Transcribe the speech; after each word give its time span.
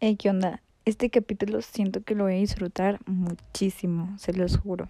Hey, 0.00 0.14
¿qué 0.14 0.30
onda? 0.30 0.62
Este 0.84 1.10
capítulo 1.10 1.60
siento 1.60 2.04
que 2.04 2.14
lo 2.14 2.22
voy 2.22 2.34
a 2.34 2.36
disfrutar 2.36 3.00
muchísimo, 3.06 4.16
se 4.16 4.32
los 4.32 4.56
juro. 4.56 4.88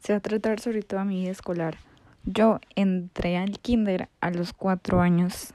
Se 0.00 0.12
va 0.12 0.18
a 0.18 0.20
tratar 0.20 0.60
sobre 0.60 0.82
toda 0.82 1.06
mi 1.06 1.20
vida 1.20 1.30
escolar. 1.30 1.78
Yo 2.24 2.60
entré 2.76 3.38
al 3.38 3.58
kinder 3.58 4.10
a 4.20 4.30
los 4.30 4.52
cuatro 4.52 5.00
años. 5.00 5.54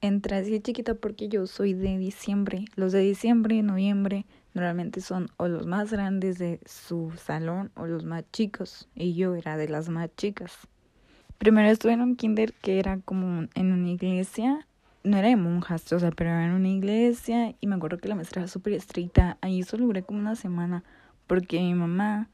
Entré 0.00 0.36
así 0.36 0.60
chiquita 0.60 0.94
porque 0.94 1.28
yo 1.28 1.48
soy 1.48 1.74
de 1.74 1.98
diciembre. 1.98 2.66
Los 2.76 2.92
de 2.92 3.00
diciembre 3.00 3.56
y 3.56 3.62
noviembre 3.62 4.26
normalmente 4.54 5.00
son 5.00 5.28
o 5.36 5.48
los 5.48 5.66
más 5.66 5.90
grandes 5.90 6.38
de 6.38 6.60
su 6.64 7.12
salón 7.16 7.72
o 7.74 7.86
los 7.86 8.04
más 8.04 8.22
chicos. 8.30 8.86
Y 8.94 9.14
yo 9.14 9.34
era 9.34 9.56
de 9.56 9.68
las 9.68 9.88
más 9.88 10.08
chicas. 10.16 10.68
Primero 11.38 11.68
estuve 11.68 11.94
en 11.94 12.02
un 12.02 12.14
kinder 12.14 12.52
que 12.52 12.78
era 12.78 13.00
como 13.00 13.48
en 13.56 13.72
una 13.72 13.90
iglesia 13.90 14.68
no 15.04 15.16
era 15.16 15.28
de 15.28 15.36
monjas, 15.36 15.92
o 15.92 15.98
sea, 15.98 16.10
pero 16.10 16.30
era 16.30 16.46
en 16.46 16.52
una 16.52 16.68
iglesia 16.68 17.54
y 17.60 17.66
me 17.66 17.74
acuerdo 17.74 17.98
que 17.98 18.08
la 18.08 18.14
maestra 18.14 18.42
era 18.42 18.48
súper 18.48 18.74
estricta. 18.74 19.38
Ahí 19.40 19.62
solo 19.62 19.86
duré 19.86 20.02
como 20.02 20.20
una 20.20 20.36
semana 20.36 20.84
porque 21.26 21.60
mi 21.60 21.74
mamá 21.74 22.28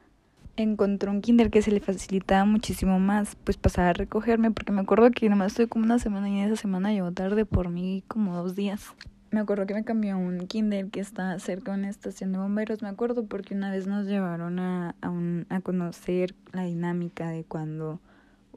encontró 0.57 1.11
un 1.11 1.21
kinder 1.21 1.51
que 1.51 1.63
se 1.63 1.71
le 1.71 1.81
facilitaba 1.81 2.45
muchísimo 2.45 2.99
más, 2.99 3.37
pues 3.45 3.57
pasaba 3.57 3.91
a 3.91 3.93
recogerme 3.93 4.51
porque 4.51 4.73
me 4.73 4.81
acuerdo 4.81 5.11
que 5.11 5.29
nomás 5.29 5.53
estuve 5.53 5.69
como 5.69 5.85
una 5.85 5.99
semana 5.99 6.29
y 6.29 6.41
esa 6.41 6.57
semana 6.57 6.93
llegó 6.93 7.13
tarde 7.13 7.45
por 7.45 7.69
mí 7.69 8.03
como 8.09 8.35
dos 8.35 8.55
días. 8.55 8.95
Me 9.31 9.41
acuerdo 9.41 9.67
que 9.67 9.75
me 9.75 9.85
cambió 9.85 10.17
un 10.17 10.47
kinder 10.47 10.89
que 10.89 11.01
está 11.01 11.39
cerca 11.39 11.73
de 11.73 11.79
una 11.79 11.91
estación 11.91 12.33
de 12.33 12.39
bomberos, 12.39 12.83
me 12.83 12.89
acuerdo 12.89 13.27
porque 13.27 13.55
una 13.55 13.71
vez 13.71 13.87
nos 13.87 14.07
llevaron 14.07 14.59
a, 14.59 14.97
a, 15.01 15.11
un, 15.11 15.47
a 15.51 15.61
conocer 15.61 16.35
la 16.53 16.65
dinámica 16.65 17.29
de 17.29 17.45
cuando 17.45 18.01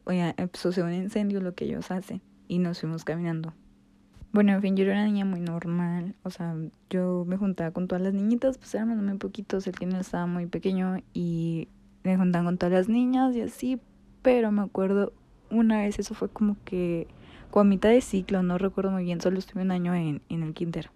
oye, 0.06 0.34
sucede 0.54 0.86
un 0.86 0.94
incendio, 0.94 1.42
lo 1.42 1.54
que 1.54 1.66
ellos 1.66 1.92
hacen, 1.92 2.22
y 2.48 2.60
nos 2.60 2.80
fuimos 2.80 3.04
caminando 3.04 3.54
bueno, 4.34 4.54
en 4.54 4.62
fin, 4.62 4.78
yo 4.78 4.86
era 4.86 4.94
una 4.94 5.06
niña 5.06 5.26
muy 5.26 5.42
normal, 5.42 6.16
o 6.24 6.30
sea, 6.30 6.56
yo 6.90 7.26
me 7.28 7.36
juntaba 7.36 7.72
con 7.72 7.88
todas 7.88 8.02
las 8.02 8.14
niñitas, 8.14 8.58
pues 8.58 8.74
éramos 8.74 8.98
muy 8.98 9.18
poquitos, 9.18 9.68
el 9.68 9.76
no 9.90 10.00
estaba 10.00 10.26
muy 10.26 10.46
pequeño 10.46 10.98
y 11.14 11.68
me 12.04 12.16
juntaban 12.16 12.46
con 12.46 12.58
todas 12.58 12.72
las 12.72 12.90
niñas 12.90 13.36
y 13.36 13.42
así, 13.42 13.82
pero 14.22 14.52
me 14.52 14.62
acuerdo 14.62 15.12
una 15.50 15.82
vez, 15.82 16.00
eso 16.00 16.14
fue 16.14 16.30
como 16.30 16.56
que 16.64 17.08
con 17.50 17.68
mitad 17.68 17.90
de 17.90 18.00
ciclo, 18.00 18.42
no 18.42 18.58
recuerdo 18.58 18.92
muy 18.92 19.04
bien, 19.04 19.20
solo 19.20 19.38
estuve 19.38 19.64
un 19.64 19.72
año 19.72 19.94
en, 19.94 20.22
en 20.30 20.44
el 20.44 20.54
kinder. 20.54 20.90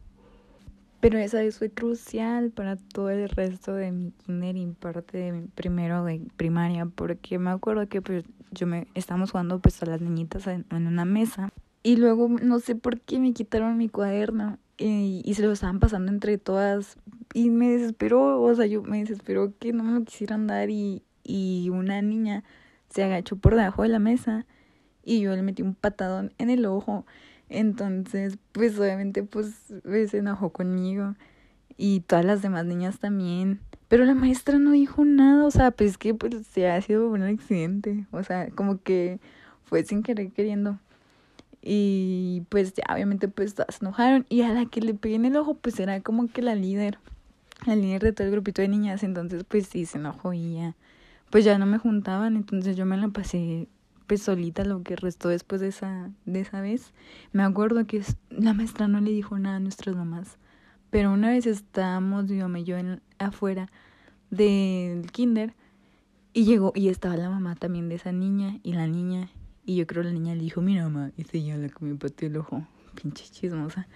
Pero 1.01 1.19
esa 1.19 1.39
vez 1.39 1.57
fue 1.59 1.69
crucial 1.69 2.51
para 2.51 2.77
todo 2.77 3.09
el 3.09 3.27
resto 3.27 3.73
de 3.73 3.91
mi 3.91 4.11
kinder 4.11 4.55
y 4.55 4.65
parte 4.67 5.17
de 5.17 5.31
mi 5.33 5.47
primero 5.47 6.05
de 6.05 6.21
primaria, 6.37 6.85
porque 6.85 7.37
me 7.37 7.49
acuerdo 7.49 7.89
que 7.89 8.01
pues 8.01 8.23
yo 8.51 8.65
me 8.65 8.87
estábamos 8.95 9.31
jugando 9.31 9.59
pues 9.59 9.83
a 9.83 9.85
las 9.87 9.99
niñitas 9.99 10.47
en 10.47 10.65
una 10.71 11.03
mesa 11.03 11.51
y 11.85 11.97
luego 11.97 12.27
no 12.27 12.59
sé 12.59 12.73
por 12.73 12.99
qué 12.99 13.19
me 13.19 13.31
quitaron 13.31 13.77
mi 13.77 13.89
cuaderno 13.89 14.57
y, 14.75 15.21
y 15.23 15.35
se 15.35 15.43
lo 15.43 15.51
estaban 15.51 15.79
pasando 15.79 16.11
entre 16.11 16.39
todas. 16.39 16.97
Y 17.31 17.51
me 17.51 17.69
desesperó, 17.69 18.41
o 18.41 18.55
sea, 18.55 18.65
yo 18.65 18.81
me 18.81 18.97
desesperó 18.97 19.53
que 19.59 19.71
no 19.71 19.83
me 19.83 19.91
lo 19.91 20.03
quisieran 20.03 20.47
dar 20.47 20.71
y, 20.71 21.03
y 21.23 21.69
una 21.69 22.01
niña 22.01 22.43
se 22.89 23.03
agachó 23.03 23.35
por 23.35 23.55
debajo 23.55 23.83
de 23.83 23.89
la 23.89 23.99
mesa 23.99 24.47
y 25.03 25.21
yo 25.21 25.35
le 25.35 25.43
metí 25.43 25.61
un 25.61 25.75
patadón 25.75 26.33
en 26.39 26.49
el 26.49 26.65
ojo. 26.65 27.05
Entonces, 27.49 28.39
pues 28.51 28.79
obviamente 28.79 29.21
pues 29.21 29.53
se 29.83 30.17
enojó 30.17 30.49
conmigo 30.49 31.13
y 31.77 31.99
todas 31.99 32.25
las 32.25 32.41
demás 32.41 32.65
niñas 32.65 32.97
también. 32.97 33.59
Pero 33.89 34.05
la 34.05 34.15
maestra 34.15 34.57
no 34.57 34.71
dijo 34.71 35.05
nada, 35.05 35.45
o 35.45 35.51
sea, 35.51 35.69
pues 35.69 35.99
que 35.99 36.15
pues 36.15 36.47
se 36.47 36.67
ha 36.67 36.81
sido 36.81 37.11
un 37.11 37.21
accidente, 37.21 38.07
o 38.09 38.23
sea, 38.23 38.49
como 38.49 38.81
que 38.81 39.19
fue 39.65 39.83
sin 39.83 40.01
querer 40.01 40.31
queriendo. 40.31 40.79
Y 41.67 42.43
pues 42.49 42.75
ya 42.75 42.83
obviamente 42.93 43.27
pues 43.27 43.55
se 43.55 43.77
enojaron 43.81 44.27
y 44.29 44.43
a 44.43 44.53
la 44.53 44.67
que 44.67 44.81
le 44.81 44.93
pegué 44.93 45.15
en 45.15 45.25
el 45.25 45.35
ojo 45.35 45.55
pues 45.55 45.79
era 45.79 45.99
como 46.01 46.27
que 46.27 46.43
la 46.43 46.53
líder, 46.53 46.99
la 47.65 47.75
líder 47.75 48.03
de 48.03 48.13
todo 48.13 48.27
el 48.27 48.31
grupito 48.31 48.61
de 48.61 48.67
niñas, 48.67 49.01
entonces 49.01 49.43
pues 49.45 49.65
sí 49.65 49.85
se 49.87 49.97
enojó 49.97 50.31
y 50.31 50.53
ya 50.53 50.75
pues 51.31 51.43
ya 51.43 51.57
no 51.57 51.65
me 51.65 51.79
juntaban, 51.79 52.35
entonces 52.35 52.77
yo 52.77 52.85
me 52.85 52.97
la 52.97 53.07
pasé 53.07 53.67
pues 54.05 54.21
solita 54.21 54.63
lo 54.63 54.83
que 54.83 54.95
restó 54.95 55.29
después 55.29 55.59
de 55.59 55.69
esa 55.69 56.11
de 56.25 56.41
esa 56.41 56.61
vez. 56.61 56.93
Me 57.31 57.41
acuerdo 57.41 57.87
que 57.87 58.03
la 58.29 58.53
maestra 58.53 58.87
no 58.87 59.01
le 59.01 59.09
dijo 59.09 59.39
nada 59.39 59.55
a 59.55 59.59
nuestras 59.59 59.95
mamás, 59.95 60.37
pero 60.91 61.11
una 61.11 61.29
vez 61.29 61.47
estábamos 61.47 62.27
yo 62.27 62.47
me 62.47 62.63
yo 62.63 62.77
en, 62.77 63.01
afuera 63.17 63.71
del 64.29 65.11
kinder 65.11 65.55
y 66.31 66.45
llegó 66.45 66.73
y 66.75 66.89
estaba 66.89 67.17
la 67.17 67.31
mamá 67.31 67.55
también 67.55 67.89
de 67.89 67.95
esa 67.95 68.11
niña 68.11 68.59
y 68.61 68.73
la 68.73 68.85
niña 68.85 69.29
y 69.65 69.75
yo 69.77 69.87
creo 69.87 70.03
la 70.03 70.11
niña 70.11 70.35
le 70.35 70.41
dijo, 70.41 70.61
mira 70.61 70.83
mamá, 70.83 71.11
y 71.17 71.23
se 71.23 71.39
la 71.39 71.69
con 71.69 71.89
mi 71.89 71.97
pateó 71.97 72.27
el 72.27 72.37
ojo, 72.37 72.65
pinche 73.01 73.25
chismosa. 73.25 73.87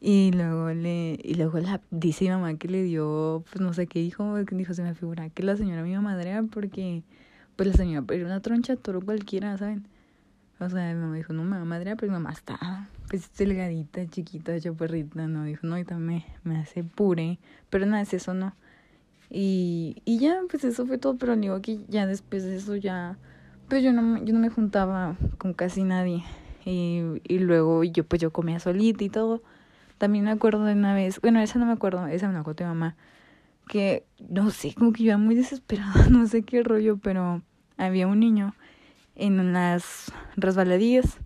Y 0.00 0.30
luego 0.32 0.70
le, 0.70 1.18
y 1.22 1.34
luego 1.34 1.58
la 1.58 1.80
dice 1.90 2.24
mi 2.24 2.30
mamá 2.30 2.54
que 2.54 2.68
le 2.68 2.82
dio, 2.82 3.44
pues 3.50 3.60
no 3.60 3.72
sé 3.74 3.86
qué 3.86 3.98
dijo, 4.00 4.34
que 4.46 4.54
dijo, 4.54 4.72
se 4.74 4.82
me 4.82 4.94
figura 4.94 5.28
que 5.30 5.42
la 5.42 5.56
señora 5.56 5.82
mi 5.82 5.96
madre 5.98 6.42
porque 6.50 7.02
pues 7.56 7.68
la 7.68 7.74
señora 7.74 8.06
era 8.14 8.24
una 8.24 8.40
troncha 8.40 8.76
toro 8.76 9.00
cualquiera, 9.00 9.56
¿saben? 9.58 9.86
O 10.58 10.68
sea, 10.68 10.94
mi 10.94 11.00
mamá 11.00 11.16
dijo, 11.16 11.32
no 11.32 11.44
me 11.44 11.56
va 11.56 11.62
a 11.62 11.64
madrear, 11.66 11.96
pero 11.96 12.12
mi 12.12 12.18
mamá 12.18 12.32
está 12.32 12.88
pues 13.10 13.28
delgadita, 13.36 14.06
chiquita, 14.06 14.58
chaparrita, 14.60 15.26
no, 15.26 15.44
dijo, 15.44 15.66
no, 15.66 15.74
ahorita 15.74 15.98
me, 15.98 16.24
me 16.44 16.58
hace 16.58 16.84
pure, 16.84 17.40
pero 17.68 17.84
nada, 17.84 18.02
es 18.02 18.14
eso, 18.14 18.34
no. 18.34 18.54
Y, 19.28 19.96
y 20.04 20.18
ya, 20.18 20.40
pues 20.48 20.62
eso 20.62 20.86
fue 20.86 20.96
todo, 20.96 21.16
pero 21.16 21.34
digo 21.34 21.60
que 21.60 21.80
ya 21.88 22.06
después 22.06 22.44
de 22.44 22.54
eso 22.56 22.76
ya 22.76 23.18
pues 23.70 23.82
yo 23.82 23.94
no, 23.94 24.22
yo 24.22 24.34
no 24.34 24.40
me 24.40 24.50
juntaba 24.50 25.16
con 25.38 25.54
casi 25.54 25.84
nadie. 25.84 26.22
Y, 26.66 27.02
y 27.24 27.38
luego 27.38 27.82
yo 27.84 28.04
pues 28.04 28.20
yo 28.20 28.30
comía 28.32 28.60
solita 28.60 29.02
y 29.02 29.08
todo. 29.08 29.42
También 29.96 30.24
me 30.24 30.30
acuerdo 30.30 30.64
de 30.64 30.74
una 30.74 30.94
vez, 30.94 31.20
bueno, 31.20 31.40
esa 31.40 31.58
no 31.58 31.66
me 31.66 31.72
acuerdo, 31.72 32.06
esa 32.06 32.28
me 32.28 32.34
la 32.34 32.42
contó 32.42 32.64
mamá, 32.64 32.96
que 33.68 34.04
no 34.28 34.50
sé, 34.50 34.74
como 34.74 34.92
que 34.92 35.04
yo 35.04 35.10
iba 35.10 35.18
muy 35.18 35.34
desesperada, 35.34 36.08
no 36.10 36.26
sé 36.26 36.42
qué 36.42 36.62
rollo, 36.62 36.98
pero 36.98 37.42
había 37.76 38.06
un 38.06 38.20
niño 38.20 38.54
en 39.14 39.40
unas 39.40 40.12
resbaladillas. 40.36 41.18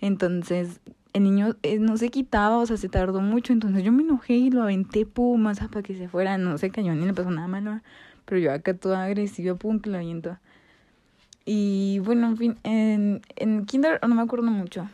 Entonces 0.00 0.80
el 1.12 1.24
niño 1.24 1.56
eh, 1.62 1.78
no 1.78 1.96
se 1.96 2.08
quitaba, 2.08 2.58
o 2.58 2.66
sea, 2.66 2.76
se 2.76 2.88
tardó 2.88 3.20
mucho, 3.20 3.52
entonces 3.52 3.84
yo 3.84 3.92
me 3.92 4.02
enojé 4.02 4.34
y 4.34 4.50
lo 4.50 4.62
aventé, 4.62 5.04
pum, 5.06 5.40
más 5.40 5.60
para 5.60 5.82
que 5.82 5.94
se 5.94 6.08
fuera, 6.08 6.38
no 6.38 6.56
se 6.58 6.70
cayó 6.70 6.94
ni 6.94 7.04
le 7.04 7.12
pasó 7.12 7.30
nada 7.30 7.46
malo, 7.46 7.80
pero 8.24 8.40
yo 8.40 8.52
acá 8.52 8.74
toda 8.74 9.04
agresiva, 9.04 9.54
pum, 9.54 9.80
que 9.80 9.90
lo 9.90 9.98
aviento. 9.98 10.38
Y 11.44 11.98
bueno, 12.00 12.28
en 12.28 12.36
fin, 12.36 12.56
en, 12.62 13.22
en 13.36 13.64
Kinder 13.64 13.98
no 14.06 14.14
me 14.14 14.22
acuerdo 14.22 14.50
mucho. 14.50 14.88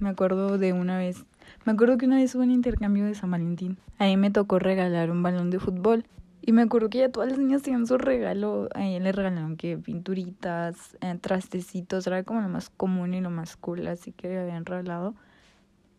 Me 0.00 0.08
acuerdo 0.08 0.58
de 0.58 0.72
una 0.72 0.96
vez. 0.96 1.24
Me 1.64 1.72
acuerdo 1.72 1.98
que 1.98 2.06
una 2.06 2.16
vez 2.16 2.34
hubo 2.34 2.42
un 2.42 2.50
intercambio 2.50 3.04
de 3.04 3.14
San 3.14 3.30
Valentín. 3.30 3.76
Ahí 3.98 4.16
me 4.16 4.30
tocó 4.30 4.58
regalar 4.58 5.10
un 5.10 5.22
balón 5.22 5.50
de 5.50 5.58
fútbol. 5.58 6.04
Y 6.40 6.52
me 6.52 6.62
acuerdo 6.62 6.88
que 6.88 6.98
ya 6.98 7.10
todas 7.10 7.30
las 7.30 7.38
niñas 7.38 7.62
tenían 7.62 7.86
su 7.86 7.98
regalo. 7.98 8.68
Ahí 8.74 8.98
le 9.00 9.12
regalaron 9.12 9.56
que 9.56 9.76
pinturitas, 9.76 10.96
eh, 11.00 11.18
trastecitos. 11.20 12.06
Era 12.06 12.22
como 12.22 12.40
lo 12.40 12.48
más 12.48 12.70
común 12.70 13.14
y 13.14 13.20
lo 13.20 13.30
más 13.30 13.56
cool, 13.56 13.86
así 13.88 14.12
que 14.12 14.28
le 14.28 14.40
habían 14.40 14.64
regalado. 14.64 15.14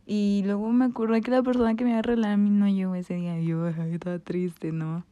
Y 0.05 0.43
luego 0.45 0.71
me 0.71 0.85
acuerdo 0.85 1.19
que 1.21 1.31
la 1.31 1.43
persona 1.43 1.75
que 1.75 1.83
me 1.83 1.91
había 1.91 2.01
regalado 2.01 2.33
a 2.33 2.37
mí 2.37 2.49
no 2.49 2.67
llegó 2.67 2.95
ese 2.95 3.15
día. 3.15 3.39
Yo 3.41 3.67
estaba 3.67 4.19
triste, 4.19 4.71
¿no? 4.71 5.05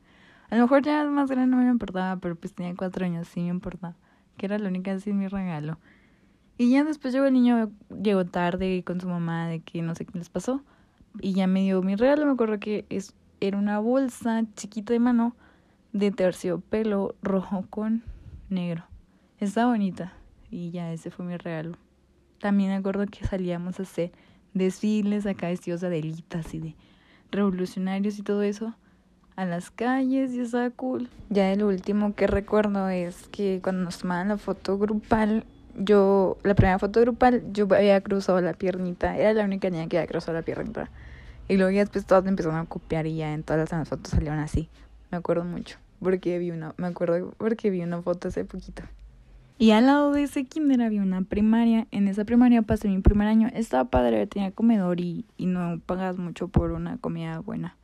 A 0.49 0.55
lo 0.55 0.61
mejor 0.63 0.83
ya 0.83 1.03
más 1.03 1.29
grande 1.29 1.55
no 1.55 1.61
me 1.61 1.69
importaba, 1.69 2.15
pero 2.19 2.35
pues 2.35 2.53
tenía 2.53 2.73
cuatro 2.75 3.05
años, 3.05 3.27
sí 3.27 3.41
me 3.41 3.49
importaba 3.49 3.95
que 4.37 4.45
era 4.45 4.57
la 4.59 4.69
única 4.69 4.91
así 4.91 5.13
mi 5.13 5.27
regalo. 5.27 5.77
Y 6.57 6.71
ya 6.71 6.83
después 6.83 7.13
llegó 7.13 7.25
el 7.25 7.33
niño, 7.33 7.71
llegó 8.01 8.25
tarde 8.25 8.83
con 8.85 9.01
su 9.01 9.07
mamá 9.07 9.47
de 9.47 9.59
que 9.59 9.81
no 9.81 9.95
sé 9.95 10.05
qué 10.05 10.17
les 10.17 10.29
pasó. 10.29 10.63
Y 11.21 11.33
ya 11.33 11.47
me 11.47 11.61
dio 11.61 11.81
mi 11.81 11.95
regalo, 11.95 12.25
me 12.25 12.31
acuerdo 12.33 12.59
que 12.59 12.85
es, 12.89 13.13
era 13.39 13.57
una 13.57 13.79
bolsa 13.79 14.43
chiquita 14.55 14.93
de 14.93 14.99
mano 14.99 15.35
de 15.91 16.11
terciopelo 16.11 17.15
rojo 17.21 17.65
con 17.69 18.03
negro. 18.49 18.85
Está 19.39 19.65
bonita. 19.65 20.13
Y 20.49 20.71
ya 20.71 20.91
ese 20.93 21.11
fue 21.11 21.25
mi 21.25 21.35
regalo. 21.35 21.77
También 22.39 22.69
me 22.69 22.75
acuerdo 22.75 23.05
que 23.07 23.25
salíamos 23.25 23.79
a 23.79 23.83
hacer 23.83 24.11
desfiles 24.53 25.25
acá 25.25 25.47
vestidos 25.47 25.81
de 25.81 25.87
adelitas 25.87 26.53
y 26.53 26.59
de 26.59 26.75
revolucionarios 27.31 28.17
y 28.17 28.23
todo 28.23 28.43
eso 28.43 28.73
a 29.35 29.45
las 29.45 29.71
calles 29.71 30.33
y 30.33 30.41
estaba 30.41 30.69
cool. 30.69 31.09
Ya 31.29 31.51
el 31.51 31.63
último 31.63 32.15
que 32.15 32.27
recuerdo 32.27 32.89
es 32.89 33.27
que 33.29 33.59
cuando 33.61 33.83
nos 33.83 33.99
tomaban 33.99 34.29
la 34.29 34.37
foto 34.37 34.77
grupal, 34.77 35.45
yo, 35.77 36.37
la 36.43 36.55
primera 36.55 36.79
foto 36.79 37.01
grupal, 37.01 37.43
yo 37.51 37.67
había 37.71 37.99
cruzado 38.01 38.39
la 38.41 38.53
piernita, 38.53 39.17
era 39.17 39.33
la 39.33 39.43
única 39.43 39.69
niña 39.69 39.87
que 39.87 39.97
había 39.97 40.07
cruzado 40.07 40.33
la 40.33 40.43
piernita. 40.43 40.89
Y 41.47 41.57
luego 41.57 41.71
ya 41.71 41.81
después 41.81 42.05
todas 42.05 42.23
me 42.23 42.29
empezaron 42.29 42.57
a 42.57 42.65
copiar 42.65 43.05
y 43.05 43.17
ya 43.17 43.33
en 43.33 43.43
todas 43.43 43.71
las 43.71 43.89
fotos 43.89 44.11
salieron 44.11 44.39
así. 44.39 44.69
Me 45.11 45.17
acuerdo 45.17 45.43
mucho, 45.43 45.77
porque 46.01 46.39
vi 46.39 46.51
una, 46.51 46.73
me 46.77 46.87
acuerdo 46.87 47.33
porque 47.37 47.69
vi 47.69 47.81
una 47.81 48.01
foto 48.01 48.29
hace 48.29 48.45
poquito. 48.45 48.83
Y 49.57 49.71
al 49.71 49.85
lado 49.85 50.11
de 50.11 50.23
ese 50.23 50.43
kinder 50.43 50.81
había 50.81 51.01
una 51.01 51.21
primaria. 51.21 51.87
En 51.91 52.09
esa 52.09 52.25
primaria 52.25 52.61
pasé 52.61 52.89
mi 52.89 52.99
primer 52.99 53.27
año. 53.27 53.49
Estaba 53.53 53.85
padre, 53.85 54.27
tenía 54.27 54.51
comedor 54.51 54.99
y, 54.99 55.25
y 55.37 55.45
no 55.45 55.79
pagas 55.85 56.17
mucho 56.17 56.49
por 56.49 56.71
una 56.71 56.97
comida 56.97 57.39
buena. 57.39 57.77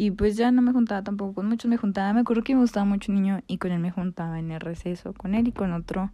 Y 0.00 0.12
pues 0.12 0.36
ya 0.36 0.52
no 0.52 0.62
me 0.62 0.72
juntaba 0.72 1.02
tampoco 1.02 1.34
con 1.34 1.48
muchos, 1.48 1.68
me 1.68 1.76
juntaba, 1.76 2.12
me 2.12 2.20
acuerdo 2.20 2.44
que 2.44 2.54
me 2.54 2.60
gustaba 2.60 2.86
mucho 2.86 3.10
un 3.10 3.16
niño 3.16 3.40
y 3.48 3.58
con 3.58 3.72
él 3.72 3.80
me 3.80 3.90
juntaba 3.90 4.38
en 4.38 4.52
el 4.52 4.60
receso, 4.60 5.12
con 5.12 5.34
él 5.34 5.48
y 5.48 5.52
con 5.52 5.72
otro 5.72 6.12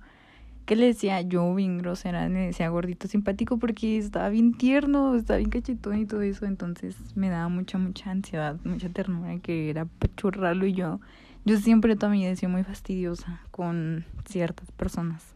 que 0.65 0.75
le 0.75 0.87
decía 0.87 1.21
yo 1.21 1.55
bien 1.55 1.77
grosera, 1.77 2.27
le 2.31 2.47
decía 2.47 2.71
gordito 2.71 3.09
simpático 3.09 3.59
porque 3.59 3.99
estaba 3.99 4.31
bien 4.31 4.55
tierno, 4.55 5.15
estaba 5.15 5.37
bien 5.37 5.51
cachetón 5.51 5.99
y 5.99 6.07
todo 6.07 6.23
eso, 6.23 6.47
entonces 6.47 6.97
me 7.15 7.29
daba 7.29 7.51
mucha, 7.51 7.77
mucha 7.77 8.11
ansiedad, 8.11 8.57
mucha 8.65 8.89
ternura 8.89 9.39
que 9.41 9.69
era 9.69 9.85
pachurrarlo 9.85 10.65
y 10.65 10.73
yo, 10.73 11.01
yo 11.45 11.59
siempre 11.59 11.95
vida 11.95 12.31
he 12.31 12.37
sido 12.37 12.51
muy 12.51 12.65
fastidiosa 12.65 13.43
con 13.51 14.07
ciertas 14.25 14.73
personas. 14.73 15.35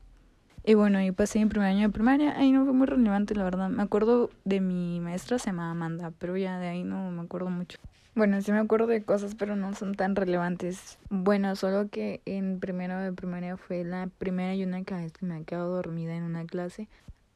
Y 0.68 0.74
bueno, 0.74 0.98
ahí 0.98 1.12
pasé 1.12 1.38
en 1.38 1.48
primer 1.48 1.70
año 1.70 1.86
de 1.86 1.88
primaria, 1.88 2.36
ahí 2.36 2.52
no 2.52 2.62
fue 2.64 2.74
muy 2.74 2.86
relevante 2.86 3.34
la 3.34 3.42
verdad, 3.42 3.70
me 3.70 3.82
acuerdo 3.82 4.28
de 4.44 4.60
mi 4.60 5.00
maestra, 5.00 5.38
se 5.38 5.46
llamaba 5.46 5.70
Amanda, 5.70 6.12
pero 6.18 6.36
ya 6.36 6.58
de 6.58 6.68
ahí 6.68 6.84
no 6.84 7.10
me 7.10 7.22
acuerdo 7.22 7.48
mucho. 7.48 7.78
Bueno, 8.14 8.38
sí 8.42 8.52
me 8.52 8.58
acuerdo 8.58 8.86
de 8.86 9.02
cosas, 9.02 9.34
pero 9.34 9.56
no 9.56 9.72
son 9.72 9.94
tan 9.94 10.14
relevantes. 10.14 10.98
Bueno, 11.08 11.56
solo 11.56 11.88
que 11.88 12.20
en 12.26 12.60
primero 12.60 13.00
de 13.00 13.14
primaria 13.14 13.56
fue 13.56 13.82
la 13.82 14.10
primera 14.18 14.54
y 14.54 14.62
única 14.62 14.98
vez 14.98 15.14
que 15.14 15.24
me 15.24 15.38
he 15.38 15.44
quedado 15.44 15.74
dormida 15.74 16.14
en 16.14 16.24
una 16.24 16.44
clase 16.44 16.86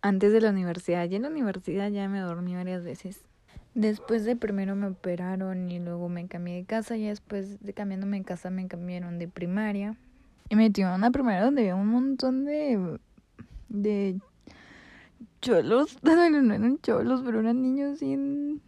antes 0.02 0.31
de 0.35 0.43
la 0.43 0.50
universidad. 0.50 1.08
Y 1.08 1.17
en 1.17 1.23
la 1.23 1.28
universidad 1.28 1.88
ya 1.88 2.06
me 2.11 2.20
dormí 2.20 2.55
varias 2.55 2.85
veces. 2.85 3.23
Después 3.75 4.26
de 4.26 4.37
primero 4.37 4.76
me 4.76 4.88
operaron 4.88 5.70
y 5.70 5.78
luego 5.78 6.11
me 6.11 6.26
cambié 6.26 6.56
de 6.56 6.64
casa. 6.64 6.99
Y 6.99 7.06
después 7.06 7.62
de 7.64 7.73
cambiándome 7.73 8.19
de 8.19 8.25
casa 8.25 8.50
me 8.50 8.69
cambiaron 8.69 9.19
de 9.19 9.26
primaria. 9.26 9.96
Y 10.50 10.55
me 10.55 10.64
metí 10.64 10.82
a 10.82 10.94
una 10.94 11.11
primaria 11.11 11.43
donde 11.43 11.62
había 11.62 11.76
un 11.76 11.88
montón 11.88 12.44
de... 12.44 12.99
de 13.73 14.21
cholos. 15.41 15.99
No, 16.03 16.13
eran 16.55 16.79
cholos, 16.81 17.23
pero 17.25 17.41
eran 17.41 17.63
niños 17.63 17.99
sin 17.99 18.61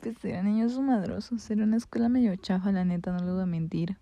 pues 0.00 0.22
eran 0.24 0.44
niños 0.44 0.78
madrosos, 0.78 1.50
era 1.50 1.64
una 1.64 1.78
escuela 1.78 2.10
medio 2.10 2.36
chafa, 2.36 2.70
la 2.72 2.84
neta, 2.84 3.10
no 3.10 3.24
lo 3.24 3.34
voy 3.34 3.42
a 3.44 3.46
mentir. 3.46 3.96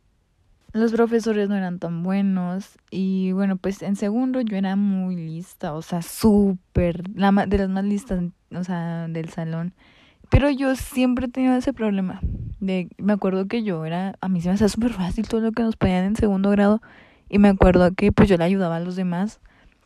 Los 0.72 0.90
profesores 0.90 1.48
no 1.48 1.54
eran 1.54 1.78
tan 1.78 2.02
buenos 2.02 2.76
y 2.90 3.30
bueno, 3.32 3.56
pues 3.56 3.82
en 3.82 3.94
segundo 3.94 4.40
yo 4.40 4.56
era 4.56 4.74
muy 4.74 5.14
lista, 5.14 5.74
o 5.74 5.82
sea, 5.82 6.02
súper, 6.02 7.04
la 7.14 7.30
de 7.46 7.58
las 7.58 7.68
más 7.68 7.84
listas, 7.84 8.24
o 8.50 8.64
sea, 8.64 9.06
del 9.06 9.28
salón. 9.28 9.74
Pero 10.28 10.50
yo 10.50 10.74
siempre 10.74 11.26
he 11.26 11.28
tenido 11.28 11.54
ese 11.54 11.72
problema. 11.72 12.20
De, 12.58 12.88
me 12.96 13.12
acuerdo 13.12 13.46
que 13.46 13.62
yo 13.62 13.84
era, 13.84 14.16
a 14.20 14.28
mí 14.28 14.40
se 14.40 14.48
me 14.48 14.54
hacía 14.54 14.68
súper 14.68 14.92
fácil 14.92 15.28
todo 15.28 15.40
lo 15.40 15.52
que 15.52 15.62
nos 15.62 15.76
ponían 15.76 16.04
en 16.04 16.16
segundo 16.16 16.50
grado 16.50 16.80
y 17.28 17.38
me 17.38 17.48
acuerdo 17.48 17.92
que 17.94 18.10
pues 18.10 18.28
yo 18.28 18.36
le 18.38 18.44
ayudaba 18.44 18.76
a 18.76 18.80
los 18.80 18.96
demás 18.96 19.40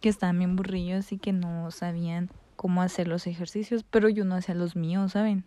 que 0.06 0.10
estaban 0.10 0.38
bien 0.38 0.54
burrillos 0.54 1.10
y 1.10 1.18
que 1.18 1.32
no 1.32 1.72
sabían 1.72 2.30
cómo 2.54 2.80
hacer 2.80 3.08
los 3.08 3.26
ejercicios, 3.26 3.82
pero 3.82 4.08
yo 4.08 4.24
no 4.24 4.36
hacía 4.36 4.54
los 4.54 4.76
míos, 4.76 5.10
¿saben? 5.10 5.44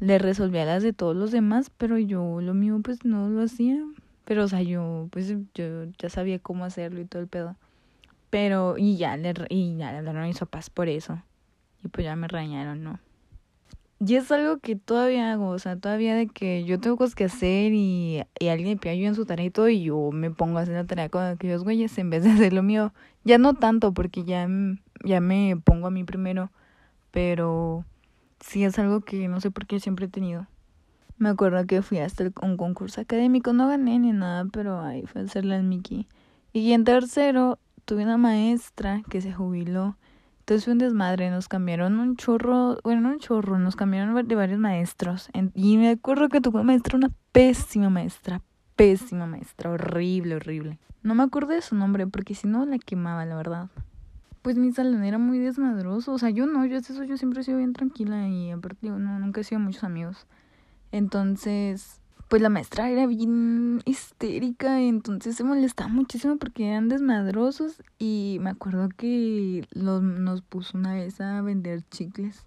le 0.00 0.18
resolvía 0.18 0.64
las 0.64 0.82
de 0.82 0.94
todos 0.94 1.14
los 1.14 1.32
demás, 1.32 1.70
pero 1.76 1.98
yo 1.98 2.40
lo 2.40 2.54
mío 2.54 2.80
pues 2.82 3.04
no 3.04 3.28
lo 3.28 3.42
hacía. 3.42 3.84
Pero, 4.24 4.44
o 4.44 4.48
sea, 4.48 4.62
yo 4.62 5.08
pues 5.12 5.34
yo 5.54 5.84
ya 5.98 6.08
sabía 6.08 6.38
cómo 6.38 6.64
hacerlo 6.64 7.00
y 7.02 7.04
todo 7.04 7.20
el 7.20 7.28
pedo. 7.28 7.56
Pero, 8.30 8.78
y 8.78 8.96
ya 8.96 9.18
le, 9.18 9.34
y 9.50 9.76
ya 9.76 9.92
le 9.92 9.98
hablaron 9.98 10.22
a 10.22 10.26
mis 10.26 10.38
papás 10.38 10.70
por 10.70 10.88
eso. 10.88 11.22
Y 11.84 11.88
pues 11.88 12.06
ya 12.06 12.16
me 12.16 12.26
regañaron, 12.26 12.82
¿no? 12.82 12.98
Y 14.02 14.14
es 14.14 14.32
algo 14.32 14.58
que 14.60 14.76
todavía 14.76 15.30
hago, 15.30 15.48
o 15.50 15.58
sea, 15.58 15.76
todavía 15.76 16.14
de 16.14 16.26
que 16.26 16.64
yo 16.64 16.80
tengo 16.80 16.96
cosas 16.96 17.14
que 17.14 17.24
hacer 17.24 17.72
y, 17.74 18.22
y 18.38 18.48
alguien 18.48 18.78
pide 18.78 18.92
ayuda 18.92 19.08
en 19.08 19.14
su 19.14 19.26
tarea 19.26 19.44
y 19.44 19.50
todo, 19.50 19.68
y 19.68 19.82
yo 19.82 20.10
me 20.10 20.30
pongo 20.30 20.58
a 20.58 20.62
hacer 20.62 20.74
la 20.74 20.86
tarea 20.86 21.10
con 21.10 21.22
aquellos 21.22 21.64
güeyes 21.64 21.96
en 21.98 22.08
vez 22.08 22.24
de 22.24 22.30
hacer 22.32 22.54
lo 22.54 22.62
mío. 22.62 22.94
Ya 23.24 23.36
no 23.36 23.54
tanto, 23.54 23.92
porque 23.92 24.24
ya, 24.24 24.48
ya 25.04 25.20
me 25.20 25.54
pongo 25.62 25.86
a 25.86 25.90
mí 25.90 26.04
primero, 26.04 26.50
pero 27.10 27.84
sí 28.40 28.64
es 28.64 28.78
algo 28.78 29.02
que 29.02 29.28
no 29.28 29.40
sé 29.40 29.50
por 29.50 29.66
qué 29.66 29.80
siempre 29.80 30.06
he 30.06 30.08
tenido. 30.08 30.46
Me 31.18 31.28
acuerdo 31.28 31.66
que 31.66 31.82
fui 31.82 31.98
hasta 31.98 32.30
un 32.40 32.56
concurso 32.56 33.02
académico, 33.02 33.52
no 33.52 33.68
gané 33.68 33.98
ni 33.98 34.12
nada, 34.12 34.46
pero 34.50 34.80
ahí 34.80 35.04
fue 35.04 35.20
a 35.20 35.24
hacerle 35.24 35.56
al 35.56 35.64
Mickey. 35.64 36.08
Y 36.54 36.72
en 36.72 36.84
tercero 36.84 37.58
tuve 37.84 38.04
una 38.04 38.16
maestra 38.16 39.02
que 39.10 39.20
se 39.20 39.30
jubiló. 39.30 39.98
Entonces 40.40 40.64
fue 40.64 40.72
un 40.72 40.78
desmadre, 40.78 41.30
nos 41.30 41.48
cambiaron 41.48 41.98
un 41.98 42.16
chorro, 42.16 42.78
bueno, 42.82 43.00
no 43.02 43.10
un 43.10 43.18
chorro, 43.18 43.58
nos 43.58 43.76
cambiaron 43.76 44.26
de 44.26 44.34
varios 44.34 44.58
maestros. 44.58 45.30
Y 45.54 45.76
me 45.76 45.90
acuerdo 45.90 46.28
que 46.28 46.40
tuve 46.40 46.62
maestra, 46.64 46.96
una 46.98 47.10
pésima 47.32 47.88
maestra, 47.88 48.42
pésima 48.74 49.26
maestra, 49.26 49.70
horrible, 49.70 50.36
horrible. 50.36 50.78
No 51.02 51.14
me 51.14 51.22
acuerdo 51.22 51.52
de 51.52 51.62
su 51.62 51.76
nombre 51.76 52.06
porque 52.06 52.34
si 52.34 52.48
no 52.48 52.66
la 52.66 52.78
quemaba, 52.78 53.24
la 53.24 53.36
verdad 53.36 53.70
pues 54.42 54.56
mi 54.56 54.72
salón 54.72 55.04
era 55.04 55.18
muy 55.18 55.38
desmadroso. 55.38 56.12
O 56.12 56.18
sea, 56.18 56.30
yo 56.30 56.46
no, 56.46 56.64
yo 56.66 56.78
eso 56.78 57.04
yo 57.04 57.16
siempre 57.16 57.40
he 57.40 57.44
sido 57.44 57.58
bien 57.58 57.72
tranquila 57.72 58.28
y 58.28 58.50
aparte 58.50 58.88
no, 58.88 59.18
nunca 59.18 59.40
he 59.40 59.44
sido 59.44 59.60
muchos 59.60 59.84
amigos. 59.84 60.26
Entonces, 60.92 61.99
pues 62.30 62.40
la 62.42 62.48
maestra 62.48 62.88
era 62.88 63.08
bien 63.08 63.82
histérica, 63.86 64.80
entonces 64.80 65.34
se 65.34 65.42
molestaba 65.42 65.90
muchísimo 65.90 66.36
porque 66.36 66.68
eran 66.68 66.88
desmadrosos 66.88 67.82
y 67.98 68.38
me 68.40 68.50
acuerdo 68.50 68.88
que 68.88 69.66
los, 69.72 70.00
nos 70.00 70.40
puso 70.40 70.78
una 70.78 70.94
vez 70.94 71.20
a 71.20 71.42
vender 71.42 71.82
chicles. 71.90 72.46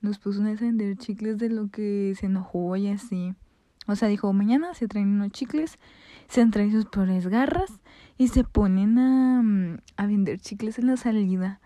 Nos 0.00 0.18
puso 0.18 0.40
una 0.40 0.52
vez 0.52 0.62
a 0.62 0.64
vender 0.64 0.96
chicles 0.96 1.36
de 1.36 1.50
lo 1.50 1.68
que 1.68 2.14
se 2.18 2.26
enojó 2.26 2.74
y 2.76 2.88
así. 2.88 3.34
O 3.86 3.94
sea, 3.94 4.08
dijo, 4.08 4.32
mañana 4.32 4.72
se 4.72 4.88
traen 4.88 5.08
unos 5.08 5.32
chicles, 5.32 5.78
se 6.28 6.40
han 6.40 6.50
traído 6.50 6.80
sus 6.80 6.90
peores 6.90 7.26
garras 7.26 7.70
y 8.16 8.28
se 8.28 8.42
ponen 8.42 8.98
a, 8.98 9.42
mm, 9.42 9.80
a 9.98 10.06
vender 10.06 10.40
chicles 10.40 10.78
en 10.78 10.86
la 10.86 10.96
salida. 10.96 11.60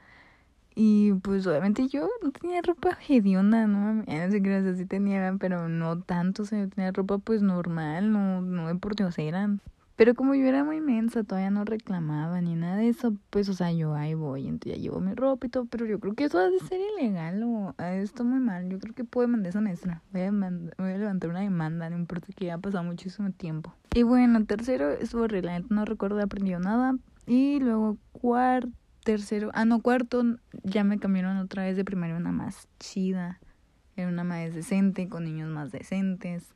Y 0.75 1.13
pues 1.15 1.47
obviamente 1.47 1.89
yo 1.89 2.09
no 2.23 2.31
tenía 2.31 2.63
ropa 2.63 2.99
hedionda, 3.07 3.67
no, 3.67 3.95
no 3.95 4.05
sé 4.05 4.43
qué 4.43 4.75
sí 4.77 4.87
tenía, 4.87 5.37
pero 5.39 5.69
no 5.69 6.01
tanto, 6.01 6.43
o 6.43 6.47
sea, 6.47 6.67
tenía 6.69 6.93
ropa 6.93 7.19
pues 7.19 7.43
normal, 7.43 8.13
no, 8.13 8.41
no 8.41 8.71
eran 9.19 9.61
pero 9.95 10.15
como 10.15 10.35
yo 10.35 10.47
era 10.47 10.65
muy 10.65 10.79
inmensa, 10.79 11.23
todavía 11.23 11.51
no 11.51 11.65
reclamaba 11.65 12.41
ni 12.41 12.55
nada 12.55 12.77
de 12.77 12.89
eso, 12.89 13.15
pues, 13.31 13.49
o 13.49 13.55
sea, 13.55 13.73
yo 13.73 13.95
ahí 13.95 14.15
voy, 14.15 14.49
entonces 14.49 14.77
ya 14.77 14.83
llevo 14.83 15.01
mi 15.01 15.15
ropa 15.15 15.47
y 15.47 15.51
todo, 15.51 15.67
pero 15.67 15.85
yo 15.87 16.01
creo 16.01 16.15
que 16.15 16.25
eso 16.25 16.39
ha 16.39 16.49
de 16.49 16.59
ser 16.61 16.81
ilegal 16.99 17.43
o 17.45 17.75
esto 17.79 18.25
muy 18.25 18.41
mal. 18.41 18.69
Yo 18.69 18.79
creo 18.79 18.95
que 18.95 19.05
puedo 19.05 19.29
mandar 19.29 19.51
esa 19.51 19.61
maestra. 19.61 20.03
Voy 20.13 20.23
a, 20.23 20.31
voy 20.33 20.93
a 20.93 20.99
levantar 20.99 21.31
una 21.31 21.41
demanda, 21.41 21.91
no 21.91 21.97
importa 21.97 22.29
que 22.35 22.47
ya 22.47 22.55
ha 22.55 22.59
pasado 22.59 22.85
muchísimo 22.85 23.31
tiempo. 23.33 23.75
Y 23.95 24.03
bueno, 24.03 24.45
tercero 24.47 24.91
estuvo 24.91 25.23
horrible, 25.23 25.65
no 25.69 25.85
recuerdo 25.85 26.21
aprendido 26.21 26.59
nada. 26.59 26.97
Y 27.27 27.61
luego 27.61 27.99
cuarto, 28.13 28.71
tercero, 29.05 29.51
ah, 29.55 29.65
no, 29.65 29.81
cuarto, 29.81 30.25
ya 30.63 30.85
me 30.85 30.99
cambiaron 30.99 31.37
otra 31.39 31.65
vez 31.65 31.77
de 31.77 31.85
primaria 31.85 32.17
una 32.17 32.33
más 32.33 32.69
chida. 32.79 33.41
Era 33.97 34.09
una 34.09 34.25
más 34.25 34.55
decente, 34.55 35.09
con 35.09 35.25
niños 35.25 35.49
más 35.49 35.71
decentes 35.71 36.55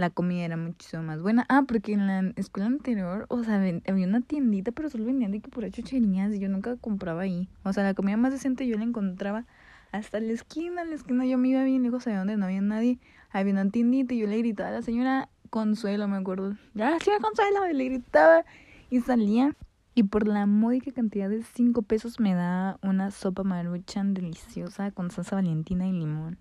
la 0.00 0.10
comida 0.10 0.44
era 0.44 0.56
muchísimo 0.56 1.04
más 1.04 1.22
buena. 1.22 1.46
Ah, 1.48 1.64
porque 1.68 1.92
en 1.92 2.06
la 2.06 2.32
escuela 2.36 2.66
anterior, 2.66 3.26
o 3.28 3.44
sea, 3.44 3.56
había 3.86 4.06
una 4.06 4.20
tiendita, 4.20 4.72
pero 4.72 4.90
solo 4.90 5.04
vendían 5.04 5.30
de 5.30 5.40
que 5.40 5.48
por 5.48 5.70
chucherías 5.70 6.34
y 6.34 6.40
yo 6.40 6.48
nunca 6.48 6.76
compraba 6.76 7.22
ahí. 7.22 7.48
O 7.62 7.72
sea, 7.72 7.84
la 7.84 7.94
comida 7.94 8.16
más 8.16 8.32
decente 8.32 8.66
yo 8.66 8.76
la 8.76 8.84
encontraba 8.84 9.46
hasta 9.92 10.18
la 10.18 10.32
esquina, 10.32 10.84
la 10.84 10.94
esquina 10.94 11.24
yo 11.26 11.38
me 11.38 11.48
iba 11.48 11.62
bien 11.62 11.82
lejos 11.82 12.06
a 12.06 12.16
donde 12.16 12.36
no 12.36 12.46
había 12.46 12.62
nadie. 12.62 12.98
Había 13.30 13.52
una 13.52 13.70
tiendita 13.70 14.14
y 14.14 14.18
yo 14.18 14.26
le 14.26 14.38
gritaba 14.38 14.70
a 14.70 14.72
la 14.72 14.82
señora 14.82 15.28
Consuelo, 15.50 16.08
me 16.08 16.16
acuerdo. 16.16 16.56
Ya, 16.74 16.98
señora 16.98 17.22
Consuelo, 17.22 17.68
y 17.70 17.74
le 17.74 17.84
gritaba 17.84 18.44
y 18.88 19.00
salía. 19.00 19.54
Y 20.00 20.02
por 20.02 20.26
la 20.26 20.46
módica 20.46 20.92
cantidad 20.92 21.28
de 21.28 21.42
cinco 21.42 21.82
pesos 21.82 22.20
me 22.20 22.32
da 22.32 22.78
una 22.82 23.10
sopa 23.10 23.42
maruchan 23.42 24.14
deliciosa 24.14 24.92
con 24.92 25.10
salsa 25.10 25.36
valentina 25.36 25.86
y 25.86 25.92
limón. 25.92 26.38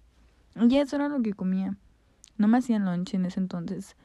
Y 0.56 0.78
eso 0.78 0.96
era 0.96 1.10
lo 1.10 1.22
que 1.22 1.34
comía. 1.34 1.76
No 2.38 2.48
me 2.48 2.60
hacían 2.60 2.86
lunch 2.86 3.16
en 3.16 3.26
ese 3.26 3.42
entonces. 3.42 3.98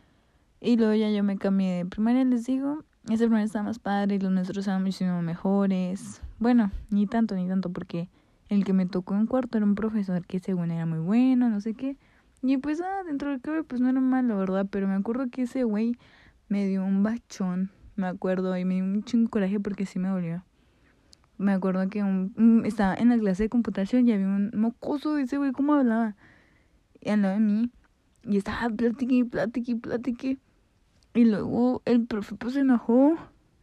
Y 0.61 0.77
luego 0.77 0.95
ya 0.95 1.09
yo 1.09 1.23
me 1.23 1.39
cambié 1.39 1.71
de 1.71 1.87
primaria, 1.87 2.25
les 2.25 2.47
digo. 2.47 2.83
Ese 3.09 3.27
primaria 3.27 3.45
estaba 3.45 3.67
más 3.67 3.79
padre 3.79 4.17
y 4.17 4.19
los 4.19 4.33
nuestros 4.33 4.59
estaban 4.59 4.83
muchísimo 4.83 5.23
mejores. 5.23 6.21
Bueno, 6.41 6.73
ni 6.91 7.07
tanto, 7.07 7.37
ni 7.37 7.47
tanto, 7.47 7.71
porque 7.71 8.09
el 8.49 8.65
que 8.65 8.73
me 8.73 8.87
tocó 8.87 9.15
en 9.15 9.27
cuarto 9.27 9.57
era 9.57 9.65
un 9.65 9.77
profesor 9.77 10.27
que 10.27 10.41
según 10.41 10.73
era 10.73 10.85
muy 10.85 10.99
bueno, 10.99 11.49
no 11.49 11.61
sé 11.61 11.75
qué. 11.75 11.97
Y 12.43 12.57
pues, 12.57 12.81
ah, 12.81 13.05
dentro 13.07 13.31
del 13.31 13.41
que 13.41 13.63
pues 13.63 13.81
no 13.81 13.89
era 13.89 14.01
malo, 14.01 14.37
¿verdad? 14.37 14.67
Pero 14.69 14.89
me 14.89 14.95
acuerdo 14.95 15.31
que 15.31 15.43
ese 15.43 15.63
güey 15.63 15.97
me 16.49 16.67
dio 16.67 16.85
un 16.85 17.05
bachón, 17.05 17.71
me 17.97 18.07
acuerdo, 18.07 18.57
y 18.57 18.65
me 18.65 18.75
dio 18.75 18.85
un 18.85 19.05
chingo 19.05 19.31
coraje 19.31 19.61
porque 19.61 19.87
sí 19.87 19.99
me 19.99 20.09
dolió. 20.09 20.45
Me 21.37 21.53
acuerdo 21.53 21.89
que 21.89 22.03
un, 22.03 22.63
estaba 22.65 22.95
en 22.95 23.09
la 23.09 23.19
clase 23.19 23.45
de 23.45 23.49
computación 23.49 24.09
y 24.09 24.13
había 24.13 24.27
un 24.27 24.53
mocoso 24.55 25.19
ese 25.19 25.37
güey, 25.37 25.53
¿cómo 25.53 25.75
hablaba? 25.75 26.17
Y 27.01 27.11
al 27.11 27.23
lado 27.23 27.35
de 27.35 27.41
mí 27.41 27.71
y 28.27 28.37
estaba 28.37 28.69
platique 28.71 29.15
y 29.15 29.25
platique. 29.25 30.39
Y 31.15 31.25
luego 31.25 31.83
el 31.85 32.07
profe 32.07 32.35
pues 32.35 32.55
se 32.55 32.61
enojó 32.61 33.17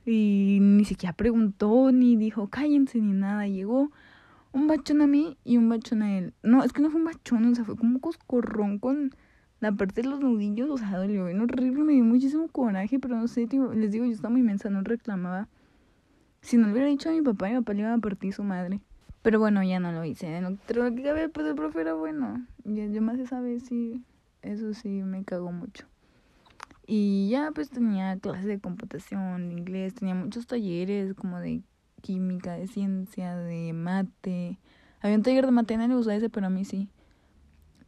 y 0.05 0.59
ni 0.61 0.85
siquiera 0.85 1.13
preguntó, 1.13 1.91
ni 1.91 2.15
dijo 2.15 2.49
cállense, 2.49 2.99
ni 2.99 3.13
nada. 3.13 3.47
Llegó 3.47 3.91
un 4.53 4.67
bachón 4.67 5.01
a 5.01 5.07
mí 5.07 5.37
y 5.43 5.57
un 5.57 5.69
bachón 5.69 6.01
a 6.01 6.17
él. 6.17 6.33
No, 6.43 6.63
es 6.63 6.71
que 6.73 6.81
no 6.81 6.89
fue 6.89 6.99
un 6.99 7.05
bachón, 7.05 7.45
o 7.45 7.55
sea, 7.55 7.65
fue 7.65 7.75
como 7.75 7.95
un 7.95 7.99
coscorrón 7.99 8.79
con 8.79 9.15
la 9.61 9.71
parte 9.71 10.01
de 10.01 10.09
los 10.09 10.19
nudillos. 10.19 10.69
O 10.69 10.77
sea, 10.77 10.97
dolió 10.97 11.25
bien 11.25 11.39
horrible, 11.39 11.83
me 11.83 11.93
dio 11.93 12.03
muchísimo 12.03 12.49
coraje, 12.49 12.99
pero 12.99 13.15
no 13.15 13.29
sé, 13.29 13.47
tío, 13.47 13.73
les 13.73 13.91
digo, 13.91 14.03
yo 14.03 14.11
estaba 14.11 14.31
muy 14.31 14.41
inmensa, 14.41 14.69
no 14.69 14.81
reclamaba. 14.81 15.47
Si 16.41 16.57
no 16.57 16.65
le 16.65 16.73
hubiera 16.73 16.89
dicho 16.89 17.07
a 17.09 17.13
mi 17.13 17.21
papá, 17.21 17.47
mi 17.47 17.55
papá 17.55 17.73
le 17.73 17.79
iba 17.81 17.93
a 17.93 17.97
partir 17.97 18.33
su 18.33 18.43
madre. 18.43 18.81
Pero 19.21 19.39
bueno, 19.39 19.63
ya 19.63 19.79
no 19.79 19.93
lo 19.93 20.03
hice. 20.03 20.41
Pero 20.67 20.83
lo 20.83 20.93
que 20.93 21.03
cabe, 21.03 21.29
pues 21.29 21.47
el 21.47 21.55
profe 21.55 21.79
era 21.79 21.93
bueno. 21.93 22.45
Y 22.65 22.91
yo 22.91 23.01
más 23.01 23.19
esa 23.19 23.39
vez 23.39 23.63
sí 23.63 24.03
eso 24.41 24.73
sí 24.73 24.89
me 25.03 25.23
cagó 25.23 25.51
mucho. 25.51 25.85
Y 26.85 27.29
ya 27.29 27.51
pues 27.53 27.69
tenía 27.69 28.17
clases 28.17 28.45
de 28.45 28.59
computación, 28.59 29.49
de 29.49 29.53
inglés, 29.53 29.95
tenía 29.95 30.15
muchos 30.15 30.47
talleres 30.47 31.13
como 31.13 31.39
de 31.39 31.61
química, 32.01 32.53
de 32.53 32.67
ciencia, 32.67 33.35
de 33.35 33.71
mate. 33.73 34.57
Había 34.99 35.17
un 35.17 35.23
taller 35.23 35.45
de 35.45 35.51
mate, 35.51 35.77
nadie 35.77 35.89
le 35.89 35.95
gustaba 35.95 36.17
ese, 36.17 36.29
pero 36.29 36.47
a 36.47 36.49
mí 36.49 36.65
sí. 36.65 36.89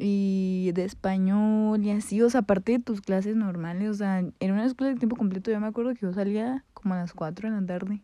Y 0.05 0.73
de 0.73 0.83
español 0.83 1.81
y 1.81 1.91
así, 1.91 2.21
o 2.21 2.29
sea, 2.29 2.41
aparte 2.41 2.73
de 2.73 2.79
tus 2.79 2.99
clases 2.99 3.37
normales, 3.37 3.89
o 3.89 3.93
sea, 3.93 4.21
era 4.41 4.53
una 4.53 4.65
escuela 4.65 4.91
de 4.91 4.99
tiempo 4.99 5.15
completo. 5.15 5.49
Yo 5.49 5.61
me 5.61 5.67
acuerdo 5.67 5.93
que 5.93 6.01
yo 6.01 6.11
salía 6.11 6.65
como 6.73 6.93
a 6.93 6.97
las 6.97 7.13
4 7.13 7.49
de 7.49 7.61
la 7.61 7.65
tarde. 7.65 8.01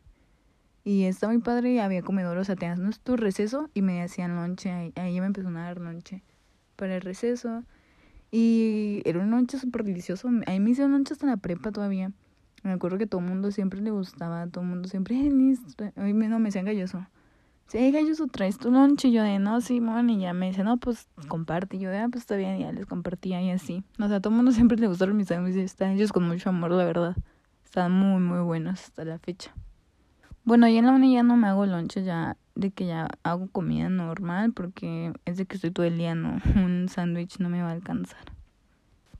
Y 0.86 1.03
estaba 1.03 1.34
muy 1.34 1.41
padre 1.41 1.74
y 1.74 1.79
había 1.79 2.01
comedor, 2.01 2.38
o 2.38 2.44
sea, 2.46 2.56
tenías 2.56 3.01
tu 3.01 3.18
receso 3.18 3.70
y 3.74 3.82
me 3.82 4.01
hacían 4.01 4.38
lonche. 4.38 4.72
Ahí, 4.72 4.94
ahí 4.96 5.20
me 5.20 5.25
empezó 5.25 5.50
a 5.50 5.51
dar 5.51 5.82
lonche 5.82 6.24
para 6.77 6.96
el 6.96 7.01
receso. 7.01 7.65
Y 8.32 9.01
era 9.03 9.20
un 9.20 9.29
lonche 9.29 9.60
súper 9.60 9.84
delicioso. 9.84 10.29
Ahí 10.46 10.62
me 10.62 10.70
hicieron 10.70 10.94
lonche 10.94 11.12
hasta 11.12 11.27
la 11.27 11.36
prepa 11.36 11.74
todavía. 11.74 12.13
Me 12.63 12.72
acuerdo 12.72 12.98
que 12.98 13.08
todo 13.08 13.20
el 13.20 13.27
mundo 13.27 13.51
siempre 13.51 13.82
le 13.82 13.91
gustaba, 13.91 14.48
todo 14.48 14.63
el 14.63 14.70
mundo 14.70 14.88
siempre, 14.88 15.18
hoy 15.18 16.13
no 16.13 16.39
me 16.39 16.46
decían 16.46 16.63
galloso. 16.63 17.06
Sí, 17.70 17.92
galloso, 17.92 18.26
traes 18.26 18.58
tu 18.58 18.72
lonche. 18.72 19.10
Y 19.10 19.12
yo 19.12 19.22
de, 19.22 19.38
no, 19.38 19.62
Simón, 19.62 20.10
y 20.10 20.20
ya 20.20 20.34
me 20.34 20.48
dice, 20.48 20.64
no, 20.64 20.78
pues 20.78 21.08
comparte. 21.28 21.78
Y 21.78 21.82
yo 21.82 21.92
de, 21.92 22.00
ah, 22.00 22.08
pues 22.12 22.24
está 22.24 22.36
bien, 22.36 22.58
ya 22.58 22.72
les 22.72 22.88
compartía 22.88 23.44
y 23.44 23.52
así. 23.52 23.84
O 24.00 24.08
sea, 24.08 24.18
a 24.18 24.20
todo 24.20 24.32
el 24.32 24.38
mundo 24.38 24.52
siempre 24.54 24.78
le 24.78 24.88
gustaron 24.88 25.16
mis 25.16 25.28
sándwiches. 25.28 25.66
Están 25.66 25.92
hechos 25.92 26.12
con 26.12 26.28
mucho 26.28 26.50
amor, 26.50 26.72
la 26.72 26.84
verdad. 26.84 27.16
Están 27.64 27.92
muy, 27.92 28.20
muy 28.22 28.40
buenos 28.40 28.82
hasta 28.82 29.06
la 29.06 29.20
fecha. 29.20 29.54
Bueno, 30.46 30.68
y 30.68 30.78
en 30.78 30.88
la 30.88 30.94
uni 30.94 31.14
ya 31.14 31.22
no 31.22 31.38
me 31.38 31.48
hago 31.48 31.68
lonche, 31.68 32.04
ya 32.04 32.38
de 32.56 32.72
que 32.72 32.88
ya 32.88 33.08
hago 33.22 33.50
comida 33.52 33.88
normal, 33.88 34.52
porque 34.52 35.14
es 35.26 35.38
de 35.38 35.46
que 35.46 35.58
estoy 35.58 35.70
todo 35.70 35.86
el 35.86 36.00
día, 36.00 36.16
no, 36.16 36.40
un 36.56 36.88
sándwich 36.90 37.38
no 37.38 37.50
me 37.50 37.62
va 37.62 37.70
a 37.70 37.74
alcanzar. 37.74 38.38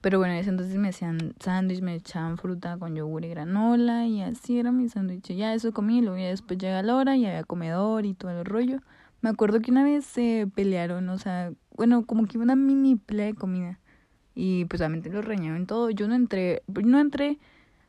Pero 0.02 0.18
bueno, 0.18 0.34
entonces 0.34 0.78
me 0.78 0.90
hacían 0.90 1.34
sándwich, 1.40 1.82
me 1.82 1.96
echaban 1.96 2.38
fruta 2.38 2.78
con 2.78 2.96
yogur 2.96 3.26
y 3.26 3.30
granola 3.30 4.06
y 4.06 4.22
así 4.22 4.58
era 4.58 4.72
mi 4.72 4.88
sándwich. 4.88 5.34
Ya 5.36 5.54
eso 5.54 5.74
comí, 5.74 6.02
luego 6.02 6.18
ya 6.18 6.30
después 6.30 6.58
llega 6.58 6.82
la 6.84 6.96
hora 6.96 7.18
y 7.18 7.26
había 7.26 7.44
comedor 7.44 8.06
y 8.06 8.14
todo 8.14 8.32
el 8.32 8.46
rollo. 8.46 8.80
Me 9.22 9.30
acuerdo 9.30 9.60
que 9.60 9.72
una 9.72 9.84
vez 9.84 10.06
se 10.06 10.48
pelearon, 10.56 11.10
o 11.10 11.18
sea, 11.18 11.52
bueno, 11.76 12.06
como 12.06 12.26
que 12.28 12.38
una 12.38 12.56
mini 12.56 12.96
pelea 12.96 13.26
de 13.26 13.34
comida. 13.34 13.80
Y 14.36 14.64
pues 14.66 14.80
obviamente 14.82 15.10
lo 15.10 15.22
reñaban 15.22 15.68
todo. 15.68 15.90
Yo 15.90 16.08
no 16.08 16.16
entré, 16.16 16.64
no 16.68 17.00
entré 17.00 17.38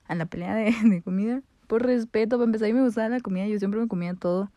a 0.09 0.17
la 0.17 0.26
pelea 0.26 0.55
de, 0.57 0.75
de 0.85 1.02
comida 1.02 1.43
por 1.69 1.87
respeto. 1.87 2.37
Para 2.38 2.47
empezar, 2.47 2.69
a 2.71 2.73
mí 2.73 2.79
me 2.79 2.85
gustaba 2.85 3.09
la 3.09 3.21
comida, 3.21 3.47
yo 3.47 3.59
siempre 3.61 3.81
me 3.81 3.87
comía 3.87 4.14
todo. 4.14 4.50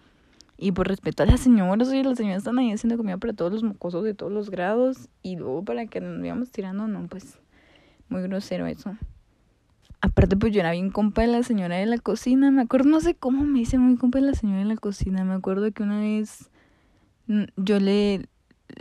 Y 0.58 0.72
por 0.72 0.88
respeto 0.88 1.22
a 1.22 1.26
las 1.28 1.42
señoras, 1.42 1.90
oye, 1.90 2.04
las 2.04 2.18
señoras 2.18 2.40
están 2.40 2.58
ahí 2.58 2.72
haciendo 2.72 2.98
comida 2.98 3.18
para 3.18 3.34
todos 3.34 3.52
los 3.52 3.64
mocosos 3.64 4.04
de 4.04 4.16
todos 4.16 4.32
los 4.32 4.50
grados. 4.50 5.10
Y 5.22 5.36
luego 5.36 5.64
para 5.64 5.86
que 5.86 6.02
nos 6.02 6.26
íbamos 6.26 6.52
tirando, 6.52 6.88
no, 6.88 7.08
pues 7.08 7.40
muy 8.10 8.22
grosero 8.24 8.66
eso. 8.68 8.96
Aparte, 10.02 10.36
pues 10.36 10.54
yo 10.54 10.60
era 10.60 10.72
bien 10.72 10.90
compa 10.90 11.22
de 11.22 11.28
la 11.28 11.44
señora 11.44 11.78
de 11.78 11.86
la 11.86 11.98
cocina. 11.98 12.52
Me 12.52 12.62
acuerdo, 12.62 12.90
no 12.90 13.00
sé 13.00 13.16
cómo 13.16 13.44
me 13.46 13.62
hice 13.62 13.78
muy 13.78 13.96
compa 13.96 14.20
de 14.20 14.26
la 14.26 14.34
señora 14.34 14.60
de 14.60 14.66
la 14.66 14.76
cocina. 14.76 15.24
Me 15.24 15.34
acuerdo 15.34 15.72
que 15.72 15.84
una 15.84 16.02
vez 16.02 16.50
mm, 17.28 17.44
yo 17.56 17.80
le, 17.80 18.28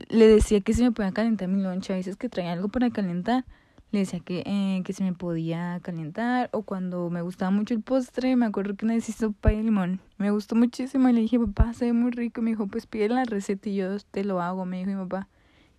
le 0.08 0.26
decía 0.26 0.60
que 0.60 0.74
se 0.74 0.82
me 0.82 0.92
podía 0.92 1.12
calentar 1.12 1.48
mi 1.48 1.62
loncha. 1.62 1.92
A 1.92 1.96
veces 1.96 2.16
que 2.16 2.28
traía 2.28 2.52
algo 2.52 2.68
para 2.68 2.90
calentar 2.90 3.44
le 3.92 4.00
decía 4.00 4.20
que, 4.20 4.42
eh, 4.46 4.82
que 4.84 4.94
se 4.94 5.04
me 5.04 5.12
podía 5.12 5.78
calentar 5.82 6.48
o 6.52 6.62
cuando 6.62 7.10
me 7.10 7.20
gustaba 7.20 7.50
mucho 7.50 7.74
el 7.74 7.82
postre, 7.82 8.36
me 8.36 8.46
acuerdo 8.46 8.74
que 8.74 8.86
necesito 8.86 9.32
pay 9.32 9.58
de 9.58 9.64
limón. 9.64 10.00
Me 10.16 10.30
gustó 10.30 10.56
muchísimo 10.56 11.10
y 11.10 11.12
le 11.12 11.20
dije, 11.20 11.38
papá, 11.38 11.74
se 11.74 11.84
ve 11.84 11.92
muy 11.92 12.10
rico. 12.10 12.40
me 12.40 12.50
dijo, 12.50 12.66
pues 12.66 12.86
pide 12.86 13.10
la 13.10 13.24
receta 13.24 13.68
y 13.68 13.76
yo 13.76 13.98
te 14.10 14.24
lo 14.24 14.40
hago, 14.40 14.64
me 14.64 14.78
dijo 14.78 14.90
mi 14.90 14.96
papá. 15.06 15.28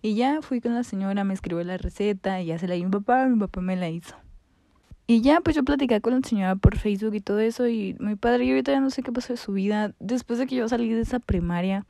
Y 0.04 0.16
ya 0.16 0.42
fui 0.42 0.60
con 0.60 0.74
la 0.74 0.84
señora, 0.84 1.24
me 1.24 1.32
escribió 1.32 1.64
la 1.64 1.78
receta 1.78 2.38
y 2.42 2.44
ya 2.44 2.58
se 2.58 2.68
la 2.68 2.74
di 2.74 2.82
a 2.82 2.84
mi 2.84 2.90
papá, 2.90 3.24
mi 3.24 3.38
papá 3.38 3.62
me 3.62 3.74
la 3.74 3.88
hizo. 3.88 4.14
Y 5.06 5.22
ya, 5.22 5.40
pues 5.40 5.56
yo 5.56 5.64
platicé 5.64 6.02
con 6.02 6.12
la 6.12 6.20
señora 6.28 6.56
por 6.56 6.76
Facebook 6.76 7.14
y 7.14 7.22
todo 7.22 7.40
eso 7.40 7.66
y 7.68 7.96
mi 7.98 8.14
padre, 8.14 8.44
yo 8.44 8.52
ahorita 8.52 8.72
ya 8.72 8.80
no 8.80 8.90
sé 8.90 9.02
qué 9.02 9.12
pasó 9.12 9.32
de 9.32 9.38
su 9.38 9.54
vida. 9.54 9.94
Después 10.00 10.38
de 10.38 10.46
que 10.46 10.56
yo 10.56 10.68
salí 10.68 10.90
de 10.90 11.00
esa 11.00 11.20
primaria, 11.20 11.86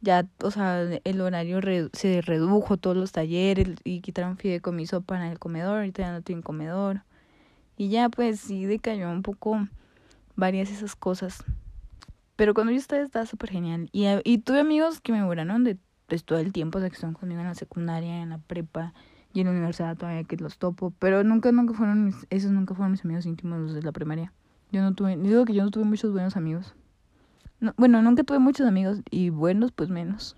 ya, 0.00 0.26
o 0.42 0.50
sea, 0.50 0.80
el 0.80 1.20
horario 1.20 1.60
se 1.92 2.22
redujo, 2.22 2.78
todos 2.78 2.96
los 2.96 3.12
talleres 3.12 3.68
y 3.84 4.00
quitaron 4.00 4.38
fideicomiso 4.38 5.02
para 5.02 5.30
el 5.30 5.38
comedor, 5.38 5.76
ahorita 5.76 6.04
ya 6.04 6.12
no 6.12 6.22
tienen 6.22 6.42
comedor. 6.42 7.02
Y 7.76 7.90
ya 7.90 8.08
pues 8.08 8.40
sí 8.40 8.64
decayó 8.64 9.10
un 9.10 9.20
poco 9.20 9.68
varias 10.36 10.70
esas 10.70 10.96
cosas. 10.96 11.44
Pero 12.36 12.54
cuando 12.54 12.72
yo 12.72 12.78
estaba 12.78 13.02
estaba 13.02 13.26
súper 13.26 13.50
genial. 13.50 13.90
Y, 13.92 14.06
y 14.24 14.38
tuve 14.38 14.60
amigos 14.60 15.02
que 15.02 15.12
me 15.12 15.20
duraron 15.20 15.64
de 15.64 15.76
pues, 16.06 16.24
todo 16.24 16.38
el 16.38 16.52
tiempo, 16.52 16.78
o 16.78 16.80
sea, 16.80 16.90
que 16.90 16.94
están 16.94 17.14
conmigo 17.14 17.40
en 17.40 17.46
la 17.46 17.54
secundaria, 17.54 18.22
en 18.22 18.30
la 18.30 18.38
prepa 18.38 18.94
y 19.32 19.40
en 19.40 19.46
la 19.46 19.52
universidad 19.52 19.96
todavía 19.96 20.24
que 20.24 20.36
los 20.36 20.58
topo. 20.58 20.92
Pero 20.98 21.24
nunca, 21.24 21.52
nunca 21.52 21.74
fueron 21.74 22.04
mis, 22.04 22.26
esos 22.30 22.50
nunca 22.50 22.74
fueron 22.74 22.92
mis 22.92 23.04
amigos 23.04 23.26
íntimos 23.26 23.66
desde 23.66 23.82
la 23.82 23.92
primaria. 23.92 24.32
Yo 24.72 24.82
no 24.82 24.94
tuve, 24.94 25.16
digo 25.16 25.44
que 25.44 25.54
yo 25.54 25.64
no 25.64 25.70
tuve 25.70 25.84
muchos 25.84 26.12
buenos 26.12 26.36
amigos 26.36 26.74
bueno, 27.76 28.02
nunca 28.02 28.22
tuve 28.22 28.38
muchos 28.38 28.66
amigos 28.66 29.00
y 29.10 29.30
buenos, 29.30 29.72
pues 29.72 29.88
menos. 29.88 30.36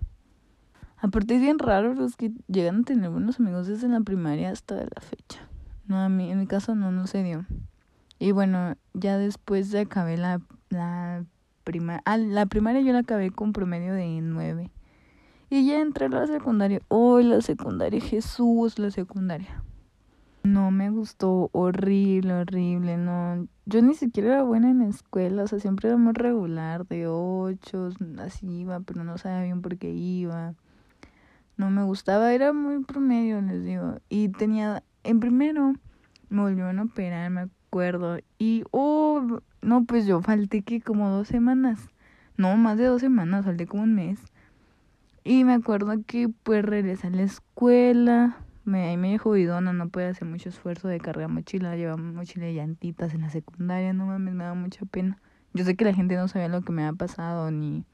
Aparte 0.97 1.35
es 1.35 1.41
bien 1.41 1.59
raro 1.59 1.93
los 1.93 2.15
que 2.15 2.31
llegan 2.47 2.81
a 2.81 2.83
tener 2.83 3.09
buenos 3.09 3.39
amigos 3.39 3.67
desde 3.67 3.87
la 3.87 4.01
primaria 4.01 4.51
hasta 4.51 4.75
la 4.75 5.01
fecha. 5.01 5.47
No, 5.87 5.97
a 5.99 6.09
mí, 6.09 6.31
en 6.31 6.39
mi 6.39 6.47
caso 6.47 6.75
no, 6.75 6.91
no 6.91 7.07
se 7.07 7.23
dio. 7.23 7.45
Y 8.19 8.31
bueno, 8.31 8.75
ya 8.93 9.17
después 9.17 9.71
de 9.71 9.81
acabé 9.81 10.17
la, 10.17 10.41
la 10.69 11.23
primaria, 11.63 12.01
ah, 12.05 12.17
la 12.17 12.45
primaria 12.45 12.81
yo 12.81 12.93
la 12.93 12.99
acabé 12.99 13.31
con 13.31 13.53
promedio 13.53 13.93
de 13.93 14.19
nueve. 14.21 14.71
Y 15.51 15.65
ya 15.65 15.81
entré 15.81 16.05
a 16.05 16.09
la 16.09 16.27
secundaria. 16.27 16.79
Hoy 16.89 17.23
la 17.23 17.41
secundaria, 17.41 17.99
Jesús, 17.99 18.77
la 18.77 18.91
secundaria. 18.91 19.63
No 20.43 20.69
me 20.69 20.91
gustó, 20.91 21.49
horrible, 21.53 22.33
horrible, 22.33 22.97
no. 22.97 23.47
Yo 23.65 23.81
ni 23.81 23.95
siquiera 23.95 24.35
era 24.35 24.43
buena 24.43 24.69
en 24.69 24.81
escuela, 24.83 25.43
o 25.43 25.47
sea, 25.47 25.59
siempre 25.59 25.89
era 25.89 25.97
muy 25.97 26.13
regular, 26.13 26.87
de 26.87 27.07
ocho, 27.07 27.89
así 28.19 28.61
iba, 28.61 28.79
pero 28.79 29.03
no 29.03 29.17
sabía 29.17 29.43
bien 29.43 29.61
por 29.61 29.77
qué 29.77 29.91
iba. 29.91 30.53
No 31.57 31.71
me 31.71 31.83
gustaba, 31.83 32.31
era 32.31 32.53
muy 32.53 32.83
promedio, 32.83 33.41
les 33.41 33.65
digo. 33.65 33.97
Y 34.07 34.29
tenía, 34.29 34.83
en 35.03 35.19
primero, 35.19 35.73
me 36.29 36.41
volvieron 36.41 36.79
a 36.79 36.83
operar, 36.83 37.29
me 37.31 37.41
acuerdo. 37.41 38.19
Y, 38.37 38.63
oh, 38.71 39.41
no, 39.61 39.83
pues 39.85 40.05
yo 40.05 40.21
falté 40.21 40.61
que 40.61 40.79
como 40.79 41.09
dos 41.09 41.27
semanas. 41.27 41.89
No, 42.37 42.55
más 42.55 42.77
de 42.77 42.85
dos 42.85 43.01
semanas, 43.01 43.45
falté 43.45 43.65
como 43.65 43.83
un 43.83 43.95
mes. 43.95 44.19
Y 45.29 45.43
me 45.43 45.53
acuerdo 45.53 45.93
que 46.07 46.27
pues 46.27 46.65
regresé 46.65 47.05
a 47.05 47.09
la 47.11 47.21
escuela 47.21 48.37
me, 48.65 48.85
ahí 48.89 48.97
me 48.97 49.15
jodidona, 49.19 49.73
no 49.73 49.89
puede 49.89 50.07
hacer 50.07 50.27
mucho 50.27 50.49
esfuerzo 50.49 50.87
de 50.87 50.99
cargar 50.99 51.29
mochila, 51.29 51.75
llevar 51.75 51.99
mochila 51.99 52.47
de 52.47 52.55
llantitas 52.55 53.13
en 53.13 53.21
la 53.21 53.29
secundaria, 53.29 53.93
no 53.93 54.07
mames, 54.07 54.33
me 54.33 54.43
da 54.43 54.55
mucha 54.55 54.85
pena. 54.85 55.21
Yo 55.53 55.65
sé 55.65 55.75
que 55.75 55.85
la 55.85 55.93
gente 55.93 56.15
no 56.15 56.27
sabía 56.27 56.47
lo 56.47 56.63
que 56.63 56.71
me 56.71 56.83
había 56.83 56.97
pasado 56.97 57.51
ni, 57.51 57.85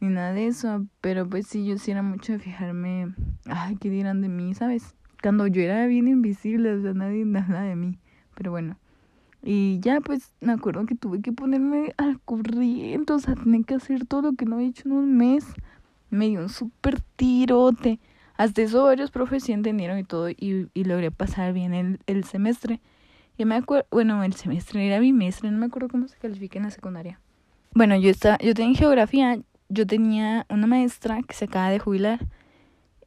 ni 0.00 0.08
nada 0.08 0.32
de 0.32 0.46
eso, 0.46 0.86
pero 1.02 1.28
pues 1.28 1.48
sí, 1.48 1.66
yo 1.66 1.76
sí 1.76 1.90
era 1.90 2.00
mucho 2.00 2.32
de 2.32 2.38
fijarme, 2.38 3.14
ay, 3.44 3.76
¿qué 3.76 3.90
dirán 3.90 4.22
de 4.22 4.30
mí, 4.30 4.54
sabes? 4.54 4.94
Cuando 5.22 5.46
yo 5.48 5.60
era 5.60 5.86
bien 5.86 6.08
invisible, 6.08 6.72
o 6.72 6.80
sea, 6.80 6.94
nadie 6.94 7.26
nada 7.26 7.60
de 7.60 7.76
mí, 7.76 7.98
pero 8.34 8.52
bueno. 8.52 8.78
Y 9.42 9.80
ya 9.80 10.00
pues 10.00 10.32
me 10.40 10.52
acuerdo 10.52 10.86
que 10.86 10.94
tuve 10.94 11.20
que 11.20 11.32
ponerme 11.32 11.92
al 11.98 12.18
corriente, 12.20 13.12
o 13.12 13.18
sea, 13.18 13.34
tenía 13.34 13.62
que 13.64 13.74
hacer 13.74 14.06
todo 14.06 14.22
lo 14.22 14.32
que 14.32 14.46
no 14.46 14.60
he 14.60 14.64
hecho 14.64 14.88
en 14.88 14.92
un 14.92 15.14
mes. 15.18 15.44
Me 16.12 16.28
dio 16.28 16.40
un 16.40 16.48
súper 16.48 17.00
tirote. 17.00 17.98
Hasta 18.36 18.62
eso 18.62 18.84
varios 18.84 19.10
profes 19.10 19.44
sí 19.44 19.52
entendieron 19.52 19.98
y 19.98 20.04
todo 20.04 20.30
y, 20.30 20.68
y 20.74 20.84
logré 20.84 21.10
pasar 21.10 21.52
bien 21.52 21.74
el, 21.74 22.00
el 22.06 22.24
semestre. 22.24 22.80
Y 23.38 23.44
me 23.44 23.54
acuerdo, 23.56 23.86
bueno, 23.90 24.22
el 24.24 24.34
semestre 24.34 24.86
era 24.86 24.98
bimestre, 24.98 25.50
no 25.50 25.58
me 25.58 25.66
acuerdo 25.66 25.88
cómo 25.88 26.06
se 26.08 26.18
califica 26.18 26.58
en 26.58 26.64
la 26.66 26.70
secundaria. 26.70 27.18
Bueno, 27.74 27.96
yo 27.96 28.10
estaba, 28.10 28.36
yo 28.38 28.52
tenía 28.52 28.76
geografía, 28.76 29.38
yo 29.70 29.86
tenía 29.86 30.46
una 30.50 30.66
maestra 30.66 31.22
que 31.22 31.34
se 31.34 31.46
acaba 31.46 31.70
de 31.70 31.78
jubilar. 31.78 32.20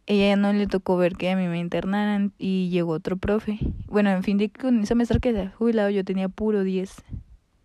Ella 0.08 0.36
no 0.36 0.52
le 0.54 0.66
tocó 0.66 0.98
ver 0.98 1.16
que 1.16 1.30
a 1.30 1.36
mí 1.36 1.48
me 1.48 1.60
internaran 1.60 2.34
y 2.40 2.70
llegó 2.70 2.94
otro 2.94 3.18
profe. 3.18 3.60
Bueno, 3.88 4.10
en 4.10 4.24
fin, 4.24 4.38
de 4.38 4.50
que 4.50 4.62
con 4.62 4.80
esa 4.82 4.96
maestra 4.96 5.20
que 5.20 5.32
se 5.32 5.42
ha 5.42 5.50
jubilado 5.52 5.92
yo 5.92 6.04
tenía 6.04 6.30
puro 6.30 6.64
10. 6.64 7.04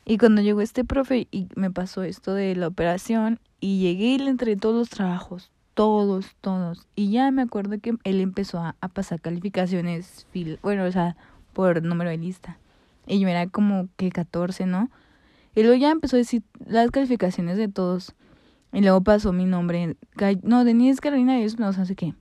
Y 0.04 0.18
cuando 0.18 0.42
llegó 0.42 0.60
este 0.60 0.84
profe 0.84 1.28
y 1.30 1.48
me 1.54 1.70
pasó 1.70 2.02
esto 2.02 2.34
de 2.34 2.54
la 2.56 2.66
operación 2.66 3.38
y 3.60 3.80
llegué 3.80 4.14
entregué 4.14 4.58
todos 4.58 4.74
los 4.74 4.88
trabajos, 4.88 5.50
todos, 5.74 6.34
todos. 6.40 6.86
Y 6.96 7.10
ya 7.10 7.30
me 7.30 7.42
acuerdo 7.42 7.78
que 7.80 7.94
él 8.04 8.20
empezó 8.20 8.58
a, 8.58 8.74
pasar 8.92 9.20
calificaciones, 9.20 10.26
bueno, 10.62 10.84
o 10.84 10.92
sea, 10.92 11.16
por 11.52 11.82
número 11.82 12.10
de 12.10 12.18
lista. 12.18 12.58
Y 13.06 13.18
yo 13.18 13.28
era 13.28 13.46
como 13.48 13.88
que 13.96 14.10
14, 14.10 14.66
¿no? 14.66 14.90
Y 15.54 15.62
luego 15.62 15.76
ya 15.76 15.90
empezó 15.90 16.16
a 16.16 16.18
decir 16.18 16.42
las 16.64 16.90
calificaciones 16.90 17.56
de 17.56 17.68
todos. 17.68 18.14
Y 18.72 18.80
luego 18.80 19.02
pasó 19.02 19.32
mi 19.32 19.46
nombre. 19.46 19.96
No, 20.42 20.64
Denise 20.64 21.00
Carolina 21.00 21.40
eso 21.40 21.56
no 21.58 21.72
sé 21.72 21.96
qué. 21.96 22.14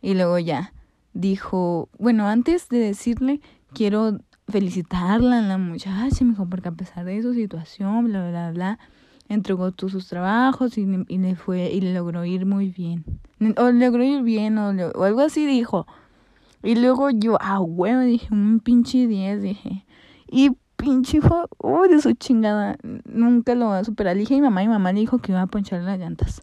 Y 0.00 0.14
luego 0.14 0.38
ya 0.38 0.72
dijo, 1.14 1.88
bueno, 1.98 2.28
antes 2.28 2.68
de 2.68 2.78
decirle, 2.78 3.40
quiero 3.72 4.20
felicitarla 4.48 5.38
a 5.38 5.42
la 5.42 5.58
muchacha, 5.58 6.24
me 6.24 6.30
dijo, 6.30 6.46
porque 6.48 6.68
a 6.68 6.72
pesar 6.72 7.04
de 7.04 7.22
su 7.22 7.34
situación, 7.34 8.04
bla, 8.04 8.28
bla, 8.28 8.50
bla, 8.50 8.78
entregó 9.28 9.72
todos 9.72 9.92
sus 9.92 10.08
trabajos 10.08 10.76
y, 10.78 10.86
y, 11.08 11.18
le 11.18 11.36
fue 11.36 11.70
y 11.72 11.80
le 11.80 11.94
logró 11.94 12.24
ir 12.24 12.46
muy 12.46 12.68
bien. 12.68 13.04
O 13.56 13.70
logró 13.70 14.02
ir 14.04 14.22
bien 14.22 14.58
o, 14.58 14.70
o 14.70 15.04
algo 15.04 15.20
así 15.20 15.46
dijo. 15.46 15.86
Y 16.62 16.76
luego 16.76 17.10
yo, 17.10 17.36
ah, 17.40 17.60
huevo, 17.60 18.00
dije, 18.00 18.28
un 18.32 18.60
pinche 18.60 19.06
10, 19.06 19.42
dije. 19.42 19.84
Y 20.30 20.50
pinche 20.76 21.20
oh, 21.58 21.86
de 21.88 22.00
su 22.00 22.12
chingada, 22.14 22.76
nunca 23.04 23.54
lo 23.54 23.66
va 23.66 23.80
a 23.80 23.84
superar. 23.84 24.16
Dije 24.16 24.34
mi 24.34 24.40
mamá, 24.40 24.62
y 24.62 24.66
mi 24.66 24.72
mamá 24.72 24.92
le 24.92 25.00
dijo 25.00 25.18
que 25.18 25.32
iba 25.32 25.42
a 25.42 25.46
ponchar 25.46 25.82
las 25.82 25.98
llantas. 25.98 26.42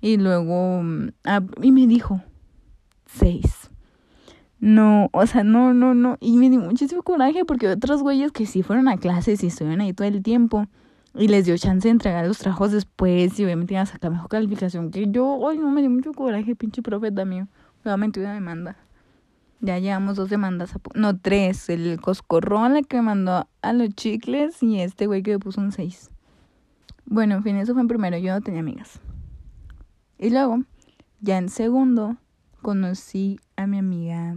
Y 0.00 0.16
luego, 0.16 0.82
ah, 1.24 1.42
y 1.62 1.72
me 1.72 1.86
dijo, 1.86 2.20
seis. 3.06 3.70
No, 4.60 5.08
o 5.12 5.26
sea, 5.26 5.44
no, 5.44 5.72
no, 5.72 5.94
no. 5.94 6.16
Y 6.20 6.36
me 6.36 6.50
dio 6.50 6.60
muchísimo 6.60 7.02
coraje 7.02 7.44
porque 7.44 7.68
otros 7.68 8.02
güeyes 8.02 8.32
que 8.32 8.44
sí 8.44 8.62
fueron 8.62 8.88
a 8.88 8.96
clases 8.96 9.42
y 9.44 9.48
estuvieron 9.48 9.80
ahí 9.80 9.92
todo 9.92 10.08
el 10.08 10.22
tiempo. 10.22 10.66
Y 11.18 11.26
les 11.26 11.46
dio 11.46 11.58
chance 11.58 11.88
de 11.88 11.90
entregar 11.90 12.24
los 12.24 12.38
trabajos 12.38 12.70
después 12.70 13.40
y 13.40 13.44
obviamente 13.44 13.74
iban 13.74 13.82
a 13.82 13.86
sacar 13.86 14.12
mejor 14.12 14.28
calificación 14.28 14.92
que 14.92 15.10
yo. 15.10 15.48
Ay, 15.48 15.58
no, 15.58 15.68
me 15.72 15.80
dio 15.80 15.90
mucho 15.90 16.12
coraje, 16.12 16.54
pinche 16.54 16.80
profeta 16.80 17.24
mío. 17.24 17.48
Nuevamente 17.84 18.20
una 18.20 18.34
demanda. 18.34 18.76
Ya 19.60 19.80
llevamos 19.80 20.14
dos 20.14 20.30
demandas, 20.30 20.72
no, 20.94 21.18
tres. 21.18 21.68
El 21.70 22.00
coscorrón, 22.00 22.74
la 22.74 22.82
que 22.82 22.98
me 22.98 23.02
mandó 23.02 23.48
a 23.62 23.72
los 23.72 23.88
chicles 23.96 24.62
y 24.62 24.80
este 24.80 25.08
güey 25.08 25.24
que 25.24 25.32
me 25.32 25.38
puso 25.40 25.60
un 25.60 25.72
seis. 25.72 26.08
Bueno, 27.04 27.34
en 27.34 27.42
fin, 27.42 27.56
eso 27.56 27.72
fue 27.72 27.82
en 27.82 27.88
primero. 27.88 28.16
Yo 28.18 28.32
no 28.32 28.40
tenía 28.40 28.60
amigas. 28.60 29.00
Y 30.18 30.30
luego, 30.30 30.62
ya 31.20 31.38
en 31.38 31.48
segundo, 31.48 32.16
conocí 32.62 33.40
a 33.56 33.66
mi 33.66 33.78
amiga. 33.78 34.36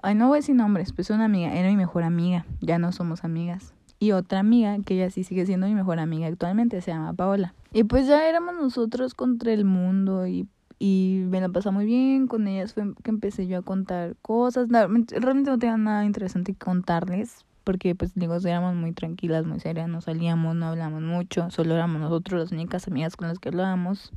Ay, 0.00 0.14
no 0.14 0.28
voy 0.28 0.36
a 0.36 0.40
decir 0.40 0.54
nombres, 0.54 0.92
pues 0.92 1.10
una 1.10 1.24
amiga, 1.24 1.52
era 1.52 1.68
mi 1.68 1.76
mejor 1.76 2.04
amiga. 2.04 2.46
Ya 2.60 2.78
no 2.78 2.92
somos 2.92 3.24
amigas. 3.24 3.75
Y 3.98 4.12
otra 4.12 4.40
amiga, 4.40 4.76
que 4.84 4.94
ella 4.94 5.10
sí 5.10 5.24
sigue 5.24 5.46
siendo 5.46 5.66
mi 5.66 5.74
mejor 5.74 5.98
amiga 5.98 6.26
actualmente, 6.26 6.80
se 6.80 6.90
llama 6.90 7.14
Paola. 7.14 7.54
Y 7.72 7.84
pues 7.84 8.06
ya 8.06 8.28
éramos 8.28 8.54
nosotros 8.54 9.14
contra 9.14 9.52
el 9.52 9.64
mundo 9.64 10.26
y 10.26 10.48
y 10.78 11.22
me 11.30 11.40
la 11.40 11.48
pasaba 11.48 11.72
muy 11.72 11.86
bien. 11.86 12.26
Con 12.26 12.46
ellas 12.46 12.74
fue 12.74 12.92
que 13.02 13.10
empecé 13.10 13.46
yo 13.46 13.58
a 13.58 13.62
contar 13.62 14.16
cosas. 14.20 14.68
Realmente 14.68 15.18
no 15.50 15.58
tenía 15.58 15.76
nada 15.76 16.04
interesante 16.04 16.52
que 16.52 16.58
contarles 16.58 17.44
porque 17.66 17.96
pues 17.96 18.12
digo 18.14 18.36
éramos 18.36 18.76
muy 18.76 18.92
tranquilas 18.92 19.44
muy 19.44 19.58
serias 19.58 19.88
no 19.88 20.00
salíamos 20.00 20.54
no 20.54 20.66
hablamos 20.66 21.02
mucho 21.02 21.50
solo 21.50 21.74
éramos 21.74 22.00
nosotros 22.00 22.40
las 22.40 22.52
únicas 22.52 22.86
amigas 22.86 23.16
con 23.16 23.26
las 23.26 23.40
que 23.40 23.48
hablábamos. 23.48 24.12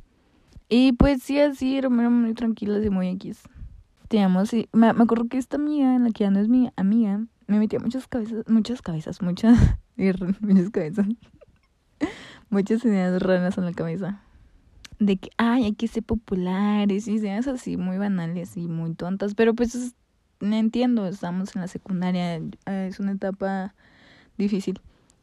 Y 0.68 0.92
pues 0.92 1.22
sí 1.24 1.40
así 1.40 1.76
éramos 1.76 2.12
muy 2.12 2.34
tranquilas 2.34 2.84
y 2.84 2.90
muy 2.90 3.08
x 3.08 3.42
teníamos 4.06 4.52
y 4.54 4.68
me, 4.72 4.92
me 4.92 5.02
acuerdo 5.02 5.26
que 5.28 5.38
esta 5.38 5.56
amiga 5.56 5.96
en 5.96 6.04
la 6.04 6.10
que 6.10 6.24
ya 6.24 6.30
no 6.30 6.38
es 6.38 6.48
mi 6.48 6.70
amiga 6.76 7.24
me 7.50 7.58
metía 7.58 7.78
muchas 7.80 8.06
cabezas 8.06 8.48
muchas 8.48 8.80
cabezas 8.80 9.20
muchas 9.20 9.58
muchas 10.40 10.70
cabezas. 10.70 11.06
Muchas 12.50 12.84
ideas 12.84 13.22
raras 13.22 13.58
en 13.58 13.64
la 13.64 13.72
cabeza. 13.72 14.22
De 14.98 15.16
que, 15.16 15.30
ay, 15.36 15.64
hay 15.64 15.72
que 15.72 15.88
ser 15.88 16.02
populares 16.02 17.08
y 17.08 17.12
ideas 17.12 17.46
así 17.46 17.76
muy 17.76 17.98
banales 17.98 18.56
y 18.56 18.66
muy 18.68 18.94
tontas, 18.94 19.34
pero 19.34 19.54
pues 19.54 19.94
no 20.40 20.56
entiendo, 20.56 21.06
estamos 21.06 21.54
en 21.54 21.62
la 21.62 21.68
secundaria, 21.68 22.36
eh, 22.36 22.88
es 22.88 23.00
una 23.00 23.12
etapa 23.12 23.74
difícil. 24.36 24.80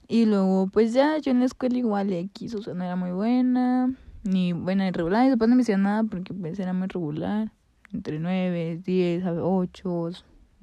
Y 0.07 0.25
luego, 0.25 0.67
pues 0.67 0.93
ya, 0.93 1.17
yo 1.17 1.31
en 1.31 1.39
la 1.39 1.45
escuela 1.45 1.77
igual 1.77 2.13
X, 2.13 2.55
o 2.55 2.63
sea, 2.63 2.73
no 2.73 2.83
era 2.83 2.95
muy 2.95 3.11
buena, 3.11 3.93
ni 4.23 4.53
buena 4.53 4.85
ni 4.85 4.91
regular, 4.91 5.25
y 5.25 5.29
después 5.29 5.49
no 5.49 5.55
me 5.55 5.63
hacía 5.63 5.77
nada 5.77 6.03
porque 6.03 6.33
pues 6.33 6.57
era 6.59 6.73
muy 6.73 6.87
regular, 6.87 7.51
entre 7.91 8.19
9, 8.19 8.81
10, 8.83 9.23
8, 9.25 10.09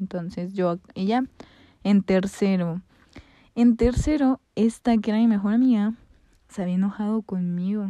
entonces 0.00 0.54
yo, 0.54 0.78
ella, 0.94 1.24
en 1.84 2.02
tercero, 2.02 2.82
en 3.54 3.76
tercero, 3.76 4.40
esta 4.56 4.96
que 4.98 5.12
era 5.12 5.20
mi 5.20 5.28
mejor 5.28 5.54
amiga, 5.54 5.94
se 6.48 6.62
había 6.62 6.74
enojado 6.74 7.22
conmigo 7.22 7.88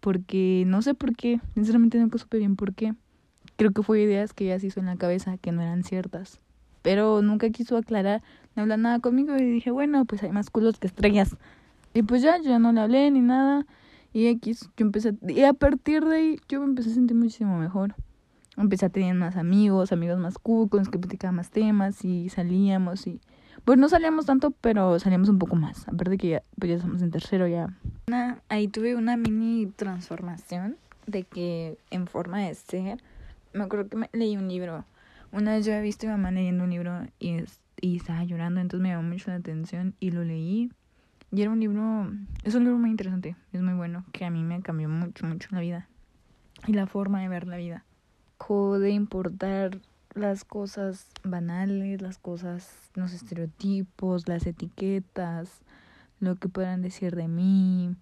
porque 0.00 0.64
no 0.66 0.82
sé 0.82 0.94
por 0.94 1.14
qué, 1.14 1.40
sinceramente 1.54 1.98
nunca 1.98 2.18
supe 2.18 2.38
bien 2.38 2.56
por 2.56 2.74
qué. 2.74 2.94
Creo 3.56 3.72
que 3.72 3.82
fue 3.82 4.00
ideas 4.00 4.32
que 4.32 4.46
ella 4.46 4.58
se 4.58 4.68
hizo 4.68 4.80
en 4.80 4.86
la 4.86 4.96
cabeza 4.96 5.36
que 5.36 5.52
no 5.52 5.62
eran 5.62 5.84
ciertas. 5.84 6.40
Pero 6.82 7.20
nunca 7.20 7.50
quiso 7.50 7.76
aclarar, 7.76 8.22
no 8.56 8.62
habla 8.62 8.78
nada 8.78 9.00
conmigo 9.00 9.36
y 9.36 9.42
dije, 9.42 9.70
bueno, 9.70 10.06
pues 10.06 10.22
hay 10.22 10.32
más 10.32 10.48
culos 10.50 10.78
que 10.78 10.86
estrellas. 10.86 11.36
Y 11.92 12.02
pues 12.02 12.22
ya, 12.22 12.40
yo 12.40 12.58
no 12.58 12.72
le 12.72 12.80
hablé 12.80 13.10
ni 13.10 13.20
nada. 13.20 13.66
Y 14.12 14.26
X, 14.26 14.70
yo 14.76 14.86
empecé, 14.86 15.14
y 15.28 15.42
a 15.42 15.52
partir 15.52 16.04
de 16.04 16.16
ahí 16.16 16.40
yo 16.48 16.60
me 16.60 16.66
empecé 16.66 16.90
a 16.90 16.94
sentir 16.94 17.16
muchísimo 17.16 17.58
mejor. 17.58 17.94
Empecé 18.60 18.86
a 18.86 18.90
tener 18.90 19.14
más 19.14 19.36
amigos, 19.36 19.90
amigos 19.90 20.18
más 20.18 20.38
cool, 20.38 20.68
con 20.68 20.80
los 20.80 20.88
que 20.90 20.98
platicaba 20.98 21.32
más 21.32 21.50
temas 21.50 22.04
y 22.04 22.28
salíamos 22.28 23.06
y 23.06 23.20
pues 23.64 23.78
no 23.78 23.88
salíamos 23.88 24.26
tanto, 24.26 24.52
pero 24.52 24.98
salíamos 24.98 25.28
un 25.28 25.38
poco 25.38 25.56
más. 25.56 25.86
Aparte 25.88 26.18
que 26.18 26.28
ya, 26.28 26.42
pues 26.58 26.70
ya 26.70 26.76
estamos 26.76 27.02
en 27.02 27.10
tercero 27.10 27.46
ya. 27.46 27.68
ahí 28.48 28.68
tuve 28.68 28.96
una 28.96 29.16
mini 29.16 29.66
transformación 29.66 30.76
de 31.06 31.24
que 31.24 31.78
en 31.90 32.06
forma 32.06 32.38
de 32.40 32.54
ser, 32.54 33.02
me 33.52 33.64
acuerdo 33.64 33.88
que 33.88 33.96
me 33.96 34.10
leí 34.12 34.36
un 34.36 34.48
libro. 34.48 34.84
Una 35.32 35.52
vez 35.52 35.64
yo 35.64 35.72
había 35.72 35.82
visto 35.82 36.06
a 36.06 36.10
mi 36.10 36.16
mamá 36.16 36.30
leyendo 36.30 36.64
un 36.64 36.70
libro 36.70 37.06
y, 37.18 37.36
y 37.80 37.96
estaba 37.96 38.24
llorando, 38.24 38.60
entonces 38.60 38.82
me 38.82 38.90
llamó 38.90 39.08
mucho 39.08 39.30
la 39.30 39.36
atención 39.36 39.94
y 40.00 40.10
lo 40.10 40.24
leí. 40.24 40.70
Y 41.32 41.42
era 41.42 41.50
un 41.50 41.60
libro, 41.60 42.10
es 42.42 42.54
un 42.54 42.64
libro 42.64 42.78
muy 42.78 42.90
interesante, 42.90 43.36
es 43.52 43.62
muy 43.62 43.74
bueno, 43.74 44.04
que 44.12 44.24
a 44.24 44.30
mí 44.30 44.42
me 44.42 44.60
cambió 44.62 44.88
mucho, 44.88 45.26
mucho 45.26 45.48
la 45.52 45.60
vida. 45.60 45.88
Y 46.66 46.72
la 46.72 46.86
forma 46.86 47.20
de 47.22 47.28
ver 47.28 47.46
la 47.46 47.56
vida. 47.56 47.84
Dejó 48.40 48.78
de 48.78 48.90
importar 48.90 49.82
las 50.14 50.44
cosas 50.44 51.08
banales, 51.22 52.00
las 52.00 52.16
cosas, 52.16 52.90
los 52.94 53.12
estereotipos, 53.12 54.28
las 54.28 54.46
etiquetas, 54.46 55.60
lo 56.20 56.36
que 56.36 56.48
puedan 56.48 56.80
decir 56.80 57.14
de 57.16 57.28
mí, 57.28 57.94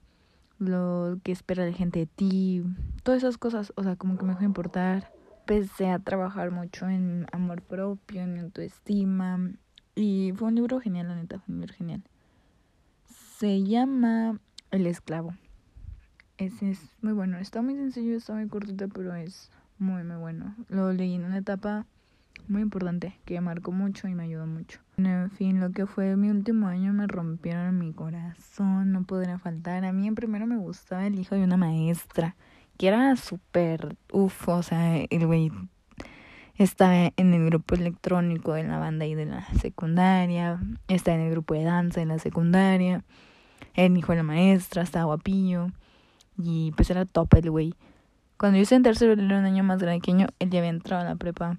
lo 0.59 1.19
que 1.25 1.33
espera 1.33 1.67
la 1.67 1.73
gente 1.73 1.99
de 1.99 2.07
ti, 2.07 2.63
todas 3.03 3.25
esas 3.25 3.37
cosas, 3.37 3.73
o 3.75 3.83
sea, 3.83 3.97
como 3.97 4.17
que 4.17 4.25
me 4.25 4.35
dejó 4.35 4.45
importar. 4.45 5.13
Empecé 5.41 5.91
a 5.91 5.99
trabajar 5.99 6.53
mucho 6.53 6.89
en 6.89 7.27
amor 7.33 7.61
propio, 7.61 8.23
en 8.23 8.39
autoestima, 8.39 9.41
y 9.97 10.33
fue 10.37 10.49
un 10.49 10.55
libro 10.55 10.81
genial, 10.81 11.09
la 11.09 11.17
neta, 11.17 11.41
fue 11.41 11.53
un 11.53 11.61
libro 11.63 11.75
genial. 11.75 12.03
Se 13.39 13.65
llama 13.65 14.39
El 14.71 14.87
esclavo. 14.87 15.35
Ese 16.39 16.71
es 16.71 16.81
muy 17.03 17.13
bueno, 17.13 17.39
está 17.39 17.61
muy 17.61 17.75
sencillo, 17.75 18.17
está 18.17 18.35
muy 18.35 18.47
cortito, 18.47 18.89
pero 18.89 19.15
es 19.15 19.51
muy, 19.79 20.03
muy 20.05 20.17
bueno. 20.17 20.55
Lo 20.69 20.93
leí 20.93 21.15
en 21.15 21.25
una 21.25 21.39
etapa 21.39 21.87
muy 22.47 22.63
importante 22.63 23.19
que 23.25 23.41
marcó 23.41 23.73
mucho 23.73 24.09
y 24.09 24.15
me 24.15 24.25
ayudó 24.25 24.47
mucho. 24.47 24.81
En 24.97 25.31
fin, 25.31 25.61
lo 25.61 25.71
que 25.73 25.87
fue 25.87 26.17
mi 26.17 26.31
último 26.31 26.69
año 26.69 26.93
me 26.93 27.07
rompieron 27.07 27.79
mi 27.79 27.93
corazón, 27.93 28.93
no 28.93 29.05
podría 29.05 29.39
faltar. 29.39 29.85
A 29.85 29.93
mí 29.93 30.07
en 30.07 30.15
primero 30.15 30.47
me 30.47 30.57
gustaba 30.57 31.07
el 31.07 31.19
hijo 31.19 31.35
de 31.35 31.45
una 31.45 31.57
maestra, 31.57 32.37
que 32.77 32.89
era 32.89 33.17
súper, 33.17 33.97
uff, 34.13 34.49
o 34.49 34.63
sea, 34.63 34.97
el 34.97 35.27
güey 35.27 35.51
estaba 36.57 37.13
en 37.17 37.35
el 37.35 37.47
grupo 37.47 37.75
electrónico 37.75 38.55
de 38.55 38.65
la 38.65 38.79
banda 38.79 39.07
y 39.07 39.15
de 39.15 39.27
la 39.27 39.47
secundaria, 39.61 40.61
estaba 40.89 41.17
en 41.17 41.25
el 41.25 41.31
grupo 41.31 41.55
de 41.55 41.65
danza 41.65 42.01
de 42.01 42.07
la 42.07 42.19
secundaria, 42.19 43.05
el 43.75 43.97
hijo 43.97 44.13
de 44.13 44.19
la 44.19 44.25
maestra, 44.25 44.83
estaba 44.83 45.05
guapillo 45.05 45.69
y 46.37 46.73
pues 46.73 46.91
era 46.91 47.05
top 47.05 47.35
el 47.35 47.51
güey. 47.51 47.75
Cuando 48.39 48.57
yo 48.57 48.63
estaba 48.63 48.77
en 48.77 48.83
tercero, 48.85 49.13
él 49.15 49.21
era 49.21 49.41
un 49.41 49.47
año 49.47 49.65
más 49.65 49.81
grande 49.81 50.01
que 50.01 50.13
yo, 50.13 50.27
él 50.39 50.51
ya 50.51 50.61
había 50.61 50.71
entrado 50.71 51.03
a 51.03 51.09
la 51.09 51.17
prepa. 51.17 51.59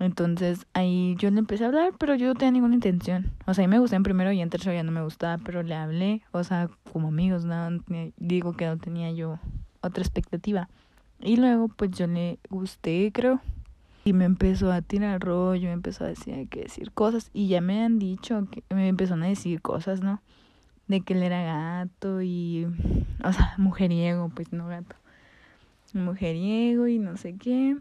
Entonces 0.00 0.66
ahí 0.74 1.14
yo 1.18 1.30
le 1.30 1.38
empecé 1.38 1.64
a 1.64 1.68
hablar, 1.68 1.92
pero 1.98 2.16
yo 2.16 2.26
no 2.26 2.34
tenía 2.34 2.50
ninguna 2.50 2.74
intención. 2.74 3.30
O 3.46 3.54
sea, 3.54 3.64
a 3.64 3.68
mí 3.68 3.70
me 3.70 3.78
gustaba 3.78 3.98
en 3.98 4.02
primero 4.02 4.32
y 4.32 4.40
en 4.40 4.50
tercero 4.50 4.74
ya 4.74 4.82
no 4.82 4.90
me 4.90 5.02
gustaba, 5.02 5.38
pero 5.38 5.62
le 5.62 5.74
hablé, 5.74 6.22
o 6.32 6.42
sea, 6.42 6.68
como 6.92 7.08
amigos, 7.08 7.44
no, 7.44 7.68
digo 8.16 8.54
que 8.54 8.66
no 8.66 8.76
tenía 8.76 9.12
yo 9.12 9.38
otra 9.80 10.02
expectativa. 10.02 10.68
Y 11.20 11.36
luego 11.36 11.68
pues 11.68 11.92
yo 11.92 12.06
le 12.08 12.38
gusté, 12.50 13.10
creo. 13.14 13.40
Y 14.04 14.12
me 14.12 14.24
empezó 14.24 14.70
a 14.70 14.82
tirar 14.82 15.20
rollo, 15.20 15.68
me 15.68 15.72
empezó 15.72 16.04
a 16.04 16.08
decir, 16.08 16.48
que 16.48 16.62
decir 16.62 16.90
cosas. 16.90 17.30
Y 17.32 17.48
ya 17.48 17.60
me 17.60 17.84
han 17.84 17.98
dicho, 17.98 18.46
que 18.50 18.62
me 18.74 18.88
empezaron 18.88 19.22
a 19.22 19.28
decir 19.28 19.62
cosas, 19.62 20.00
¿no? 20.00 20.20
De 20.88 21.00
que 21.02 21.14
él 21.14 21.22
era 21.22 21.42
gato 21.42 22.20
y, 22.20 22.66
o 23.24 23.32
sea, 23.32 23.54
mujeriego, 23.58 24.28
pues 24.28 24.52
no 24.52 24.66
gato. 24.66 24.96
Mujeriego 26.04 26.86
y 26.86 26.98
no 26.98 27.16
sé 27.16 27.36
qué. 27.36 27.76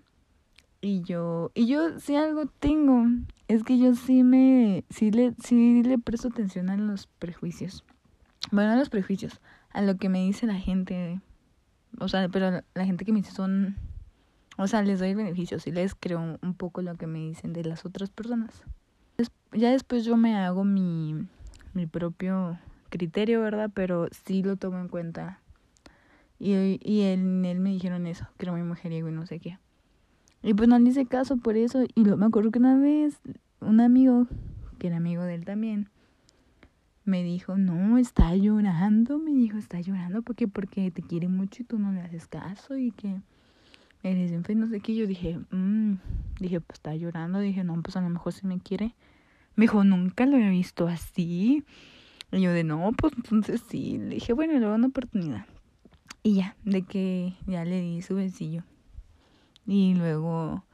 Y 0.81 1.01
yo, 1.01 1.51
y 1.55 1.67
yo 1.67 1.99
si 1.99 2.15
algo 2.15 2.45
tengo, 2.45 3.05
es 3.47 3.63
que 3.63 3.77
yo 3.79 3.95
sí 3.95 4.23
me, 4.23 4.83
sí 4.89 5.11
le, 5.11 5.33
sí 5.43 5.83
le 5.83 5.97
presto 5.97 6.27
atención 6.27 6.69
a 6.69 6.77
los 6.77 7.07
prejuicios. 7.07 7.83
Bueno, 8.51 8.71
a 8.71 8.75
los 8.75 8.89
prejuicios, 8.89 9.41
a 9.71 9.81
lo 9.81 9.97
que 9.97 10.09
me 10.09 10.23
dice 10.23 10.45
la 10.45 10.59
gente. 10.59 11.21
O 11.99 12.07
sea, 12.07 12.29
pero 12.29 12.61
la 12.73 12.85
gente 12.85 13.05
que 13.05 13.11
me 13.11 13.19
dice 13.19 13.31
son, 13.31 13.75
o 14.57 14.67
sea, 14.67 14.83
les 14.83 14.99
doy 14.99 15.09
el 15.09 15.15
beneficio, 15.15 15.59
sí 15.59 15.71
les 15.71 15.95
creo 15.95 16.37
un 16.41 16.53
poco 16.53 16.81
lo 16.81 16.95
que 16.95 17.07
me 17.07 17.19
dicen 17.19 17.53
de 17.53 17.63
las 17.63 17.85
otras 17.85 18.09
personas. 18.09 18.63
Ya 19.53 19.71
después 19.71 20.03
yo 20.03 20.17
me 20.17 20.35
hago 20.35 20.65
mi, 20.65 21.15
mi 21.73 21.85
propio 21.87 22.59
criterio, 22.89 23.41
¿verdad? 23.41 23.71
Pero 23.73 24.07
sí 24.25 24.43
lo 24.43 24.57
tomo 24.57 24.79
en 24.79 24.89
cuenta. 24.89 25.39
Y, 26.39 26.79
y 26.83 27.01
él, 27.01 27.45
él 27.45 27.59
me 27.59 27.69
dijeron 27.71 28.07
eso, 28.07 28.27
que 28.37 28.45
era 28.45 28.51
muy 28.51 28.63
mujeriego 28.63 29.09
y 29.09 29.11
no 29.11 29.25
sé 29.25 29.39
qué. 29.39 29.57
Y 30.43 30.53
pues 30.53 30.69
no 30.69 30.77
le 30.77 30.89
hice 30.89 31.05
caso 31.05 31.37
por 31.37 31.57
eso. 31.57 31.83
Y 31.95 32.05
lo, 32.05 32.17
me 32.17 32.27
acuerdo 32.27 32.51
que 32.51 32.59
una 32.59 32.77
vez 32.77 33.19
un 33.61 33.79
amigo, 33.79 34.27
que 34.77 34.87
era 34.87 34.97
amigo 34.97 35.23
de 35.23 35.35
él 35.35 35.45
también, 35.45 35.89
me 37.03 37.23
dijo, 37.23 37.57
no, 37.57 37.97
está 37.97 38.35
llorando. 38.35 39.17
Me 39.17 39.31
dijo, 39.31 39.57
está 39.57 39.79
llorando 39.81 40.21
porque, 40.21 40.47
porque 40.47 40.91
te 40.91 41.01
quiere 41.01 41.27
mucho 41.29 41.63
y 41.63 41.65
tú 41.65 41.79
no 41.79 41.91
le 41.91 42.01
haces 42.01 42.27
caso 42.27 42.77
y 42.77 42.91
que 42.91 43.21
eres 44.03 44.31
enfermo, 44.31 44.65
no 44.65 44.71
sé 44.71 44.81
qué. 44.81 44.95
Yo 44.95 45.07
dije, 45.07 45.39
mmm, 45.49 45.93
dije, 46.39 46.61
pues 46.61 46.77
está 46.77 46.95
llorando. 46.95 47.39
Dije, 47.39 47.63
no, 47.63 47.81
pues 47.81 47.95
a 47.97 48.01
lo 48.01 48.09
mejor 48.09 48.33
sí 48.33 48.45
me 48.45 48.59
quiere. 48.59 48.93
Me 49.55 49.63
dijo, 49.63 49.83
nunca 49.83 50.25
lo 50.27 50.35
había 50.35 50.49
visto 50.49 50.87
así. 50.87 51.63
Y 52.31 52.41
yo 52.41 52.51
de, 52.51 52.63
no, 52.63 52.91
pues 52.95 53.13
entonces 53.15 53.63
sí. 53.67 53.97
Le 53.97 54.15
dije, 54.15 54.33
bueno, 54.33 54.53
le 54.53 54.59
doy 54.59 54.75
una 54.75 54.87
oportunidad. 54.87 55.45
Y 56.25 56.33
ya, 56.33 56.55
de 56.63 56.81
que 56.81 57.35
ya 57.45 57.65
le 57.65 57.81
di 57.81 58.01
su 58.01 58.15
besillo. 58.15 58.63
Y 59.67 59.93
luego... 59.93 60.65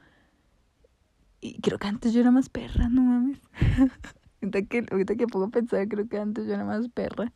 Y 1.42 1.60
creo 1.60 1.76
que 1.76 1.88
antes 1.88 2.14
yo 2.14 2.22
era 2.22 2.30
más 2.30 2.48
perra, 2.48 2.88
no 2.88 3.02
mames. 3.02 3.38
ahorita, 4.40 4.62
que, 4.62 4.86
ahorita 4.90 5.14
que 5.16 5.26
puedo 5.26 5.50
pensar, 5.50 5.86
creo 5.88 6.08
que 6.08 6.18
antes 6.18 6.46
yo 6.46 6.54
era 6.54 6.64
más 6.64 6.88
perra. 6.88 7.34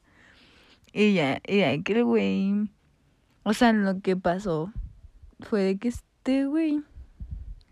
Y 0.94 1.12
ya, 1.12 1.42
y 1.46 1.58
ya 1.58 1.82
que 1.82 1.92
el 1.92 2.04
güey... 2.04 2.70
O 3.42 3.52
sea, 3.52 3.74
lo 3.74 4.00
que 4.00 4.16
pasó 4.16 4.72
fue 5.40 5.60
de 5.60 5.76
que 5.76 5.88
este 5.88 6.46
güey, 6.46 6.82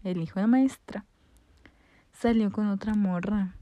el 0.02 0.20
hijo 0.20 0.35
de 0.35 0.42
la 0.42 0.48
maestra, 0.48 1.07
salió 2.12 2.52
con 2.52 2.66
otra 2.66 2.92
morra. 2.92 3.57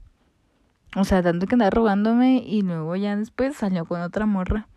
O 0.97 1.05
sea, 1.05 1.23
tanto 1.23 1.47
que 1.47 1.55
andaba 1.55 1.71
rogándome 1.71 2.43
y 2.45 2.61
luego 2.61 2.97
ya 2.97 3.15
después 3.15 3.55
salió 3.55 3.85
con 3.85 4.01
otra 4.01 4.25
morra. 4.25 4.67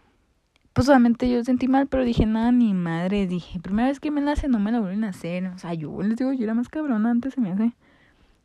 Pues 0.77 0.91
obviamente 0.91 1.31
yo 1.31 1.43
sentí 1.43 1.69
mal, 1.69 1.87
pero 1.87 2.05
dije, 2.05 2.27
nada, 2.27 2.53
ni 2.53 2.75
madre. 2.75 3.27
Dije, 3.27 3.59
primera 3.61 3.89
vez 3.89 3.99
que 3.99 4.11
me 4.11 4.21
la 4.21 4.33
hacen, 4.33 4.51
no 4.51 4.59
me 4.59 4.71
la 4.71 4.79
vuelven 4.79 5.05
a 5.05 5.09
hacer. 5.09 5.47
O 5.47 5.57
sea, 5.57 5.73
yo 5.73 6.03
les 6.03 6.17
digo, 6.17 6.35
yo 6.35 6.45
era 6.45 6.53
más 6.53 6.69
cabrona 6.69 7.11
antes, 7.11 7.33
se 7.33 7.41
me 7.41 7.51
hace. 7.51 7.73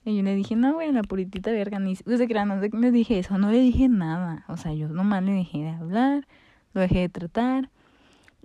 Y 0.06 0.16
yo 0.16 0.24
le 0.24 0.34
dije, 0.34 0.56
no, 0.56 0.74
güey, 0.76 0.94
la 0.94 1.04
puritita 1.04 1.52
verga. 1.52 1.80
Ni 1.80 1.98
se 1.98 2.28
crean, 2.30 2.48
no 2.48 2.56
le 2.56 2.92
dije 2.92 3.20
eso, 3.20 3.38
no 3.38 3.52
le 3.52 3.60
dije 3.60 3.90
nada. 3.90 4.46
O 4.48 4.56
sea, 4.56 4.74
yo 4.74 4.88
nomás 4.88 5.24
le 5.24 5.34
dejé 5.34 5.58
de 5.58 5.70
hablar, 5.72 6.26
lo 6.74 6.80
dejé 6.80 7.00
de 7.00 7.10
tratar. 7.10 7.70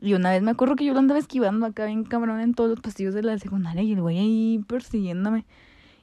Y 0.01 0.15
una 0.15 0.31
vez 0.31 0.43
me 0.43 0.51
acuerdo 0.51 0.75
que 0.75 0.85
yo 0.85 0.93
lo 0.93 0.99
andaba 0.99 1.21
esquivando 1.21 1.65
acá 1.65 1.87
bien 1.87 2.03
cabrón 2.03 2.41
en 2.41 2.55
todos 2.55 2.71
los 2.71 2.81
pasillos 2.81 3.15
de 3.15 3.23
la 3.23 3.39
secundaria 3.39 3.85
y 3.85 3.93
el 3.93 4.01
güey 4.01 4.19
ahí 4.19 4.65
persiguiéndome. 4.67 5.45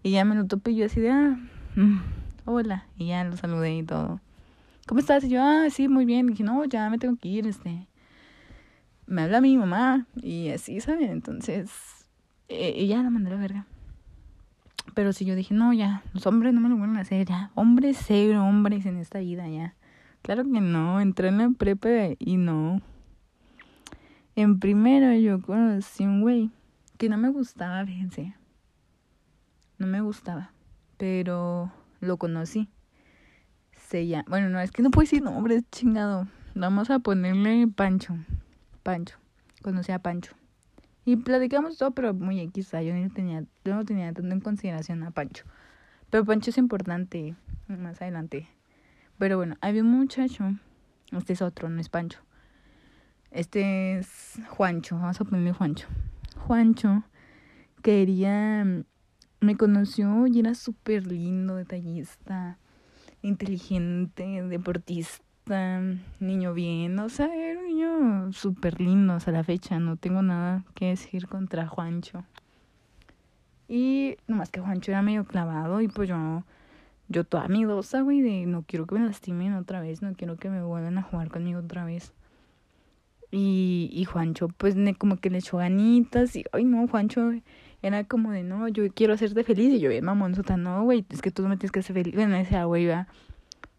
Y 0.04 0.12
ya 0.12 0.24
me 0.24 0.36
lo 0.36 0.46
topé 0.46 0.72
y 0.72 0.78
yo 0.78 0.86
así 0.86 1.02
de, 1.02 1.12
ah, 1.12 1.38
mm, 1.76 2.00
hola. 2.46 2.86
Y 2.98 3.08
ya 3.08 3.26
lo 3.26 3.36
saludé 3.36 3.76
y 3.76 3.84
todo. 3.84 4.22
¿Cómo 4.88 5.00
estás? 5.00 5.24
Y 5.24 5.30
yo, 5.30 5.42
ah, 5.42 5.68
sí, 5.70 5.88
muy 5.88 6.06
bien. 6.06 6.28
Y 6.28 6.30
dije, 6.32 6.44
no, 6.44 6.66
ya 6.66 6.90
me 6.90 6.98
tengo 6.98 7.16
que 7.16 7.28
ir, 7.28 7.48
este. 7.48 7.88
Me 9.06 9.24
habla 9.24 9.42
mi 9.42 9.58
mamá 9.58 10.08
y 10.16 10.50
así, 10.50 10.80
¿saben? 10.80 11.10
Entonces, 11.10 11.72
eh, 12.50 12.74
y 12.78 12.88
ya 12.88 13.04
la 13.04 13.10
mandé 13.10 13.32
a 13.32 13.34
la 13.34 13.40
verga. 13.40 13.68
Pero 14.94 15.14
si 15.14 15.26
yo 15.26 15.36
dije, 15.36 15.54
no, 15.54 15.74
ya, 15.74 16.04
los 16.14 16.28
hombres 16.28 16.54
no 16.54 16.62
me 16.62 16.70
lo 16.70 16.78
vuelven 16.78 16.98
a 16.98 17.02
hacer, 17.02 17.26
ya. 17.26 17.52
Hombres 17.56 17.98
cero, 18.06 18.46
hombres 18.46 18.86
en 18.86 18.98
esta 18.98 19.20
vida, 19.20 19.48
ya. 19.48 19.76
Claro 20.22 20.44
que 20.44 20.62
no, 20.62 21.02
entré 21.02 21.30
en 21.30 21.38
la 21.38 21.50
prepa 21.50 22.16
y 22.20 22.38
no. 22.38 22.82
En 24.36 24.60
primero 24.60 25.14
yo 25.16 25.42
conocí 25.42 26.06
un 26.06 26.22
güey 26.22 26.50
que 26.98 27.10
no 27.10 27.18
me 27.18 27.30
gustaba, 27.30 27.86
fíjense 27.86 28.36
no 29.84 29.88
me 29.88 30.02
gustaba, 30.02 30.52
pero 30.98 31.72
lo 32.00 32.18
conocí. 32.18 32.70
Bueno, 34.28 34.50
no, 34.50 34.60
es 34.60 34.72
que 34.72 34.82
no 34.82 34.90
puedo 34.90 35.04
decir 35.04 35.22
nombre, 35.22 35.58
es 35.58 35.70
chingado. 35.70 36.28
Vamos 36.56 36.90
a 36.90 36.98
ponerle 36.98 37.68
Pancho. 37.68 38.16
Pancho. 38.82 39.18
Conocí 39.62 39.92
a 39.92 40.00
Pancho. 40.00 40.34
Y 41.06 41.18
platicamos 41.18 41.78
todo, 41.78 41.92
pero 41.92 42.12
muy 42.16 42.40
X, 42.40 42.72
yo 42.72 42.96
no 42.96 43.10
tenía, 43.12 43.44
yo 43.64 43.76
no 43.76 43.86
tenía 43.86 44.12
tanto 44.12 44.34
en 44.34 44.40
consideración 44.40 45.04
a 45.04 45.12
Pancho. 45.12 45.46
Pero 46.10 46.26
Pancho 46.26 46.50
es 46.50 46.58
importante 46.58 47.36
más 47.68 48.02
adelante. 48.02 48.48
Pero 49.20 49.38
bueno, 49.38 49.58
había 49.62 49.84
un 49.84 49.92
muchacho, 49.92 50.56
este 51.12 51.34
es 51.34 51.44
otro, 51.44 51.70
no 51.70 51.80
es 51.80 51.90
Pancho. 51.90 52.20
Este 53.30 54.00
es 54.00 54.40
Juancho, 54.50 54.96
vamos 54.98 55.22
a 55.22 55.24
ponerle 55.24 55.54
Juancho. 55.54 55.88
Juancho 56.48 57.04
quería 57.84 58.66
me 59.40 59.58
conoció 59.58 60.26
y 60.26 60.40
era 60.40 60.56
súper 60.56 61.06
lindo, 61.06 61.58
detallista, 61.58 62.58
inteligente, 63.24 64.44
deportista, 64.44 65.82
niño 66.20 66.54
bien, 66.54 67.00
o 67.00 67.10
sea, 67.10 67.34
era 67.34 67.60
un 67.60 67.66
niño 67.66 68.34
súper 68.34 68.80
lindo 68.80 69.14
hasta 69.14 69.32
la 69.32 69.44
fecha, 69.44 69.80
no 69.80 69.98
tengo 69.98 70.22
nada 70.22 70.64
que 70.76 70.88
decir 70.88 71.28
contra 71.28 71.68
Juancho. 71.68 72.24
Y 73.68 74.18
nomás 74.28 74.52
que 74.52 74.60
Juancho 74.60 74.92
era 74.92 75.02
medio 75.02 75.26
clavado 75.26 75.82
y 75.82 75.88
pues 75.88 76.10
yo, 76.10 76.44
yo 77.08 77.24
toda 77.24 77.48
miedosa, 77.48 78.02
güey, 78.02 78.22
de 78.22 78.46
no 78.46 78.64
quiero 78.68 78.86
que 78.86 78.96
me 78.96 79.06
lastimen 79.06 79.54
otra 79.54 79.82
vez, 79.82 80.02
no 80.02 80.14
quiero 80.14 80.38
que 80.38 80.50
me 80.50 80.62
vuelvan 80.62 80.98
a 80.98 81.02
jugar 81.02 81.30
conmigo 81.30 81.60
otra 81.60 81.86
vez. 81.86 82.14
Y, 83.32 83.90
y 83.92 84.06
Juancho, 84.06 84.50
pues 84.50 84.76
como 85.00 85.18
que 85.18 85.32
le 85.32 85.40
echó 85.40 85.58
ganitas 85.58 86.36
y, 86.36 86.44
ay 86.52 86.66
no, 86.66 86.88
Juancho 86.88 87.32
era 87.84 88.04
como 88.06 88.32
de, 88.32 88.44
no, 88.44 88.68
yo 88.68 88.92
quiero 88.94 89.14
hacerte 89.14 89.44
feliz. 89.44 89.74
Y 89.74 89.80
yo, 89.80 89.90
bien 89.90 90.06
mamón, 90.06 90.34
sota, 90.34 90.58
no, 90.58 90.84
güey, 90.84 91.06
es 91.10 91.22
que 91.22 91.30
tú 91.30 91.44
no 91.44 91.50
me 91.50 91.58
tienes 91.58 91.72
que 91.72 91.82
hacer 91.82 91.96
feliz. 91.96 92.16
Bueno, 92.16 92.36
decía, 92.36 92.66
güey, 92.66 92.88
va. 92.88 93.08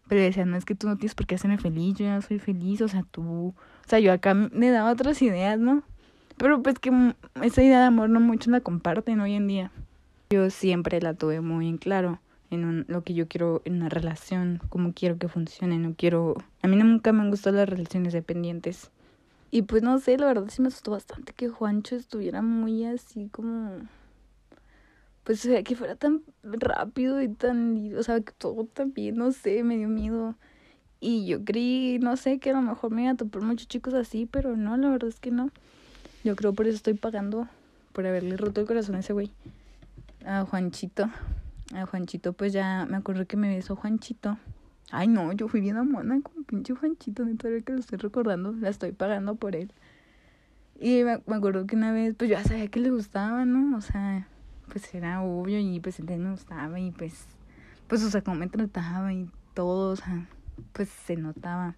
Pero 0.07 0.21
decía, 0.21 0.45
no, 0.45 0.55
es 0.55 0.65
que 0.65 0.75
tú 0.75 0.87
no 0.87 0.95
tienes 0.97 1.15
por 1.15 1.25
qué 1.25 1.35
hacerme 1.35 1.57
feliz, 1.57 1.97
yo 1.97 2.05
ya 2.05 2.21
soy 2.21 2.39
feliz, 2.39 2.81
o 2.81 2.87
sea, 2.87 3.03
tú. 3.11 3.23
O 3.23 3.87
sea, 3.87 3.99
yo 3.99 4.13
acá 4.13 4.33
me 4.33 4.69
daba 4.69 4.91
otras 4.91 5.21
ideas, 5.21 5.59
¿no? 5.59 5.83
Pero 6.37 6.61
pues 6.61 6.79
que 6.79 6.91
esa 7.41 7.63
idea 7.63 7.79
de 7.79 7.85
amor 7.85 8.09
no 8.09 8.19
muchos 8.19 8.47
la 8.47 8.61
comparten 8.61 9.19
hoy 9.19 9.33
en 9.33 9.47
día. 9.47 9.71
Yo 10.29 10.49
siempre 10.49 11.01
la 11.01 11.13
tuve 11.13 11.41
muy 11.41 11.67
en 11.67 11.77
claro 11.77 12.19
en 12.51 12.85
lo 12.87 13.03
que 13.03 13.13
yo 13.13 13.27
quiero 13.27 13.61
en 13.65 13.75
una 13.75 13.89
relación, 13.89 14.61
cómo 14.69 14.93
quiero 14.93 15.17
que 15.17 15.27
funcione, 15.27 15.77
no 15.77 15.93
quiero... 15.95 16.35
A 16.61 16.67
mí 16.67 16.75
nunca 16.75 17.11
me 17.11 17.21
han 17.21 17.29
gustado 17.29 17.57
las 17.57 17.69
relaciones 17.69 18.13
dependientes. 18.13 18.91
Y 19.55 19.61
pues 19.61 19.83
no 19.83 19.99
sé, 19.99 20.17
la 20.17 20.25
verdad 20.25 20.49
sí 20.49 20.61
me 20.61 20.67
asustó 20.67 20.91
bastante 20.91 21.31
que 21.31 21.47
Juancho 21.47 21.95
estuviera 21.95 22.41
muy 22.41 22.83
así 22.83 23.29
como 23.29 23.77
pues 25.23 25.45
o 25.45 25.47
sea, 25.47 25.63
que 25.63 25.77
fuera 25.77 25.95
tan 25.95 26.23
rápido 26.43 27.21
y 27.21 27.29
tan, 27.29 27.95
o 27.97 28.03
sea, 28.03 28.19
que 28.19 28.33
todo 28.33 28.65
también, 28.65 29.15
no 29.15 29.31
sé, 29.31 29.63
me 29.63 29.77
dio 29.77 29.87
miedo. 29.87 30.35
Y 30.99 31.25
yo 31.25 31.45
creí, 31.45 31.99
no 31.99 32.17
sé, 32.17 32.37
que 32.37 32.49
a 32.49 32.53
lo 32.53 32.61
mejor 32.63 32.91
me 32.91 33.03
iba 33.03 33.11
a 33.11 33.15
topar 33.15 33.43
muchos 33.43 33.69
chicos 33.69 33.93
así, 33.93 34.25
pero 34.29 34.57
no, 34.57 34.75
la 34.75 34.89
verdad 34.89 35.07
es 35.07 35.21
que 35.21 35.31
no. 35.31 35.51
Yo 36.25 36.35
creo 36.35 36.51
por 36.51 36.67
eso 36.67 36.75
estoy 36.75 36.95
pagando 36.95 37.47
por 37.93 38.05
haberle 38.05 38.35
roto 38.35 38.59
el 38.59 38.67
corazón 38.67 38.95
a 38.95 38.99
ese 38.99 39.13
güey. 39.13 39.31
A 40.25 40.43
Juanchito. 40.43 41.09
A 41.73 41.85
Juanchito, 41.85 42.33
pues 42.33 42.51
ya 42.51 42.85
me 42.89 42.97
acuerdo 42.97 43.25
que 43.25 43.37
me 43.37 43.55
besó 43.55 43.77
Juanchito. 43.77 44.37
Ay, 44.91 45.07
no, 45.07 45.31
yo 45.33 45.47
fui 45.47 45.61
bien 45.61 45.77
amona 45.77 46.21
con 46.21 46.43
pinche 46.43 46.73
Juanchito, 46.73 47.25
neta, 47.25 47.49
que 47.65 47.73
lo 47.73 47.79
estoy 47.79 47.97
recordando, 47.97 48.51
la 48.53 48.69
estoy 48.69 48.91
pagando 48.91 49.35
por 49.35 49.55
él. 49.55 49.71
Y 50.79 51.03
me, 51.03 51.21
me 51.25 51.35
acuerdo 51.35 51.65
que 51.65 51.75
una 51.75 51.91
vez, 51.91 52.15
pues 52.15 52.29
yo 52.29 52.37
ya 52.37 52.43
sabía 52.43 52.67
que 52.67 52.79
le 52.79 52.91
gustaba, 52.91 53.45
¿no? 53.45 53.77
O 53.77 53.81
sea, 53.81 54.27
pues 54.71 54.93
era 54.93 55.21
obvio 55.21 55.59
y 55.59 55.79
pues 55.79 55.99
él 55.99 56.05
me 56.05 56.31
gustaba 56.31 56.79
y 56.79 56.91
pues, 56.91 57.25
pues, 57.87 58.03
o 58.03 58.09
sea, 58.09 58.21
cómo 58.21 58.37
me 58.37 58.47
trataba 58.47 59.13
y 59.13 59.29
todo, 59.53 59.91
o 59.91 59.95
sea, 59.95 60.27
pues 60.73 60.89
se 60.89 61.15
notaba. 61.15 61.75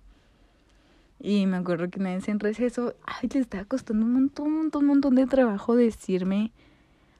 Y 1.20 1.46
me 1.48 1.58
acuerdo 1.58 1.90
que 1.90 2.00
una 2.00 2.14
vez 2.14 2.28
en 2.28 2.40
receso, 2.40 2.96
ay, 3.06 3.30
le 3.34 3.40
estaba 3.40 3.66
costando 3.66 4.06
un 4.06 4.14
montón, 4.14 4.48
un 4.48 4.58
montón, 4.58 4.82
un 4.84 4.88
montón 4.88 5.16
de 5.16 5.26
trabajo 5.26 5.76
decirme 5.76 6.52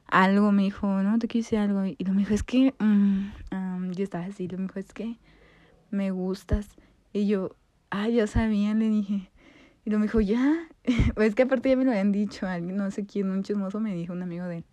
algo. 0.08 0.52
Me 0.52 0.64
dijo, 0.64 0.88
no, 1.02 1.18
te 1.18 1.28
quise 1.28 1.58
algo. 1.58 1.84
Y 1.86 1.98
lo 2.04 2.14
me 2.14 2.20
dijo, 2.20 2.34
es 2.34 2.44
que, 2.44 2.76
um, 2.80 3.32
yo 3.92 4.04
estaba 4.04 4.26
así, 4.26 4.48
lo 4.48 4.58
me 4.58 4.66
dijo, 4.66 4.80
es 4.80 4.94
que 4.94 5.18
me 5.92 6.12
gustas. 6.12 6.68
Y 7.14 7.28
yo, 7.28 7.56
ay, 7.90 8.16
ya 8.16 8.28
sabía, 8.28 8.74
le 8.74 8.90
dije. 8.90 9.30
Y 9.86 9.90
lo 9.90 10.00
me 10.00 10.06
dijo, 10.06 10.22
ya. 10.22 10.68
es 11.18 11.36
que 11.36 11.44
aparte 11.44 11.70
ya 11.70 11.78
me 11.78 11.86
lo 11.86 11.92
habían 11.92 12.12
dicho, 12.12 12.48
alguien, 12.48 12.78
no 12.78 12.92
sé 12.92 13.06
quién, 13.06 13.30
un 13.30 13.44
chismoso 13.44 13.80
me 13.80 13.94
dijo, 13.94 14.14
un 14.14 14.22
amigo 14.22 14.46
de 14.46 14.58
él. 14.58 14.66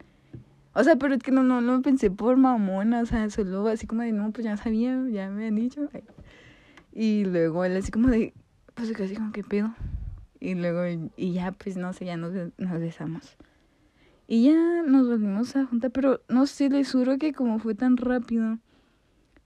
O 0.75 0.83
sea, 0.83 0.97
pero 0.97 1.15
es 1.15 1.23
que 1.23 1.31
no, 1.31 1.45
no, 1.45 1.61
no 1.61 1.83
pensé 1.83 2.11
por 2.11 2.37
mamona, 2.37 3.01
o 3.01 3.07
sea, 3.07 3.31
solo 3.31 3.69
así 3.69 3.87
como 3.87 4.03
de, 4.03 4.13
no, 4.13 4.33
pues 4.33 4.45
ya 4.45 4.57
sabía, 4.57 5.01
ya 5.11 5.31
me 5.31 5.47
han 5.47 5.55
dicho. 5.55 5.89
Y 6.93 7.25
luego 7.25 7.65
él 7.65 7.77
así 7.77 7.93
como 7.93 8.09
de, 8.09 8.35
pues 8.75 8.93
casi 8.93 9.15
como, 9.15 9.33
¿qué 9.33 9.45
pedo? 9.45 9.73
Y 10.41 10.55
luego, 10.55 11.11
y 11.17 11.33
ya, 11.33 11.53
pues 11.53 11.77
no 11.77 11.93
sé, 11.93 12.07
ya 12.07 12.17
nos, 12.17 12.33
nos 12.59 12.81
besamos. 12.81 13.37
Y 14.27 14.45
ya 14.45 14.83
nos 14.83 15.07
volvimos 15.07 15.55
a 15.55 15.67
juntar, 15.67 15.91
pero 15.91 16.21
no 16.29 16.47
sé, 16.47 16.71
les 16.71 16.91
juro 16.91 17.19
que 17.19 17.33
como 17.33 17.59
fue 17.59 17.75
tan 17.75 17.97
rápido, 17.97 18.59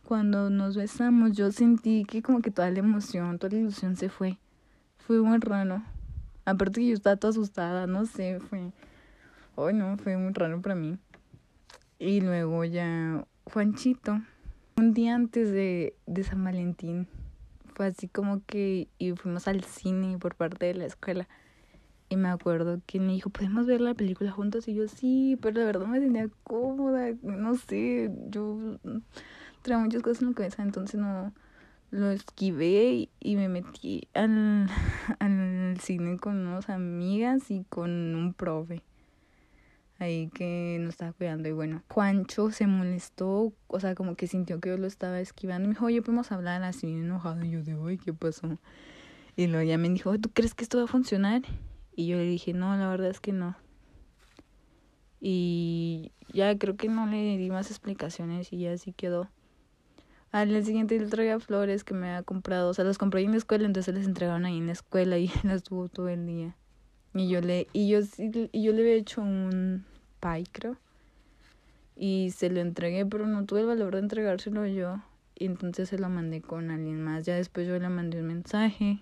cuando 0.09 0.49
nos 0.49 0.75
besamos, 0.75 1.33
yo 1.33 1.53
sentí 1.53 2.07
que 2.07 2.23
como 2.23 2.41
que 2.41 2.51
toda 2.51 2.71
la 2.71 2.79
emoción, 2.79 3.39
toda 3.39 3.53
la 3.53 3.59
ilusión 3.59 3.95
se 3.95 4.09
fue. 4.09 4.39
Fue 4.97 5.21
muy 5.21 5.37
raro. 5.37 5.83
Aparte 6.47 6.81
que 6.81 6.89
yo 6.89 6.95
estaba 6.95 7.17
toda 7.17 7.33
asustada, 7.33 7.87
no 7.87 8.07
sé, 8.07 8.41
fue... 8.41 8.73
Ay, 9.59 9.75
no, 9.75 9.99
fue 9.99 10.17
muy 10.17 10.33
raro 10.33 10.63
para 10.63 10.77
mí. 10.77 10.97
Y 11.99 12.23
luego 12.23 12.65
ya 12.65 13.23
Juanchito, 13.53 14.23
un 14.79 14.95
día 14.95 15.15
antes 15.15 15.51
de, 15.51 15.95
de 16.07 16.25
San 16.25 16.43
Valentín, 16.43 17.07
fue 17.75 17.89
así 17.89 18.09
como 18.09 18.43
que 18.47 18.89
y 18.97 19.13
fuimos 19.13 19.47
al 19.47 19.63
cine 19.63 20.17
por 20.17 20.37
parte 20.37 20.65
de 20.65 20.75
la 20.75 20.87
escuela. 20.87 21.29
Y 22.09 22.17
me 22.17 22.31
acuerdo 22.31 22.81
que 22.87 22.99
me 22.99 23.13
dijo, 23.13 23.29
¿podemos 23.29 23.67
ver 23.67 23.83
la 23.83 23.93
película 23.93 24.31
juntos? 24.31 24.69
Y 24.69 24.75
yo, 24.75 24.89
sí, 24.89 25.39
pero 25.43 25.61
la 25.61 25.67
verdad 25.67 25.87
me 25.87 26.01
tenía 26.01 26.31
cómoda, 26.45 27.11
no 27.21 27.57
sé, 27.57 28.11
yo 28.31 28.79
muchas 29.77 30.03
cosas 30.03 30.23
en 30.23 30.29
la 30.29 30.35
cabeza, 30.35 30.63
entonces 30.63 30.99
no 30.99 31.33
lo 31.91 32.11
esquivé 32.11 33.09
y, 33.21 33.37
me 33.37 33.49
metí 33.49 34.09
al, 34.15 34.69
al 35.19 35.79
cine 35.81 36.19
con 36.19 36.47
unas 36.47 36.69
amigas 36.69 37.51
y 37.51 37.65
con 37.65 38.15
un 38.15 38.35
profe. 38.35 38.83
ahí 39.99 40.31
que 40.35 40.79
nos 40.81 40.91
estaba 40.91 41.13
cuidando 41.13 41.49
y 41.49 41.53
bueno, 41.53 41.83
Juancho 41.89 42.51
se 42.51 42.67
molestó, 42.67 43.53
o 43.67 43.81
sea, 43.81 43.95
como 43.95 44.17
que 44.17 44.27
sintió 44.27 44.61
que 44.61 44.71
yo 44.71 44.77
lo 44.77 44.87
estaba 44.87 45.21
esquivando 45.21 45.65
y 45.65 45.69
me 45.69 45.75
dijo, 45.75 45.87
oye, 45.87 46.03
podemos 46.03 46.31
hablar 46.31 46.63
así 46.63 46.87
enojado 46.87 47.45
y 47.45 47.51
yo 47.51 47.63
de, 47.63 47.75
uy, 47.75 47.99
¿qué 47.99 48.13
pasó? 48.13 48.59
Y 49.37 49.47
luego 49.47 49.69
ya 49.69 49.79
me 49.79 49.89
dijo, 49.89 50.19
¿tú 50.19 50.31
crees 50.31 50.55
que 50.55 50.65
esto 50.65 50.79
va 50.79 50.85
a 50.85 50.89
funcionar? 50.89 51.43
Y 51.95 52.07
yo 52.07 52.17
le 52.17 52.25
dije, 52.25 52.53
no, 52.53 52.77
la 52.77 52.89
verdad 52.89 53.11
es 53.11 53.21
que 53.21 53.33
no. 53.33 53.57
Y 55.21 56.13
ya 56.33 56.57
creo 56.59 56.77
que 56.77 56.89
no 56.89 57.07
le 57.07 57.37
di 57.37 57.51
más 57.51 57.71
explicaciones 57.71 58.53
y 58.53 58.59
ya 58.59 58.73
así 58.73 58.93
quedó. 58.93 59.29
Al 60.31 60.51
día 60.51 60.63
siguiente 60.63 60.99
le 60.99 61.07
traía 61.07 61.41
flores 61.41 61.85
que 61.85 61.95
me 61.95 62.09
había 62.11 62.23
comprado, 62.23 62.71
o 62.71 62.75
sea, 62.75 62.85
las 62.85 62.99
compré 62.99 63.23
en 63.23 63.31
la 63.31 63.39
escuela, 63.39 63.65
entonces 63.65 63.95
les 63.95 64.07
entregaron 64.07 64.45
ahí 64.45 64.59
en 64.59 64.67
la 64.67 64.73
escuela 64.73 65.19
y 65.19 65.31
las 65.43 65.63
tuvo 65.63 65.89
todo 65.89 66.09
el 66.09 66.27
día. 66.27 66.55
Y 67.15 67.29
yo 67.29 67.41
le, 67.41 67.67
y 67.73 67.89
yo, 67.89 68.01
y 68.19 68.63
yo 68.63 68.73
le 68.73 68.81
había 68.83 68.95
hecho 68.95 69.23
un 69.23 69.85
pie, 70.21 70.45
creo. 70.53 70.77
Y 71.97 72.31
se 72.37 72.51
lo 72.51 72.61
entregué, 72.61 73.07
pero 73.07 73.27
no 73.27 73.45
tuve 73.45 73.61
el 73.61 73.67
valor 73.67 73.95
de 73.95 74.01
entregárselo 74.01 74.67
yo. 74.67 75.03
Y 75.35 75.47
entonces 75.47 75.89
se 75.89 75.99
lo 75.99 76.09
mandé 76.09 76.43
con 76.43 76.71
alguien 76.71 77.03
más. 77.03 77.25
Ya 77.25 77.35
después 77.35 77.67
yo 77.67 77.79
le 77.79 77.89
mandé 77.89 78.21
un 78.21 78.27
mensaje 78.27 79.01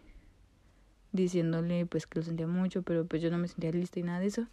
diciéndole 1.12 1.86
pues 1.86 2.06
que 2.06 2.20
lo 2.20 2.24
sentía 2.24 2.46
mucho, 2.46 2.82
pero 2.82 3.04
pues 3.06 3.20
yo 3.22 3.30
no 3.30 3.38
me 3.38 3.48
sentía 3.48 3.72
lista 3.72 3.98
y 3.98 4.02
nada 4.04 4.20
de 4.20 4.26
eso. 4.26 4.46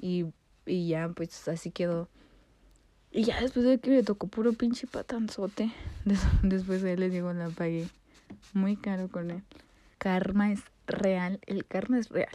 Y, 0.00 0.26
y 0.66 0.88
ya 0.88 1.10
pues 1.10 1.46
así 1.48 1.70
quedó. 1.70 2.08
Y 3.16 3.22
ya 3.22 3.40
después 3.40 3.64
de 3.64 3.78
que 3.78 3.90
me 3.90 4.02
tocó 4.02 4.26
puro 4.26 4.54
pinche 4.54 4.88
patanzote, 4.88 5.70
después 6.42 6.82
de 6.82 6.94
él 6.94 7.00
le 7.00 7.10
digo 7.10 7.32
la 7.32 7.48
pagué 7.48 7.86
muy 8.54 8.74
caro 8.74 9.06
con 9.06 9.30
él. 9.30 9.44
Karma 9.98 10.50
es 10.50 10.60
real, 10.88 11.38
el 11.46 11.64
karma 11.64 12.00
es 12.00 12.08
real. 12.08 12.34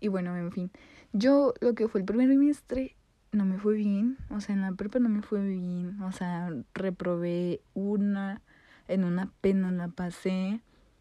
Y 0.00 0.08
bueno, 0.08 0.36
en 0.36 0.52
fin, 0.52 0.70
yo 1.14 1.54
lo 1.62 1.74
que 1.74 1.88
fue 1.88 2.02
el 2.02 2.04
primer 2.04 2.28
trimestre 2.28 2.94
no 3.32 3.46
me 3.46 3.56
fue 3.56 3.76
bien, 3.76 4.18
o 4.28 4.42
sea, 4.42 4.54
en 4.54 4.60
la 4.60 4.72
prepa 4.72 4.98
no 4.98 5.08
me 5.08 5.22
fue 5.22 5.42
bien, 5.42 5.98
o 6.02 6.12
sea, 6.12 6.50
reprobé 6.74 7.62
una, 7.72 8.42
en 8.86 9.04
una 9.04 9.32
pena 9.40 9.72
la 9.72 9.88
pasé 9.88 10.60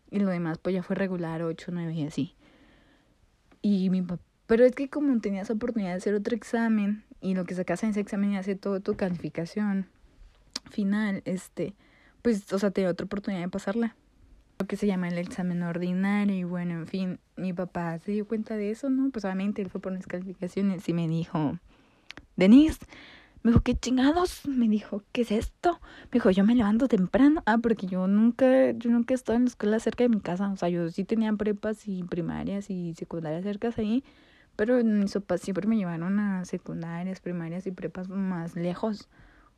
y 0.10 0.20
lo 0.20 0.30
demás 0.30 0.58
pues 0.58 0.74
ya 0.74 0.84
fue 0.84 0.96
regular, 0.96 1.44
8, 1.44 1.72
9 1.74 1.94
y 1.94 2.06
así. 2.06 2.36
Y 3.62 3.90
mi 3.90 4.02
papá, 4.02 4.24
pero 4.46 4.63
es 4.63 4.74
que 4.74 4.90
como 4.90 5.20
tenías 5.20 5.50
oportunidad 5.50 5.92
de 5.92 5.98
hacer 5.98 6.13
otro 6.13 6.34
examen 6.34 7.04
y 7.22 7.36
lo 7.36 7.46
que 7.46 7.56
sacas 7.56 7.84
en 7.84 7.92
ese 7.92 8.00
examen 8.00 8.32
y 8.32 8.38
hace 8.38 8.56
todo 8.56 8.80
tu 8.80 8.96
calificación 8.96 9.88
final, 10.70 11.22
este, 11.26 11.74
pues, 12.22 12.52
o 12.54 12.60
sea, 12.60 12.72
tenía 12.72 12.90
otra 12.90 13.06
oportunidad 13.06 13.42
de 13.42 13.50
pasarla 13.50 13.96
lo 14.60 14.66
que 14.66 14.76
se 14.76 14.88
llama 14.88 15.08
el 15.08 15.18
examen 15.18 15.62
ordinario 15.62 16.36
y 16.36 16.44
bueno, 16.44 16.74
en 16.74 16.88
fin, 16.88 17.20
mi 17.36 17.54
papá 17.54 18.00
se 18.00 18.12
dio 18.12 18.28
cuenta 18.28 18.56
de 18.56 18.72
eso, 18.72 18.90
¿no? 18.90 19.12
Pues 19.12 19.24
obviamente 19.26 19.62
él 19.62 19.70
fue 19.70 19.80
por 19.80 19.92
las 19.92 20.08
calificaciones 20.08 20.88
y 20.90 20.94
me 20.94 21.08
dijo, 21.08 21.60
Denise, 22.36 22.80
me 23.44 23.52
dijo, 23.52 23.62
¿qué 23.62 23.76
chingados? 23.76 24.48
Me 24.48 24.68
dijo, 24.68 25.04
¿qué 25.12 25.22
es 25.22 25.32
esto? 25.32 25.80
Me 26.06 26.14
dijo, 26.14 26.32
yo 26.32 26.44
me 26.44 26.56
levanto 26.56 26.88
temprano. 26.88 27.44
Ah, 27.46 27.60
porque 27.60 27.86
yo 27.86 28.08
nunca, 28.08 28.72
yo 28.72 28.90
nunca 28.90 29.14
he 29.14 29.16
estado 29.16 29.38
en 29.38 29.44
la 29.44 29.50
escuela 29.50 29.80
cerca 29.80 30.04
de 30.04 30.10
mi 30.10 30.20
casa. 30.20 30.50
O 30.50 30.58
sea, 30.58 30.70
yo 30.70 30.90
sí 30.90 31.04
tenía 31.04 31.32
prepas 31.34 31.88
y 31.88 32.04
primarias 32.04 32.70
y 32.70 32.94
secundarias 32.96 33.44
cerca 33.44 33.72
ahí. 33.78 34.04
Pero 34.58 34.84
mis 34.84 35.13
papás 35.13 35.39
siempre 35.39 35.67
me 35.67 35.78
llevaron 35.78 36.20
a 36.20 36.43
secundarias, 36.43 37.22
primarias 37.22 37.65
y 37.67 37.72
prepas 37.72 38.10
más 38.10 38.58
lejos. 38.58 39.08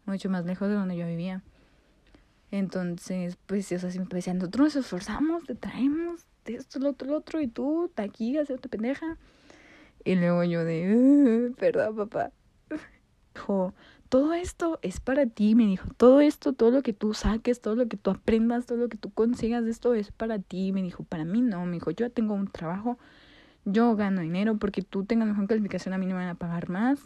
Mucho 0.06 0.30
más 0.30 0.46
lejos 0.46 0.68
de 0.68 0.76
donde 0.76 0.98
yo 0.98 1.08
vivía. 1.08 1.42
Entonces, 2.52 3.38
pues, 3.46 3.72
o 3.72 3.80
sea, 3.80 3.92
siempre 3.92 4.18
decían, 4.18 4.38
nosotros 4.38 4.76
nos 4.76 4.86
esforzamos, 4.86 5.46
te 5.46 5.56
traemos 5.56 6.28
de 6.46 6.56
esto, 6.56 6.80
lo 6.80 6.90
otro, 6.90 7.08
lo 7.08 7.18
otro, 7.18 7.42
y 7.42 7.48
tú, 7.48 7.92
aquí, 7.96 8.38
tu 8.62 8.70
pendeja. 8.70 9.18
Y 10.04 10.16
luego 10.16 10.44
yo 10.44 10.66
de, 10.66 11.54
perdón, 11.58 11.96
papá. 11.96 12.32
Dijo, 13.36 13.74
todo 14.10 14.34
esto 14.34 14.80
es 14.82 15.00
para 15.00 15.28
ti, 15.28 15.56
me 15.56 15.66
dijo, 15.66 15.88
todo 15.96 16.20
esto, 16.20 16.54
todo 16.54 16.72
lo 16.72 16.82
que 16.82 16.94
tú 16.94 17.14
saques, 17.14 17.62
todo 17.62 17.76
lo 17.76 17.88
que 17.88 17.96
tú 17.96 18.10
aprendas, 18.10 18.66
todo 18.66 18.80
lo 18.80 18.90
que 18.90 18.98
tú 18.98 19.12
consigas, 19.12 19.64
esto 19.66 19.94
es 19.94 20.12
para 20.12 20.40
ti, 20.40 20.72
me 20.74 20.82
dijo, 20.82 21.04
para 21.04 21.26
mí 21.26 21.42
no, 21.42 21.66
me 21.66 21.74
dijo, 21.74 21.92
yo 21.92 22.12
tengo 22.12 22.34
un 22.34 22.48
trabajo, 22.48 22.98
yo 23.72 23.96
gano 23.96 24.22
dinero, 24.22 24.58
porque 24.58 24.82
tú 24.82 25.06
tengas 25.06 25.28
mejor 25.28 25.48
calificación, 25.48 25.94
a 25.94 25.98
mí 25.98 26.06
no 26.06 26.16
me 26.16 26.22
van 26.22 26.30
a 26.30 26.36
pagar 26.36 26.70
más. 26.70 27.00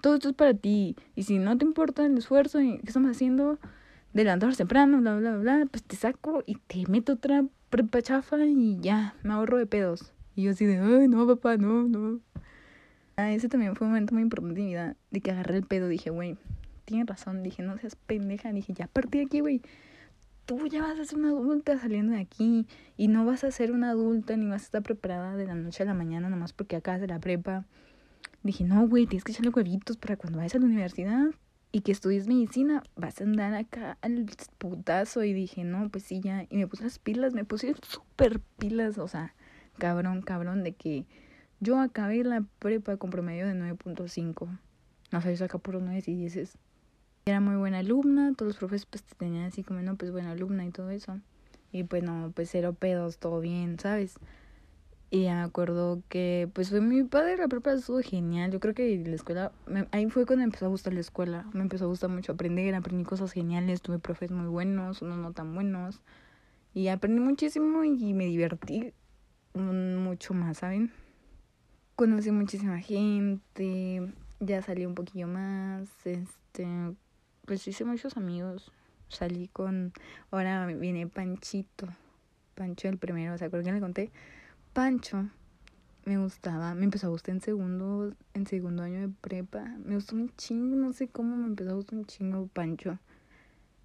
Todo 0.00 0.14
esto 0.14 0.28
es 0.30 0.34
para 0.34 0.54
ti, 0.54 0.96
y 1.14 1.22
si 1.22 1.38
no 1.38 1.56
te 1.56 1.64
importa 1.64 2.04
el 2.04 2.18
esfuerzo 2.18 2.58
que 2.58 2.80
estamos 2.84 3.10
haciendo, 3.10 3.58
de 4.14 4.24
temprano, 4.56 5.00
bla, 5.00 5.16
bla, 5.16 5.36
bla, 5.36 5.66
pues 5.70 5.82
te 5.82 5.96
saco 5.96 6.44
y 6.46 6.54
te 6.54 6.86
meto 6.88 7.14
otra 7.14 7.44
prepa 7.68 8.00
chafa 8.00 8.38
y 8.44 8.78
ya, 8.80 9.14
me 9.24 9.32
ahorro 9.32 9.58
de 9.58 9.66
pedos. 9.66 10.12
Y 10.36 10.44
yo 10.44 10.52
así 10.52 10.64
de, 10.66 10.78
ay, 10.78 11.08
no, 11.08 11.26
papá, 11.26 11.56
no, 11.56 11.82
no. 11.82 12.20
Ah, 13.16 13.32
ese 13.32 13.48
también 13.48 13.74
fue 13.74 13.86
un 13.86 13.92
momento 13.92 14.14
muy 14.14 14.22
importante 14.22 14.60
en 14.60 14.66
mi 14.66 14.70
vida, 14.72 14.96
de 15.10 15.20
que 15.20 15.32
agarré 15.32 15.56
el 15.56 15.64
pedo, 15.64 15.88
dije, 15.88 16.10
güey, 16.10 16.36
tienes 16.84 17.06
razón, 17.06 17.42
dije, 17.42 17.62
no 17.62 17.76
seas 17.78 17.96
pendeja, 17.96 18.52
dije, 18.52 18.72
ya 18.72 18.86
partí 18.86 19.20
aquí, 19.20 19.40
güey. 19.40 19.62
Tú 20.46 20.66
ya 20.66 20.82
vas 20.82 20.98
a 20.98 21.04
ser 21.04 21.18
una 21.18 21.30
adulta 21.30 21.78
saliendo 21.78 22.12
de 22.12 22.20
aquí 22.20 22.66
y 22.96 23.08
no 23.08 23.24
vas 23.24 23.44
a 23.44 23.50
ser 23.50 23.72
una 23.72 23.90
adulta 23.90 24.36
ni 24.36 24.46
vas 24.46 24.62
a 24.62 24.64
estar 24.64 24.82
preparada 24.82 25.36
de 25.36 25.46
la 25.46 25.54
noche 25.54 25.82
a 25.82 25.86
la 25.86 25.94
mañana 25.94 26.28
nomás 26.28 26.52
porque 26.52 26.76
acabas 26.76 27.00
de 27.00 27.06
la 27.06 27.18
prepa. 27.18 27.64
Dije, 28.42 28.64
no, 28.64 28.86
güey, 28.86 29.06
tienes 29.06 29.24
que 29.24 29.32
echarle 29.32 29.50
huevitos 29.50 29.96
para 29.96 30.16
cuando 30.16 30.38
vayas 30.38 30.54
a 30.54 30.58
la 30.58 30.66
universidad 30.66 31.30
y 31.74 31.80
que 31.80 31.90
estudies 31.90 32.28
medicina, 32.28 32.84
vas 32.94 33.20
a 33.20 33.24
andar 33.24 33.52
acá 33.54 33.98
al 34.00 34.26
putazo. 34.58 35.24
Y 35.24 35.32
dije, 35.32 35.64
no, 35.64 35.88
pues 35.88 36.04
sí, 36.04 36.20
ya. 36.20 36.46
Y 36.48 36.56
me 36.56 36.68
puse 36.68 36.84
las 36.84 37.00
pilas, 37.00 37.34
me 37.34 37.44
puse 37.44 37.74
súper 37.82 38.38
pilas, 38.58 38.96
o 38.98 39.08
sea, 39.08 39.34
cabrón, 39.78 40.22
cabrón, 40.22 40.62
de 40.62 40.74
que 40.74 41.04
yo 41.58 41.80
acabé 41.80 42.22
la 42.22 42.44
prepa 42.60 42.96
con 42.96 43.10
promedio 43.10 43.46
de 43.46 43.54
9.5. 43.54 44.58
No 45.10 45.20
sé, 45.20 45.30
yo 45.30 45.36
saca 45.36 45.58
por 45.58 45.82
9 45.82 46.02
y 46.06 46.14
10. 46.14 46.58
Era 47.26 47.40
muy 47.40 47.56
buena 47.56 47.78
alumna, 47.78 48.34
todos 48.34 48.50
los 48.50 48.56
profes 48.58 48.84
pues 48.84 49.02
te 49.02 49.14
tenían 49.14 49.44
así 49.44 49.62
como, 49.62 49.80
no, 49.80 49.96
pues 49.96 50.12
buena 50.12 50.32
alumna 50.32 50.66
y 50.66 50.70
todo 50.70 50.90
eso. 50.90 51.20
Y 51.72 51.84
pues 51.84 52.02
no, 52.02 52.32
pues 52.34 52.50
cero 52.50 52.74
pedos, 52.74 53.18
todo 53.18 53.40
bien, 53.40 53.78
¿sabes? 53.78 54.18
Y 55.10 55.20
me 55.20 55.30
acuerdo 55.30 56.02
que 56.08 56.50
pues 56.52 56.70
fue 56.70 56.80
mi 56.80 57.02
padre, 57.04 57.36
la 57.36 57.48
prepa 57.48 57.72
estuvo 57.72 58.00
genial. 58.00 58.50
Yo 58.50 58.60
creo 58.60 58.74
que 58.74 59.02
la 59.06 59.14
escuela, 59.14 59.52
ahí 59.92 60.10
fue 60.10 60.26
cuando 60.26 60.40
me 60.40 60.44
empezó 60.44 60.66
a 60.66 60.68
gustar 60.68 60.92
la 60.92 61.00
escuela. 61.00 61.46
Me 61.52 61.62
empezó 61.62 61.84
a 61.84 61.88
gustar 61.88 62.10
mucho 62.10 62.32
aprender, 62.32 62.74
aprendí 62.74 63.04
cosas 63.04 63.32
geniales, 63.32 63.80
tuve 63.80 63.98
profes 63.98 64.30
muy 64.30 64.46
buenos, 64.48 65.02
unos 65.02 65.18
no 65.18 65.32
tan 65.32 65.54
buenos. 65.54 66.02
Y 66.74 66.88
aprendí 66.88 67.20
muchísimo 67.20 67.84
y 67.84 68.12
me 68.12 68.26
divertí 68.26 68.92
mucho 69.54 70.34
más, 70.34 70.58
¿saben? 70.58 70.92
Conocí 71.96 72.32
muchísima 72.32 72.80
gente, 72.80 74.12
ya 74.40 74.62
salí 74.62 74.84
un 74.84 74.96
poquillo 74.96 75.28
más, 75.28 75.88
este, 76.04 76.66
pues 77.46 77.66
hice 77.68 77.84
muchos 77.84 78.16
amigos. 78.16 78.72
Salí 79.08 79.48
con, 79.48 79.92
ahora 80.30 80.66
viene 80.66 81.06
Panchito, 81.06 81.88
Pancho 82.54 82.88
el 82.88 82.98
primero, 82.98 83.36
¿se 83.38 83.44
acuerdan 83.44 83.66
que 83.66 83.72
le 83.72 83.80
conté? 83.80 84.10
Pancho 84.72 85.28
me 86.04 86.18
gustaba, 86.18 86.74
me 86.74 86.84
empezó 86.84 87.06
a 87.06 87.10
gustar 87.10 87.34
en 87.34 87.40
segundo, 87.40 88.14
en 88.34 88.46
segundo 88.46 88.82
año 88.82 89.00
de 89.00 89.08
prepa. 89.08 89.64
Me 89.84 89.94
gustó 89.94 90.16
un 90.16 90.30
chingo, 90.36 90.76
no 90.76 90.92
sé 90.92 91.08
cómo 91.08 91.36
me 91.36 91.46
empezó 91.46 91.70
a 91.70 91.74
gustar 91.74 91.98
un 91.98 92.04
chingo 92.04 92.46
Pancho. 92.48 92.98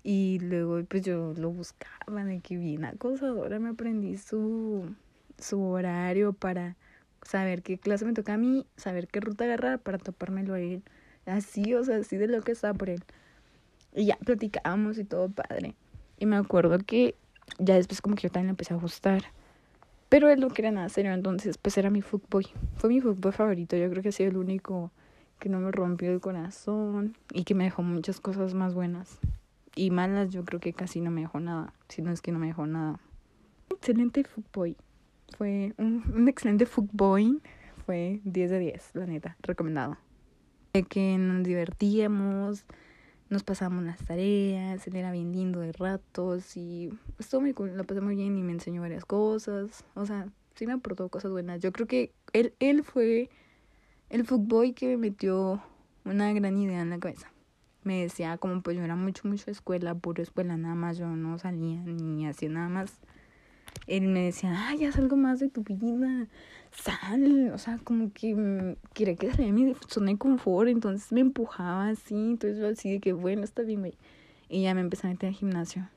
Y 0.03 0.39
luego 0.39 0.83
pues 0.85 1.03
yo 1.03 1.33
lo 1.37 1.51
buscaba 1.51 2.25
de 2.25 2.39
que 2.39 2.57
bien 2.57 2.85
acosadora, 2.85 3.59
me 3.59 3.69
aprendí 3.69 4.17
su, 4.17 4.95
su 5.37 5.61
horario 5.61 6.33
para 6.33 6.75
saber 7.21 7.61
qué 7.61 7.77
clase 7.77 8.05
me 8.05 8.13
toca 8.13 8.33
a 8.33 8.37
mí, 8.37 8.65
saber 8.75 9.07
qué 9.07 9.19
ruta 9.19 9.45
agarrar 9.45 9.79
para 9.79 9.97
topármelo 9.97 10.53
a 10.55 10.59
él. 10.59 10.83
Así, 11.25 11.73
o 11.73 11.83
sea, 11.83 11.97
así 11.97 12.17
de 12.17 12.27
lo 12.27 12.41
que 12.41 12.53
estaba 12.53 12.73
por 12.73 12.89
él. 12.89 13.03
Y 13.95 14.05
ya 14.05 14.17
platicábamos 14.17 14.97
y 14.97 15.03
todo 15.03 15.29
padre. 15.29 15.75
Y 16.17 16.25
me 16.25 16.35
acuerdo 16.35 16.77
que 16.79 17.15
ya 17.57 17.75
después 17.75 18.01
como 18.01 18.15
que 18.15 18.23
yo 18.23 18.29
también 18.29 18.47
le 18.47 18.51
empecé 18.51 18.73
a 18.73 18.77
gustar. 18.77 19.23
Pero 20.09 20.29
él 20.29 20.39
no 20.39 20.49
quería 20.49 20.71
nada 20.71 20.89
serio, 20.89 21.13
entonces 21.13 21.57
pues 21.57 21.77
era 21.77 21.89
mi 21.89 22.01
fútbol. 22.01 22.45
Fue 22.75 22.89
mi 22.89 22.99
fútbol 22.99 23.31
favorito, 23.33 23.75
yo 23.77 23.89
creo 23.89 24.01
que 24.01 24.09
ha 24.09 24.11
sido 24.11 24.29
el 24.29 24.37
único 24.37 24.91
que 25.39 25.49
no 25.49 25.59
me 25.59 25.71
rompió 25.71 26.11
el 26.11 26.19
corazón 26.19 27.15
y 27.31 27.43
que 27.43 27.55
me 27.55 27.63
dejó 27.63 27.83
muchas 27.83 28.19
cosas 28.19 28.53
más 28.53 28.73
buenas. 28.73 29.19
Y 29.75 29.91
malas 29.91 30.29
yo 30.31 30.43
creo 30.43 30.59
que 30.59 30.73
casi 30.73 30.99
no 30.99 31.11
me 31.11 31.21
dejó 31.21 31.39
nada, 31.39 31.73
si 31.87 32.01
no 32.01 32.11
es 32.11 32.21
que 32.21 32.31
no 32.31 32.39
me 32.39 32.47
dejó 32.47 32.65
nada. 32.65 32.99
Excelente 33.69 34.23
fútbol. 34.23 34.75
Fue 35.37 35.73
un, 35.77 36.03
un 36.13 36.27
excelente 36.27 36.65
fútbol. 36.65 37.41
Fue 37.85 38.19
10 38.23 38.51
de 38.51 38.59
10, 38.59 38.89
la 38.95 39.05
neta, 39.05 39.37
recomendado. 39.41 39.97
De 40.73 40.83
que 40.83 41.17
nos 41.17 41.43
divertíamos, 41.43 42.65
nos 43.29 43.43
pasamos 43.43 43.83
las 43.83 44.03
tareas, 44.03 44.85
él 44.87 44.95
era 44.95 45.11
bien 45.11 45.31
lindo 45.31 45.59
de 45.59 45.71
ratos 45.71 46.57
y 46.57 46.89
estuvo 47.19 47.41
muy 47.41 47.53
cool, 47.53 47.77
lo 47.77 47.83
pasé 47.83 48.01
muy 48.01 48.15
bien 48.15 48.37
y 48.37 48.43
me 48.43 48.51
enseñó 48.51 48.81
varias 48.81 49.05
cosas, 49.05 49.85
o 49.93 50.05
sea, 50.05 50.27
sí 50.55 50.65
me 50.65 50.73
aportó 50.73 51.09
cosas 51.09 51.31
buenas. 51.31 51.61
Yo 51.61 51.71
creo 51.71 51.87
que 51.87 52.11
él, 52.33 52.53
él 52.59 52.83
fue 52.83 53.29
el 54.09 54.25
fútbol 54.25 54.73
que 54.73 54.87
me 54.87 54.97
metió 54.97 55.61
una 56.05 56.33
gran 56.33 56.57
idea 56.57 56.81
en 56.81 56.89
la 56.89 56.99
cabeza. 56.99 57.31
Me 57.83 58.01
decía 58.01 58.37
como 58.37 58.61
pues 58.61 58.75
yo 58.75 58.83
era 58.83 58.95
mucho, 58.95 59.27
mucho 59.27 59.51
escuela, 59.51 59.95
puro 59.95 60.21
escuela, 60.21 60.57
nada 60.57 60.75
más, 60.75 60.97
yo 60.97 61.07
no 61.07 61.37
salía 61.39 61.81
ni 61.81 62.27
hacía 62.27 62.49
nada 62.49 62.69
más. 62.69 62.99
Él 63.87 64.07
me 64.07 64.25
decía, 64.25 64.67
ay, 64.67 64.85
haz 64.85 64.97
algo 64.97 65.15
más 65.15 65.39
de 65.39 65.49
tu 65.49 65.63
vida, 65.63 66.27
sal, 66.71 67.51
o 67.53 67.57
sea, 67.57 67.79
como 67.83 68.11
que 68.13 68.35
mm, 68.35 68.75
quería 68.93 69.15
que 69.15 69.31
saliera 69.31 69.51
mi 69.51 69.73
zona 69.87 70.11
de 70.11 70.17
confort, 70.17 70.69
entonces 70.69 71.11
me 71.11 71.21
empujaba 71.21 71.89
así, 71.89 72.15
entonces 72.15 72.59
yo 72.59 72.67
así 72.67 72.91
de 72.91 72.99
que, 72.99 73.13
bueno, 73.13 73.43
está 73.43 73.63
bien, 73.63 73.79
güey. 73.79 73.93
Y 74.47 74.63
ya 74.63 74.73
me 74.73 74.81
empecé 74.81 75.07
a 75.07 75.11
meter 75.11 75.29
al 75.29 75.35
gimnasio. 75.35 75.89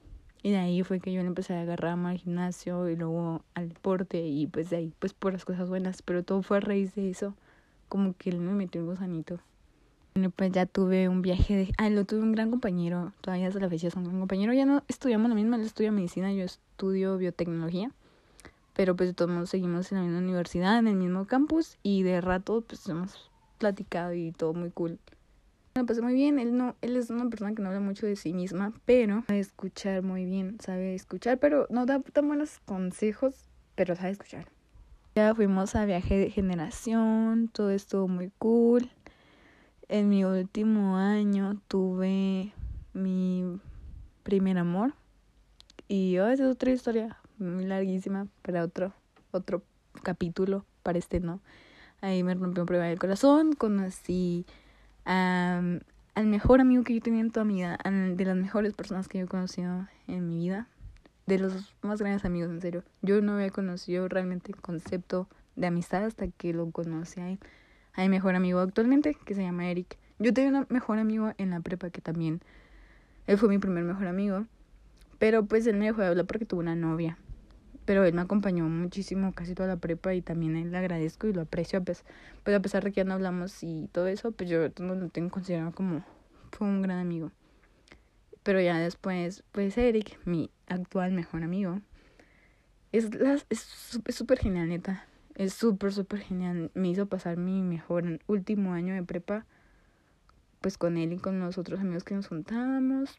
Y 0.43 0.51
de 0.51 0.59
ahí 0.59 0.83
fue 0.83 1.01
que 1.01 1.13
yo 1.13 1.21
le 1.21 1.29
empecé 1.29 1.55
a 1.55 1.61
agarrar 1.61 1.97
más 1.97 2.13
al 2.13 2.19
gimnasio 2.19 2.89
y 2.89 2.97
luego 2.97 3.45
al 3.55 3.69
deporte 3.69 4.27
y 4.27 4.47
pues 4.49 4.71
de 4.71 4.77
ahí, 4.77 4.93
pues 4.99 5.15
por 5.15 5.33
las 5.33 5.45
cosas 5.45 5.69
buenas, 5.69 6.03
pero 6.03 6.25
todo 6.25 6.43
fue 6.43 6.57
a 6.57 6.61
raíz 6.61 6.95
de 6.95 7.11
eso, 7.11 7.35
como 7.89 8.15
que 8.15 8.31
él 8.31 8.41
me 8.41 8.53
metió 8.53 8.81
un 8.81 8.89
gusanito. 8.89 9.39
Bueno, 10.15 10.31
pues 10.31 10.53
ya 10.53 10.67
tuve 10.67 11.09
un 11.09 11.23
viaje 11.23 11.57
de... 11.57 11.73
Ah, 11.79 11.89
lo 11.89 12.05
tuve 12.05 12.21
un 12.21 12.33
gran 12.33 12.51
compañero, 12.51 13.13
todavía 13.23 13.49
hasta 13.49 13.61
la 13.61 13.71
fecha 13.71 13.89
es 13.89 13.95
un 13.95 14.05
gran 14.05 14.19
compañero. 14.19 14.53
Ya 14.53 14.67
no 14.67 14.83
estudiamos 14.89 15.29
lo 15.31 15.35
mismo, 15.35 15.57
él 15.57 15.63
estudia 15.63 15.91
medicina, 15.91 16.33
yo 16.33 16.45
estudio 16.45 17.17
biotecnología. 17.17 17.91
Pero 18.75 18.95
pues 18.95 19.15
todos 19.15 19.49
seguimos 19.49 19.91
en 19.93 19.99
la 19.99 20.05
misma 20.05 20.19
universidad, 20.19 20.79
en 20.79 20.89
el 20.89 20.97
mismo 20.97 21.27
campus 21.27 21.79
y 21.83 22.03
de 22.03 22.21
rato 22.21 22.63
pues 22.67 22.87
hemos 22.89 23.31
platicado 23.59 24.13
y 24.13 24.33
todo 24.33 24.55
muy 24.55 24.71
cool. 24.71 24.99
Me 25.75 25.85
pasé 25.85 26.03
muy 26.03 26.13
bien, 26.13 26.39
él 26.39 26.57
no, 26.57 26.77
él 26.83 26.97
es 26.97 27.09
una 27.09 27.31
persona 27.31 27.55
que 27.55 27.63
no 27.63 27.69
habla 27.69 27.81
mucho 27.81 28.07
de 28.07 28.17
sí 28.17 28.35
misma, 28.35 28.75
pero 28.85 29.25
sabe 29.27 29.41
escuchar 29.41 30.03
muy 30.03 30.27
bien, 30.27 30.59
sabe 30.61 30.95
escuchar, 30.95 31.39
pero 31.39 31.67
no 31.71 31.87
da 31.87 32.01
tan 32.01 32.29
buenos 32.29 32.61
consejos, 32.67 33.49
pero 33.75 33.97
sabe 33.97 34.11
escuchar. 34.11 34.49
Ya 35.15 35.35
fuimos 35.35 35.75
a 35.75 35.87
viaje 35.87 36.19
de 36.19 36.31
generación, 36.31 37.49
todo 37.49 37.71
estuvo 37.71 38.09
muy 38.09 38.31
cool. 38.39 38.91
En 39.93 40.09
mi 40.09 40.25
último 40.25 40.97
año 40.97 41.61
tuve 41.69 42.55
mi 42.95 43.61
primer 44.23 44.57
amor. 44.57 44.95
Y 45.87 46.17
oh, 46.17 46.29
esa 46.29 46.45
es 46.45 46.51
otra 46.51 46.71
historia 46.71 47.19
muy 47.37 47.67
larguísima 47.67 48.27
para 48.41 48.65
otro, 48.65 48.95
otro 49.33 49.63
capítulo, 50.03 50.65
para 50.83 50.99
este 50.99 51.21
no. 51.21 51.43
Ahí 52.01 52.23
me 52.23 52.33
rompió 52.33 52.63
un 52.63 52.67
problema 52.67 52.89
del 52.89 52.99
corazón, 52.99 53.53
conocí 53.53 54.47
a, 55.05 55.61
al 56.15 56.27
mejor 56.27 56.63
amigo 56.63 56.85
que 56.85 56.95
yo 56.95 57.03
tenía 57.03 57.21
en 57.21 57.31
toda 57.31 57.45
mi 57.45 57.57
vida, 57.57 57.77
de 57.85 58.25
las 58.25 58.37
mejores 58.37 58.73
personas 58.73 59.09
que 59.09 59.19
yo 59.19 59.27
he 59.27 59.29
conocido 59.29 59.89
en 60.07 60.27
mi 60.27 60.39
vida, 60.39 60.69
de 61.27 61.39
los 61.39 61.75
más 61.83 62.01
grandes 62.01 62.25
amigos, 62.25 62.49
en 62.49 62.63
serio. 62.63 62.83
Yo 63.03 63.21
no 63.21 63.35
había 63.35 63.51
conocido 63.51 64.09
realmente 64.09 64.53
el 64.53 64.61
concepto 64.63 65.29
de 65.55 65.67
amistad 65.67 66.03
hasta 66.07 66.29
que 66.29 66.55
lo 66.55 66.71
conocí 66.71 67.21
a 67.21 67.29
él 67.29 67.39
a 67.95 68.03
mi 68.03 68.09
mejor 68.09 68.35
amigo 68.35 68.61
actualmente, 68.61 69.17
que 69.25 69.35
se 69.35 69.43
llama 69.43 69.71
Eric. 69.71 69.99
Yo 70.19 70.33
tenía 70.33 70.61
un 70.61 70.67
mejor 70.69 70.99
amigo 70.99 71.33
en 71.39 71.51
la 71.51 71.61
prepa 71.61 71.91
que 71.91 72.01
también, 72.01 72.41
él 73.27 73.39
fue 73.39 73.49
mi 73.49 73.59
primer 73.59 73.85
mejor 73.85 74.07
amigo, 74.07 74.47
pero 75.19 75.45
pues 75.45 75.67
él 75.67 75.77
me 75.77 75.87
dejó 75.87 76.01
de 76.01 76.09
hablar 76.09 76.27
porque 76.27 76.47
tuvo 76.47 76.61
una 76.61 76.75
novia. 76.75 77.19
Pero 77.85 78.05
él 78.05 78.15
me 78.15 78.23
acompañó 78.23 78.65
muchísimo 78.69 79.33
casi 79.33 79.55
toda 79.55 79.69
la 79.69 79.77
prepa 79.77 80.15
y 80.15 80.23
también 80.23 80.57
él 80.57 80.71
le 80.71 80.79
agradezco 80.79 81.27
y 81.27 81.33
lo 81.33 81.43
aprecio. 81.43 81.83
Pues, 81.83 82.05
pues 82.45 82.57
a 82.57 82.61
pesar 82.61 82.85
de 82.85 82.93
que 82.93 82.99
ya 82.99 83.05
no 83.05 83.15
hablamos 83.15 83.63
y 83.63 83.89
todo 83.91 84.07
eso, 84.07 84.31
pues 84.31 84.49
yo 84.49 84.69
no 84.79 84.95
lo 84.95 85.09
tengo 85.09 85.31
considerado 85.31 85.73
como 85.73 86.05
fue 86.53 86.69
un 86.69 86.83
gran 86.83 86.99
amigo. 86.99 87.33
Pero 88.45 88.61
ya 88.61 88.79
después, 88.79 89.43
pues 89.53 89.77
Eric, 89.79 90.19
mi 90.25 90.51
actual 90.69 91.13
mejor 91.13 91.43
amigo, 91.43 91.81
es 92.93 93.05
súper 94.15 94.39
es, 94.39 94.43
genial, 94.43 94.69
neta 94.69 95.07
es 95.35 95.55
súper, 95.55 95.93
súper 95.93 96.21
genial. 96.21 96.71
Me 96.75 96.89
hizo 96.89 97.07
pasar 97.07 97.37
mi 97.37 97.63
mejor 97.63 98.21
último 98.27 98.73
año 98.73 98.95
de 98.95 99.03
prepa, 99.03 99.47
pues 100.61 100.79
con 100.79 100.97
él 100.97 101.13
y 101.13 101.19
con 101.19 101.41
los 101.41 101.59
otros 101.59 101.81
amigos 101.81 102.05
que 102.05 102.15
nos 102.15 102.29
juntábamos. 102.29 103.19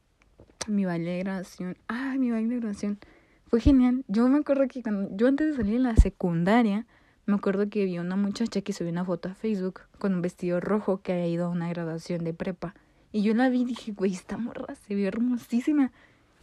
Mi 0.68 0.86
baile 0.86 1.12
de 1.12 1.20
graduación, 1.20 1.78
ay, 1.88 2.20
mi 2.20 2.32
baile 2.32 2.56
de 2.56 2.60
graduación, 2.60 3.00
fue 3.48 3.60
genial. 3.60 4.06
Yo 4.08 4.28
me 4.30 4.40
acuerdo 4.40 4.68
que 4.68 4.82
cuando 4.82 5.16
yo 5.16 5.28
antes 5.28 5.52
de 5.52 5.56
salir 5.58 5.76
en 5.76 5.84
la 5.84 5.96
secundaria, 5.96 6.86
me 7.26 7.36
acuerdo 7.36 7.70
que 7.70 7.86
vi 7.86 8.00
una 8.00 8.16
muchacha 8.16 8.62
que 8.62 8.74
subió 8.74 8.92
una 8.92 9.06
foto 9.06 9.30
a 9.30 9.34
Facebook 9.34 9.82
con 9.98 10.14
un 10.14 10.22
vestido 10.22 10.60
rojo 10.60 11.02
que 11.02 11.14
había 11.14 11.28
ido 11.28 11.46
a 11.46 11.50
una 11.50 11.70
graduación 11.70 12.24
de 12.24 12.34
prepa. 12.34 12.76
Y 13.12 13.24
yo 13.24 13.34
la 13.34 13.50
vi 13.50 13.62
y 13.62 13.66
dije, 13.66 13.92
güey, 13.92 14.14
esta 14.14 14.38
morra 14.38 14.76
se 14.76 14.96
ve 14.96 15.06
hermosísima. 15.06 15.92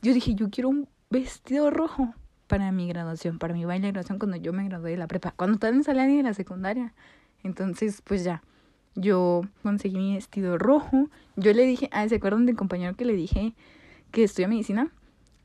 Yo 0.03 0.15
dije, 0.15 0.35
yo 0.35 0.51
quiero 0.51 0.69
un 0.69 0.89
vestido 1.11 1.71
rojo 1.71 2.15
para 2.51 2.73
mi 2.73 2.89
graduación, 2.89 3.39
para 3.39 3.55
mi 3.55 3.65
baile 3.65 3.87
de 3.87 3.93
graduación 3.93 4.19
cuando 4.19 4.37
yo 4.37 4.53
me 4.53 4.65
gradué 4.65 4.91
de 4.91 4.97
la 4.97 5.07
prepa, 5.07 5.33
cuando 5.37 5.59
también 5.59 5.85
salía 5.85 6.05
de 6.05 6.23
la 6.25 6.35
secundaria. 6.35 6.93
Entonces, 7.45 8.03
pues 8.03 8.25
ya, 8.25 8.43
yo 8.97 9.43
conseguí 9.63 9.97
mi 9.97 10.15
vestido 10.17 10.59
rojo. 10.59 11.09
Yo 11.37 11.53
le 11.53 11.65
dije, 11.65 11.89
ah, 11.93 12.09
¿se 12.09 12.17
acuerdan 12.17 12.47
del 12.47 12.57
compañero 12.57 12.97
que 12.97 13.05
le 13.05 13.15
dije 13.15 13.55
que 14.11 14.25
estudia 14.25 14.49
medicina? 14.49 14.91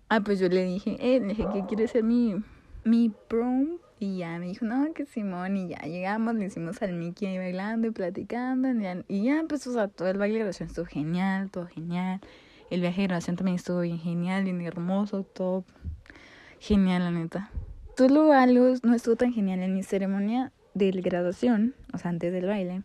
Ah, 0.10 0.22
pues 0.22 0.40
yo 0.40 0.50
le 0.50 0.66
dije, 0.66 0.98
eh, 1.00 1.20
le 1.20 1.28
dije 1.28 1.46
que 1.54 1.66
quiere 1.68 1.88
ser 1.88 2.04
mi, 2.04 2.38
mi 2.84 3.12
prom. 3.28 3.78
Y 4.00 4.18
ya 4.18 4.40
me 4.40 4.48
dijo, 4.48 4.66
no, 4.66 4.92
que 4.96 5.06
Simón. 5.06 5.58
Y 5.58 5.68
ya 5.68 5.82
llegamos, 5.84 6.34
le 6.34 6.48
hicimos 6.48 6.82
al 6.82 6.94
Mickey 6.94 7.28
ahí 7.28 7.38
bailando 7.38 7.88
y 7.88 7.92
platicando. 7.92 8.72
Y 8.72 8.82
ya, 8.82 9.04
y 9.08 9.24
ya, 9.26 9.44
pues, 9.48 9.68
o 9.68 9.74
sea, 9.74 9.90
todo 9.90 10.08
el 10.08 10.18
baile 10.18 10.34
de 10.34 10.40
graduación 10.40 10.70
estuvo 10.70 10.88
genial, 10.88 11.52
todo 11.52 11.68
genial. 11.68 12.20
El 12.72 12.82
viaje 12.82 13.02
de 13.02 13.08
graduación 13.10 13.36
también 13.36 13.58
estuvo 13.58 13.82
bien 13.82 14.00
genial, 14.00 14.44
bien 14.44 14.60
hermoso, 14.62 15.22
todo 15.22 15.66
genial, 16.66 17.04
la 17.04 17.12
neta. 17.12 17.52
Solo 17.96 18.34
algo 18.34 18.74
no 18.82 18.96
estuvo 18.96 19.16
tan 19.16 19.32
genial 19.32 19.60
en 19.60 19.76
mi 19.76 19.84
ceremonia 19.84 20.52
de 20.74 20.90
graduación, 20.92 21.76
o 21.94 22.00
sea, 22.00 22.10
antes 22.10 22.34
del 22.34 22.48
baile. 22.48 22.82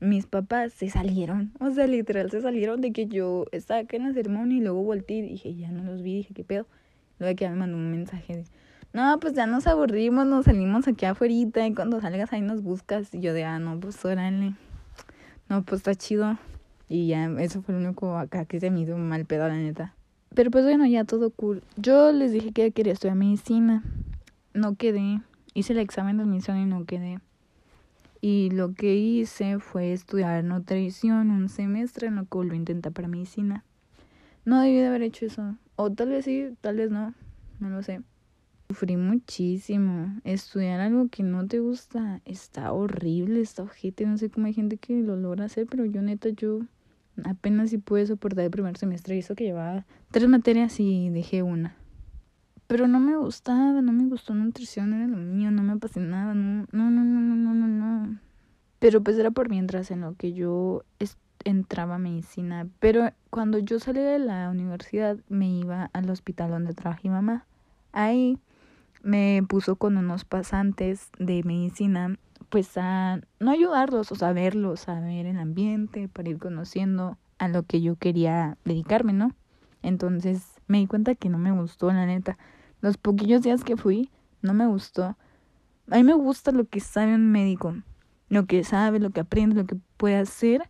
Mis 0.00 0.26
papás 0.26 0.72
se 0.72 0.88
salieron, 0.88 1.52
o 1.60 1.70
sea, 1.70 1.86
literal 1.86 2.30
se 2.30 2.40
salieron 2.40 2.80
de 2.80 2.92
que 2.92 3.06
yo 3.06 3.44
estaba 3.52 3.80
acá 3.80 3.96
en 3.96 4.04
la 4.04 4.14
ceremonia 4.14 4.56
y 4.56 4.60
luego 4.60 4.82
volteé 4.82 5.18
y 5.18 5.22
dije, 5.22 5.54
ya 5.54 5.70
no 5.70 5.84
los 5.84 6.02
vi, 6.02 6.16
dije, 6.16 6.32
¿qué 6.32 6.44
pedo? 6.44 6.66
Luego 7.18 7.36
que 7.36 7.48
me 7.48 7.56
mandó 7.56 7.76
un 7.76 7.90
mensaje 7.90 8.34
de, 8.34 8.44
no, 8.94 9.20
pues 9.20 9.34
ya 9.34 9.46
nos 9.46 9.66
aburrimos, 9.66 10.24
nos 10.26 10.46
salimos 10.46 10.88
aquí 10.88 11.04
afuera 11.04 11.34
y 11.34 11.50
cuando 11.74 12.00
salgas 12.00 12.32
ahí 12.32 12.40
nos 12.40 12.62
buscas. 12.62 13.12
Y 13.12 13.20
yo 13.20 13.34
de, 13.34 13.44
ah, 13.44 13.58
no, 13.58 13.78
pues 13.78 14.02
órale. 14.04 14.54
No, 15.48 15.62
pues 15.64 15.80
está 15.80 15.94
chido. 15.94 16.38
Y 16.88 17.08
ya, 17.08 17.26
eso 17.38 17.60
fue 17.60 17.74
lo 17.74 17.80
único 17.80 18.16
acá 18.16 18.46
que 18.46 18.60
se 18.60 18.70
me 18.70 18.80
hizo 18.80 18.96
mal 18.96 19.26
pedo, 19.26 19.46
la 19.48 19.56
neta. 19.56 19.94
Pero 20.38 20.52
pues 20.52 20.64
bueno, 20.64 20.86
ya 20.86 21.02
todo 21.02 21.30
cool. 21.30 21.64
Yo 21.76 22.12
les 22.12 22.30
dije 22.30 22.52
que 22.52 22.70
quería 22.70 22.92
estudiar 22.92 23.16
medicina. 23.16 23.82
No 24.54 24.76
quedé. 24.76 25.20
Hice 25.52 25.72
el 25.72 25.80
examen 25.80 26.16
de 26.16 26.22
admisión 26.22 26.58
y 26.58 26.64
no 26.64 26.84
quedé. 26.84 27.18
Y 28.20 28.50
lo 28.50 28.72
que 28.72 28.94
hice 28.94 29.58
fue 29.58 29.92
estudiar 29.92 30.44
nutrición 30.44 31.32
un 31.32 31.48
semestre, 31.48 32.06
en 32.06 32.14
lo 32.14 32.22
que 32.22 32.38
volví 32.38 32.52
a 32.52 32.58
intentar 32.58 32.92
para 32.92 33.08
medicina. 33.08 33.64
No 34.44 34.60
debí 34.60 34.76
de 34.76 34.86
haber 34.86 35.02
hecho 35.02 35.26
eso. 35.26 35.56
O 35.74 35.90
tal 35.90 36.10
vez 36.10 36.24
sí, 36.24 36.54
tal 36.60 36.76
vez 36.76 36.92
no. 36.92 37.14
No 37.58 37.70
lo 37.70 37.82
sé. 37.82 38.02
Sufrí 38.68 38.96
muchísimo. 38.96 40.20
Estudiar 40.22 40.78
algo 40.78 41.08
que 41.08 41.24
no 41.24 41.48
te 41.48 41.58
gusta 41.58 42.20
está 42.24 42.70
horrible, 42.70 43.40
está 43.40 43.64
ojete. 43.64 44.06
No 44.06 44.16
sé 44.16 44.30
cómo 44.30 44.46
hay 44.46 44.54
gente 44.54 44.76
que 44.76 45.02
lo 45.02 45.16
logra 45.16 45.46
hacer, 45.46 45.66
pero 45.66 45.84
yo 45.84 46.00
neta, 46.00 46.28
yo 46.28 46.60
apenas 47.24 47.70
si 47.70 47.78
pude 47.78 48.06
soportar 48.06 48.44
el 48.44 48.50
primer 48.50 48.76
semestre. 48.76 49.16
Y 49.16 49.20
eso 49.20 49.34
que 49.34 49.44
llevaba 49.44 49.86
tres 50.10 50.28
materias 50.28 50.78
y 50.80 51.10
dejé 51.10 51.42
una. 51.42 51.76
Pero 52.66 52.86
no 52.86 53.00
me 53.00 53.16
gustaba, 53.16 53.80
no 53.80 53.92
me 53.92 54.04
gustó 54.04 54.34
nutrición, 54.34 54.92
era 54.92 55.06
lo 55.06 55.16
mío, 55.16 55.50
no 55.50 55.62
me 55.62 55.72
apasionaba, 55.72 56.34
no, 56.34 56.66
no, 56.70 56.90
no, 56.90 57.02
no, 57.02 57.34
no, 57.34 57.54
no, 57.54 57.66
no. 57.66 58.18
Pero 58.78 59.02
pues 59.02 59.18
era 59.18 59.30
por 59.30 59.48
mientras 59.48 59.90
en 59.90 60.02
lo 60.02 60.14
que 60.14 60.34
yo 60.34 60.84
entraba 61.44 61.96
a 61.96 61.98
medicina. 61.98 62.68
Pero 62.78 63.10
cuando 63.30 63.58
yo 63.58 63.80
salí 63.80 64.00
de 64.00 64.18
la 64.18 64.50
universidad 64.50 65.16
me 65.28 65.48
iba 65.48 65.90
al 65.92 66.10
hospital 66.10 66.50
donde 66.50 66.74
trabajé 66.74 67.08
mi 67.08 67.14
mamá. 67.14 67.46
Ahí 67.92 68.38
me 69.02 69.42
puso 69.48 69.76
con 69.76 69.96
unos 69.96 70.24
pasantes 70.24 71.10
de 71.18 71.42
medicina 71.44 72.18
pues 72.48 72.76
a 72.76 73.20
no 73.40 73.50
ayudarlos, 73.50 74.12
o 74.12 74.14
sea, 74.14 74.32
verlos, 74.32 74.88
a 74.88 75.00
ver 75.00 75.26
el 75.26 75.38
ambiente, 75.38 76.08
para 76.08 76.28
ir 76.28 76.38
conociendo 76.38 77.18
a 77.38 77.48
lo 77.48 77.62
que 77.62 77.80
yo 77.80 77.96
quería 77.96 78.56
dedicarme, 78.64 79.12
¿no? 79.12 79.32
Entonces 79.82 80.44
me 80.66 80.78
di 80.78 80.86
cuenta 80.86 81.14
que 81.14 81.28
no 81.28 81.38
me 81.38 81.52
gustó, 81.52 81.92
la 81.92 82.06
neta. 82.06 82.38
Los 82.80 82.96
poquillos 82.96 83.42
días 83.42 83.64
que 83.64 83.76
fui, 83.76 84.10
no 84.42 84.54
me 84.54 84.66
gustó. 84.66 85.16
A 85.90 85.96
mí 85.96 86.04
me 86.04 86.14
gusta 86.14 86.52
lo 86.52 86.66
que 86.66 86.80
sabe 86.80 87.14
un 87.14 87.30
médico, 87.30 87.74
lo 88.28 88.46
que 88.46 88.64
sabe, 88.64 88.98
lo 88.98 89.10
que 89.10 89.20
aprende, 89.20 89.56
lo 89.56 89.66
que 89.66 89.76
puede 89.96 90.16
hacer, 90.16 90.68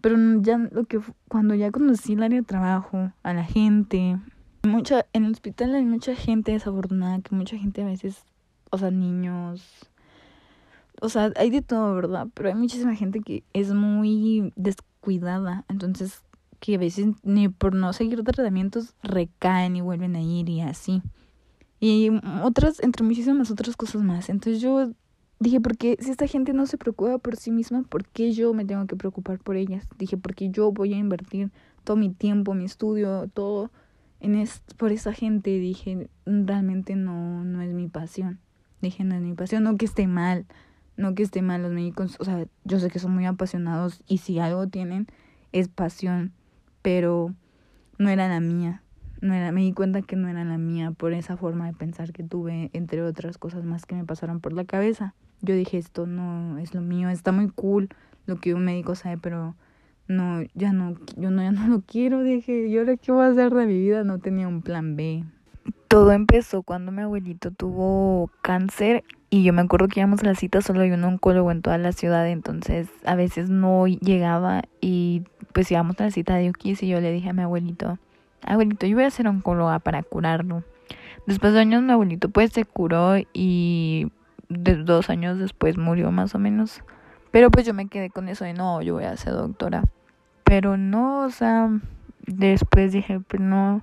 pero 0.00 0.16
ya 0.40 0.58
lo 0.58 0.84
que 0.84 1.00
cuando 1.28 1.54
ya 1.54 1.70
conocí 1.70 2.12
el 2.12 2.22
área 2.22 2.40
de 2.40 2.46
trabajo, 2.46 3.12
a 3.22 3.32
la 3.32 3.44
gente, 3.44 4.18
mucha 4.62 5.06
en 5.12 5.24
el 5.24 5.32
hospital 5.32 5.74
hay 5.74 5.84
mucha 5.84 6.14
gente 6.14 6.52
desafortunada, 6.52 7.20
que 7.20 7.34
mucha 7.34 7.56
gente 7.56 7.82
a 7.82 7.86
veces, 7.86 8.24
o 8.70 8.78
sea, 8.78 8.90
niños, 8.90 9.90
o 11.00 11.08
sea, 11.08 11.32
hay 11.36 11.50
de 11.50 11.62
todo, 11.62 11.94
¿verdad? 11.94 12.28
Pero 12.34 12.48
hay 12.48 12.54
muchísima 12.54 12.94
gente 12.94 13.20
que 13.20 13.44
es 13.52 13.72
muy 13.72 14.52
descuidada, 14.56 15.64
entonces 15.68 16.22
que 16.60 16.76
a 16.76 16.78
veces 16.78 17.08
ni 17.22 17.48
por 17.48 17.74
no 17.74 17.92
seguir 17.92 18.22
tratamientos 18.22 18.94
recaen 19.02 19.76
y 19.76 19.80
vuelven 19.80 20.16
a 20.16 20.22
ir 20.22 20.48
y 20.48 20.60
así. 20.60 21.02
Y 21.80 22.10
otras, 22.42 22.82
entre 22.82 23.04
muchísimas 23.04 23.50
otras 23.50 23.76
cosas 23.76 24.02
más. 24.02 24.30
Entonces 24.30 24.62
yo 24.62 24.90
dije, 25.38 25.60
porque 25.60 25.98
si 26.00 26.10
esta 26.10 26.26
gente 26.26 26.52
no 26.52 26.66
se 26.66 26.78
preocupa 26.78 27.18
por 27.18 27.36
sí 27.36 27.50
misma, 27.50 27.82
¿por 27.82 28.06
qué 28.06 28.32
yo 28.32 28.54
me 28.54 28.64
tengo 28.64 28.86
que 28.86 28.96
preocupar 28.96 29.38
por 29.38 29.56
ellas? 29.56 29.86
Dije, 29.98 30.16
porque 30.16 30.50
yo 30.50 30.72
voy 30.72 30.94
a 30.94 30.98
invertir 30.98 31.50
todo 31.84 31.96
mi 31.96 32.10
tiempo, 32.10 32.54
mi 32.54 32.64
estudio, 32.64 33.28
todo 33.32 33.70
en 34.20 34.34
es, 34.34 34.62
por 34.76 34.92
esa 34.92 35.12
gente 35.12 35.50
dije, 35.50 36.08
realmente 36.24 36.96
no, 36.96 37.44
no 37.44 37.62
es 37.62 37.72
mi 37.72 37.88
pasión. 37.88 38.40
Dije, 38.80 39.04
no 39.04 39.14
es 39.14 39.22
mi 39.22 39.34
pasión, 39.34 39.62
no 39.64 39.76
que 39.76 39.86
esté 39.86 40.06
mal, 40.06 40.46
no 40.96 41.14
que 41.14 41.22
esté 41.22 41.42
mal 41.42 41.62
los 41.62 41.72
médicos, 41.72 42.16
o 42.18 42.24
sea, 42.24 42.46
yo 42.64 42.78
sé 42.78 42.90
que 42.90 42.98
son 42.98 43.14
muy 43.14 43.26
apasionados 43.26 44.02
y 44.06 44.18
si 44.18 44.38
algo 44.38 44.66
tienen 44.66 45.06
es 45.52 45.68
pasión, 45.68 46.32
pero 46.82 47.34
no 47.98 48.08
era 48.08 48.28
la 48.28 48.40
mía. 48.40 48.82
No 49.22 49.32
era, 49.32 49.50
me 49.50 49.62
di 49.62 49.72
cuenta 49.72 50.02
que 50.02 50.14
no 50.14 50.28
era 50.28 50.44
la 50.44 50.58
mía 50.58 50.90
por 50.90 51.14
esa 51.14 51.36
forma 51.36 51.66
de 51.66 51.72
pensar 51.72 52.12
que 52.12 52.22
tuve, 52.22 52.70
entre 52.74 53.02
otras 53.02 53.38
cosas 53.38 53.64
más 53.64 53.86
que 53.86 53.94
me 53.94 54.04
pasaron 54.04 54.40
por 54.40 54.52
la 54.52 54.64
cabeza. 54.64 55.14
Yo 55.40 55.54
dije, 55.54 55.78
esto 55.78 56.06
no 56.06 56.58
es 56.58 56.74
lo 56.74 56.82
mío, 56.82 57.08
está 57.08 57.32
muy 57.32 57.48
cool 57.48 57.88
lo 58.26 58.36
que 58.36 58.54
un 58.54 58.64
médico 58.64 58.94
sabe, 58.94 59.16
pero 59.18 59.54
no, 60.08 60.42
ya 60.54 60.72
no, 60.72 60.96
yo 61.16 61.30
no, 61.30 61.42
ya 61.42 61.52
no 61.52 61.66
lo 61.66 61.80
quiero, 61.80 62.22
dije, 62.22 62.68
¿y 62.68 62.76
ahora 62.76 62.96
qué 62.96 63.12
voy 63.12 63.24
a 63.24 63.28
hacer 63.28 63.52
de 63.54 63.66
mi 63.66 63.78
vida? 63.78 64.04
No 64.04 64.18
tenía 64.18 64.48
un 64.48 64.62
plan 64.62 64.96
B. 64.96 65.24
Todo 65.88 66.12
empezó 66.12 66.62
cuando 66.62 66.92
mi 66.92 67.02
abuelito 67.02 67.50
tuvo 67.50 68.30
cáncer 68.42 69.04
y 69.30 69.42
yo 69.42 69.52
me 69.52 69.62
acuerdo 69.62 69.88
que 69.88 70.00
íbamos 70.00 70.22
a 70.22 70.26
la 70.26 70.34
cita, 70.34 70.60
solo 70.60 70.82
hay 70.82 70.90
un 70.92 71.04
oncólogo 71.04 71.50
en 71.50 71.62
toda 71.62 71.78
la 71.78 71.92
ciudad, 71.92 72.28
entonces 72.28 72.88
a 73.04 73.14
veces 73.16 73.50
no 73.50 73.86
llegaba 73.86 74.62
y 74.80 75.22
pues 75.52 75.70
íbamos 75.70 76.00
a 76.00 76.04
la 76.04 76.10
cita 76.10 76.36
de 76.36 76.50
Ukis 76.50 76.82
y 76.82 76.88
yo 76.88 77.00
le 77.00 77.10
dije 77.12 77.30
a 77.30 77.32
mi 77.32 77.42
abuelito, 77.42 77.98
abuelito, 78.42 78.86
yo 78.86 78.96
voy 78.96 79.04
a 79.04 79.10
ser 79.10 79.26
oncóloga 79.28 79.78
para 79.80 80.02
curarlo. 80.02 80.62
Después 81.26 81.52
de 81.52 81.60
años 81.60 81.82
mi 81.82 81.92
abuelito 81.92 82.28
pues 82.28 82.52
se 82.52 82.64
curó 82.64 83.16
y 83.32 84.12
dos 84.48 85.10
años 85.10 85.38
después 85.38 85.76
murió 85.76 86.12
más 86.12 86.34
o 86.34 86.38
menos. 86.38 86.82
Pero 87.30 87.50
pues 87.50 87.66
yo 87.66 87.74
me 87.74 87.88
quedé 87.88 88.10
con 88.10 88.28
eso 88.28 88.44
de 88.44 88.54
no, 88.54 88.80
yo 88.82 88.94
voy 88.94 89.04
a 89.04 89.16
ser 89.16 89.34
doctora. 89.34 89.84
Pero 90.44 90.76
no, 90.76 91.22
o 91.22 91.30
sea, 91.30 91.68
después 92.26 92.92
dije, 92.92 93.20
pues, 93.20 93.42
no, 93.42 93.82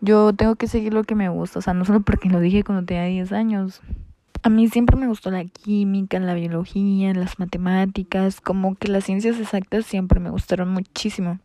yo 0.00 0.32
tengo 0.32 0.56
que 0.56 0.68
seguir 0.68 0.94
lo 0.94 1.04
que 1.04 1.14
me 1.14 1.28
gusta. 1.28 1.58
O 1.58 1.62
sea, 1.62 1.74
no 1.74 1.84
solo 1.84 2.00
porque 2.00 2.28
lo 2.28 2.40
dije 2.40 2.62
cuando 2.62 2.84
tenía 2.84 3.04
10 3.04 3.32
años. 3.32 3.80
A 4.42 4.50
mí 4.50 4.68
siempre 4.68 4.96
me 4.96 5.08
gustó 5.08 5.30
la 5.30 5.44
química, 5.44 6.18
la 6.20 6.34
biología, 6.34 7.12
las 7.12 7.38
matemáticas, 7.38 8.40
como 8.40 8.76
que 8.76 8.88
las 8.88 9.04
ciencias 9.04 9.38
exactas 9.38 9.84
siempre 9.84 10.20
me 10.20 10.30
gustaron 10.30 10.70
muchísimo. 10.70 11.40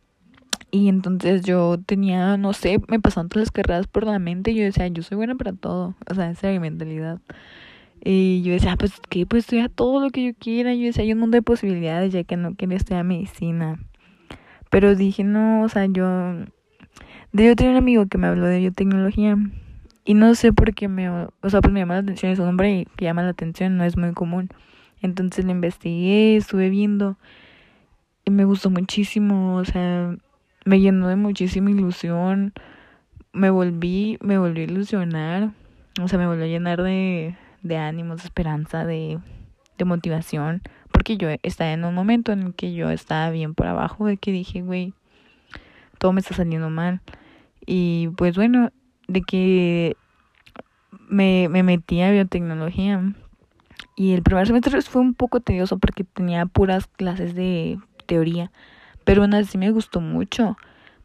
Y 0.70 0.88
entonces 0.88 1.42
yo 1.42 1.78
tenía, 1.84 2.36
no 2.36 2.52
sé, 2.52 2.80
me 2.88 3.00
pasaban 3.00 3.28
todas 3.28 3.46
las 3.46 3.52
carreras 3.52 3.86
por 3.86 4.04
la 4.04 4.18
mente 4.18 4.50
y 4.50 4.56
yo 4.56 4.64
decía, 4.64 4.88
yo 4.88 5.02
soy 5.02 5.16
buena 5.16 5.34
para 5.34 5.52
todo. 5.52 5.94
O 6.10 6.14
sea, 6.14 6.30
esa 6.30 6.50
es 6.50 6.54
mi 6.54 6.60
mentalidad. 6.60 7.20
Y 8.04 8.42
yo 8.42 8.52
decía, 8.52 8.72
ah, 8.72 8.76
pues 8.76 9.00
que 9.08 9.24
pues 9.24 9.44
estudiar 9.44 9.70
todo 9.70 10.00
lo 10.00 10.10
que 10.10 10.24
yo 10.24 10.32
quiera. 10.38 10.74
Yo 10.74 10.86
decía, 10.86 11.04
hay 11.04 11.12
un 11.12 11.20
mundo 11.20 11.36
de 11.36 11.42
posibilidades 11.42 12.12
ya 12.12 12.24
que 12.24 12.36
no 12.36 12.54
quería 12.54 12.76
estudiar 12.76 13.04
medicina. 13.04 13.78
Pero 14.70 14.94
dije, 14.94 15.24
no, 15.24 15.62
o 15.62 15.68
sea, 15.68 15.86
yo... 15.86 16.04
De 17.32 17.46
yo 17.46 17.56
tenía 17.56 17.72
un 17.72 17.78
amigo 17.78 18.06
que 18.06 18.18
me 18.18 18.26
habló 18.26 18.46
de 18.46 18.58
biotecnología. 18.58 19.36
Y 20.04 20.14
no 20.14 20.34
sé 20.34 20.52
por 20.52 20.74
qué 20.74 20.88
me... 20.88 21.08
O 21.08 21.30
sea, 21.48 21.60
pues 21.60 21.72
me 21.72 21.80
llama 21.80 21.94
la 21.94 22.00
atención. 22.00 22.30
Es 22.30 22.38
un 22.38 22.46
nombre 22.46 22.86
que 22.96 23.06
llama 23.06 23.22
la 23.22 23.30
atención, 23.30 23.76
no 23.76 23.84
es 23.84 23.96
muy 23.96 24.12
común. 24.12 24.50
Entonces 25.00 25.44
le 25.44 25.52
investigué, 25.52 26.36
estuve 26.36 26.68
viendo. 26.68 27.16
Y 28.24 28.30
me 28.30 28.44
gustó 28.44 28.70
muchísimo, 28.70 29.56
o 29.56 29.64
sea, 29.64 30.16
me 30.64 30.80
llenó 30.80 31.08
de 31.08 31.16
muchísima 31.16 31.70
ilusión. 31.70 32.52
Me 33.32 33.50
volví, 33.50 34.18
me 34.20 34.38
volví 34.38 34.62
a 34.62 34.64
ilusionar. 34.64 35.50
O 36.00 36.08
sea, 36.08 36.18
me 36.18 36.26
volvió 36.26 36.44
a 36.44 36.48
llenar 36.48 36.82
de, 36.82 37.36
de 37.62 37.76
ánimos, 37.76 38.18
de 38.18 38.24
esperanza, 38.24 38.84
de, 38.84 39.18
de 39.78 39.84
motivación. 39.84 40.62
Porque 40.90 41.16
yo 41.16 41.28
estaba 41.42 41.72
en 41.72 41.84
un 41.84 41.94
momento 41.94 42.32
en 42.32 42.42
el 42.42 42.54
que 42.54 42.74
yo 42.74 42.90
estaba 42.90 43.30
bien 43.30 43.54
por 43.54 43.66
abajo, 43.66 44.06
de 44.06 44.16
que 44.16 44.32
dije, 44.32 44.62
güey, 44.62 44.94
todo 45.98 46.12
me 46.12 46.20
está 46.20 46.34
saliendo 46.34 46.70
mal. 46.70 47.00
Y 47.66 48.08
pues 48.16 48.36
bueno, 48.36 48.70
de 49.08 49.22
que 49.22 49.96
me, 51.08 51.48
me 51.48 51.62
metí 51.62 52.00
a 52.02 52.10
biotecnología. 52.10 53.02
Y 53.96 54.12
el 54.12 54.22
primer 54.22 54.46
semestre 54.46 54.80
fue 54.82 55.02
un 55.02 55.14
poco 55.14 55.40
tedioso 55.40 55.78
porque 55.78 56.04
tenía 56.04 56.46
puras 56.46 56.86
clases 56.86 57.34
de 57.34 57.78
teoría. 58.06 58.50
Pero 59.04 59.22
aún 59.22 59.34
así 59.34 59.58
me 59.58 59.70
gustó 59.70 60.00
mucho. 60.00 60.56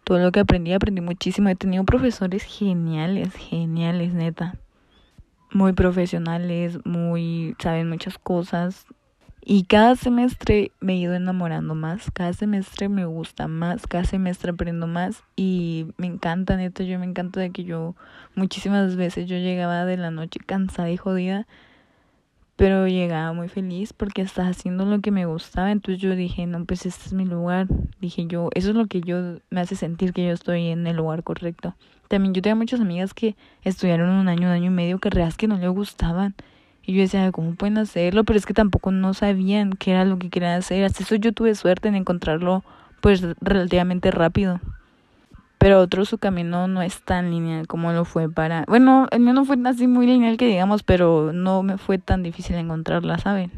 Todo 0.04 0.20
lo 0.20 0.32
que 0.32 0.40
aprendí, 0.40 0.74
aprendí 0.74 1.02
muchísimo. 1.02 1.50
He 1.50 1.56
tenido 1.56 1.84
profesores 1.84 2.44
geniales, 2.44 3.34
geniales, 3.36 4.14
neta. 4.14 4.56
Muy 5.52 5.74
profesionales, 5.74 6.80
muy, 6.86 7.56
saben 7.60 7.90
muchas 7.90 8.18
cosas. 8.18 8.86
Y 9.42 9.64
cada 9.64 9.96
semestre 9.96 10.72
me 10.80 10.94
he 10.94 10.98
ido 10.98 11.16
enamorando 11.16 11.74
más, 11.74 12.12
cada 12.12 12.34
semestre 12.34 12.90
me 12.90 13.06
gusta 13.06 13.48
más, 13.48 13.88
cada 13.88 14.04
semestre 14.04 14.52
aprendo 14.52 14.86
más 14.86 15.24
y 15.36 15.88
me 15.98 16.08
encanta, 16.08 16.58
neta, 16.58 16.84
yo 16.84 17.00
me 17.00 17.06
encanta 17.06 17.40
de 17.40 17.52
que 17.52 17.64
yo 17.64 17.96
muchísimas 18.36 18.96
veces 18.96 19.28
yo 19.28 19.38
llegaba 19.38 19.86
de 19.86 19.98
la 19.98 20.12
noche 20.12 20.40
cansada 20.46 20.92
y 20.92 20.98
jodida 20.98 21.48
pero 22.60 22.90
llegaba 22.90 23.32
muy 23.32 23.48
feliz 23.48 23.94
porque 23.94 24.22
estaba 24.22 24.50
haciendo 24.50 24.84
lo 24.86 25.00
que 25.00 25.12
me 25.12 25.26
gustaba, 25.26 25.72
entonces 25.72 26.02
yo 26.02 26.14
dije, 26.14 26.46
no, 26.46 26.66
pues 26.66 26.86
este 26.86 27.06
es 27.06 27.14
mi 27.14 27.24
lugar, 27.24 27.68
dije 28.02 28.26
yo, 28.28 28.50
eso 28.54 28.72
es 28.72 28.76
lo 28.76 28.88
que 28.88 29.00
yo 29.00 29.38
me 29.50 29.62
hace 29.62 29.78
sentir 29.78 30.12
que 30.12 30.26
yo 30.26 30.34
estoy 30.34 30.68
en 30.68 30.86
el 30.86 30.98
lugar 30.98 31.24
correcto. 31.24 31.74
También 32.10 32.34
yo 32.34 32.42
tenía 32.42 32.56
muchas 32.56 32.82
amigas 32.82 33.14
que 33.14 33.38
estudiaron 33.64 34.10
un 34.10 34.28
año, 34.28 34.48
un 34.48 34.54
año 34.54 34.66
y 34.66 34.72
medio, 34.72 35.00
carreras 35.00 35.38
que 35.38 35.48
no 35.48 35.58
le 35.58 35.70
gustaban. 35.70 36.36
Y 36.90 36.94
yo 36.96 37.02
decía, 37.02 37.32
¿cómo 37.32 37.54
pueden 37.54 37.78
hacerlo? 37.78 38.24
Pero 38.24 38.40
es 38.40 38.48
que 38.48 38.56
tampoco 38.56 38.90
no 38.92 39.14
sabían 39.14 39.74
qué 39.74 39.92
era 39.92 40.06
lo 40.06 40.18
que 40.18 40.32
querían 40.32 40.58
hacer. 40.58 40.84
Hasta 40.84 41.04
eso 41.04 41.16
yo 41.18 41.34
tuve 41.34 41.54
suerte 41.54 41.88
en 41.88 41.94
encontrarlo 41.94 42.64
pues 43.00 43.24
relativamente 43.42 44.10
rápido 44.10 44.60
pero 45.60 45.82
otro 45.82 46.06
su 46.06 46.18
camino 46.18 46.68
no 46.68 46.82
es 46.82 47.02
tan 47.02 47.32
lineal 47.32 47.68
como 47.68 47.92
lo 47.92 48.06
fue 48.06 48.32
para... 48.32 48.64
Bueno, 48.68 49.08
el 49.12 49.20
mío 49.20 49.34
no 49.34 49.44
fue 49.44 49.58
así 49.66 49.88
muy 49.88 50.08
lineal 50.08 50.38
que 50.38 50.48
digamos, 50.48 50.84
pero 50.84 51.34
no 51.34 51.64
me 51.64 51.78
fue 51.78 51.98
tan 51.98 52.24
difícil 52.24 52.56
encontrarla, 52.56 53.18
¿saben? 53.18 53.52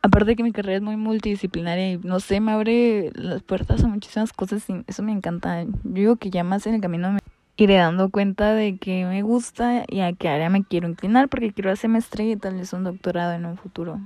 Aparte 0.00 0.30
de 0.30 0.36
que 0.36 0.42
mi 0.42 0.50
carrera 0.50 0.78
es 0.78 0.82
muy 0.82 0.96
multidisciplinaria 0.96 1.92
y 1.92 1.98
no 1.98 2.20
sé, 2.20 2.40
me 2.40 2.52
abre 2.52 3.12
las 3.14 3.42
puertas 3.42 3.84
a 3.84 3.86
muchísimas 3.86 4.32
cosas 4.32 4.68
y 4.70 4.82
eso 4.86 5.02
me 5.02 5.12
encanta. 5.12 5.62
Yo 5.62 5.70
digo 5.84 6.16
que 6.16 6.30
ya 6.30 6.42
más 6.42 6.66
en 6.66 6.74
el 6.74 6.80
camino 6.80 7.12
me 7.12 7.20
iré 7.56 7.76
dando 7.76 8.10
cuenta 8.10 8.54
de 8.54 8.76
que 8.78 9.04
me 9.06 9.22
gusta 9.22 9.84
y 9.88 10.00
a 10.00 10.12
qué 10.12 10.28
área 10.28 10.50
me 10.50 10.64
quiero 10.64 10.88
inclinar 10.88 11.28
porque 11.28 11.52
quiero 11.52 11.70
hacer 11.70 11.90
maestría 11.90 12.32
y 12.32 12.36
tal 12.36 12.56
vez 12.56 12.72
un 12.72 12.84
doctorado 12.84 13.32
en 13.32 13.46
un 13.46 13.56
futuro. 13.56 14.00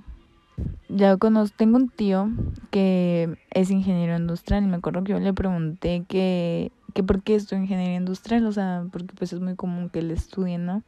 Ya 0.88 1.16
conozco, 1.16 1.54
tengo 1.56 1.76
un 1.76 1.88
tío 1.88 2.28
que 2.70 3.36
es 3.50 3.70
ingeniero 3.70 4.16
industrial 4.16 4.64
y 4.64 4.66
me 4.66 4.76
acuerdo 4.76 5.04
que 5.04 5.12
yo 5.12 5.20
le 5.20 5.32
pregunté 5.32 6.04
que 6.08 6.72
que 6.94 7.02
por 7.02 7.22
qué 7.22 7.36
en 7.50 7.62
ingeniería 7.62 7.96
industrial, 7.96 8.46
o 8.46 8.52
sea, 8.52 8.84
porque 8.90 9.14
pues 9.14 9.32
es 9.32 9.40
muy 9.40 9.54
común 9.54 9.88
que 9.88 10.00
él 10.00 10.10
estudie, 10.10 10.58
¿no? 10.58 10.82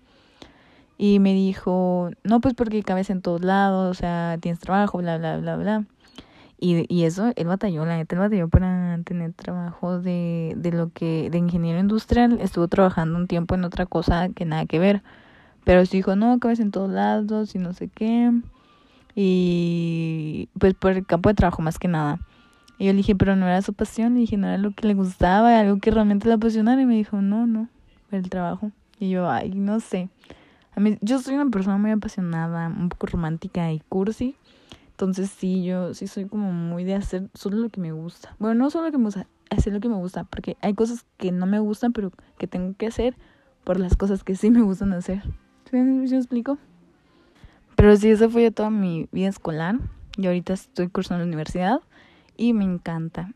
Y 0.99 1.19
me 1.21 1.33
dijo, 1.35 2.11
no, 2.25 2.41
pues 2.41 2.55
porque 2.55 2.83
cabes 2.83 3.11
en 3.11 3.23
todos 3.23 3.43
lados, 3.43 3.91
o 3.91 3.95
sea, 3.95 4.37
tienes 4.41 4.59
trabajo, 4.59 4.99
bla, 4.99 5.19
bla, 5.19 5.39
bla, 5.39 5.57
bla. 5.57 5.85
Y, 6.63 6.85
y 6.95 7.05
eso, 7.05 7.33
él 7.37 7.47
batalló, 7.47 7.87
la 7.87 7.97
neta, 7.97 8.15
él 8.15 8.21
batalló 8.21 8.49
para 8.49 8.99
tener 9.05 9.33
trabajo 9.33 9.99
de, 9.99 10.53
de 10.59 10.73
lo 10.73 10.91
que, 10.91 11.31
de 11.31 11.39
ingeniero 11.39 11.81
industrial. 11.81 12.39
Estuvo 12.41 12.69
trabajando 12.69 13.19
un 13.19 13.27
tiempo 13.27 13.55
en 13.55 13.65
otra 13.65 13.87
cosa 13.87 14.29
que 14.29 14.45
nada 14.45 14.67
que 14.67 14.79
ver. 14.79 15.03
Pero 15.65 15.87
sí 15.87 15.99
dijo, 15.99 16.17
no, 16.17 16.39
cabes 16.39 16.61
en 16.61 16.71
todos 16.71 16.91
lados 16.91 17.55
y 17.55 17.59
no 17.59 17.73
sé 17.73 17.89
qué. 17.89 18.31
Y 19.15 20.51
pues 20.59 20.75
por 20.75 20.93
el 20.93 21.07
campo 21.07 21.31
de 21.31 21.35
trabajo 21.35 21.63
más 21.63 21.79
que 21.79 21.89
nada. 21.89 22.19
Y 22.79 22.87
yo 22.87 22.93
le 22.93 22.99
dije, 22.99 23.15
pero 23.15 23.37
no 23.37 23.47
era 23.47 23.63
su 23.63 23.73
pasión, 23.73 24.15
le 24.15 24.21
dije, 24.21 24.37
no 24.37 24.47
era 24.47 24.59
lo 24.59 24.73
que 24.73 24.87
le 24.87 24.95
gustaba, 24.95 25.59
algo 25.59 25.79
que 25.79 25.91
realmente 25.91 26.29
le 26.29 26.35
apasionara. 26.35 26.81
Y 26.81 26.87
me 26.87 26.95
dijo, 26.95 27.23
no, 27.23 27.47
no, 27.47 27.69
el 28.11 28.29
trabajo. 28.29 28.71
Y 28.99 29.09
yo, 29.09 29.31
ay, 29.31 29.53
no 29.55 29.81
sé. 29.81 30.11
A 30.75 30.81
mí, 30.81 30.99
yo 31.01 31.19
soy 31.19 31.35
una 31.35 31.51
persona 31.51 31.79
muy 31.79 31.91
apasionada, 31.91 32.69
un 32.69 32.91
poco 32.91 33.07
romántica 33.07 33.73
y 33.73 33.81
cursi. 33.89 34.37
Entonces 35.01 35.31
sí, 35.31 35.65
yo 35.65 35.95
sí 35.95 36.07
soy 36.07 36.27
como 36.27 36.53
muy 36.53 36.85
de 36.85 36.95
hacer 36.95 37.31
solo 37.33 37.57
lo 37.57 37.71
que 37.71 37.81
me 37.81 37.91
gusta. 37.91 38.37
Bueno, 38.39 38.65
no 38.65 38.69
solo 38.69 38.85
lo 38.85 38.93
que 38.93 38.99
me 38.99 39.05
gusta, 39.05 39.27
hacer 39.49 39.73
lo 39.73 39.81
que 39.81 39.89
me 39.89 39.95
gusta. 39.95 40.25
Porque 40.25 40.59
hay 40.61 40.75
cosas 40.75 41.07
que 41.17 41.33
no 41.33 41.47
me 41.47 41.59
gustan, 41.59 41.95
pero 41.95 42.13
que 42.37 42.47
tengo 42.47 42.75
que 42.77 42.89
hacer 42.89 43.17
por 43.65 43.81
las 43.81 43.97
cosas 43.97 44.25
que 44.25 44.37
sí 44.37 44.51
me 44.51 44.61
gustan 44.61 44.93
hacer. 44.93 45.23
¿Sí 45.71 45.77
me 45.79 46.05
explico? 46.05 46.59
Pero 47.77 47.97
sí, 47.97 48.11
esa 48.11 48.29
fue 48.29 48.51
toda 48.51 48.69
mi 48.69 49.09
vida 49.11 49.29
escolar. 49.29 49.77
Y 50.19 50.27
ahorita 50.27 50.53
estoy 50.53 50.89
cursando 50.89 51.25
la 51.25 51.29
universidad 51.29 51.81
y 52.37 52.53
me 52.53 52.65
encanta. 52.65 53.33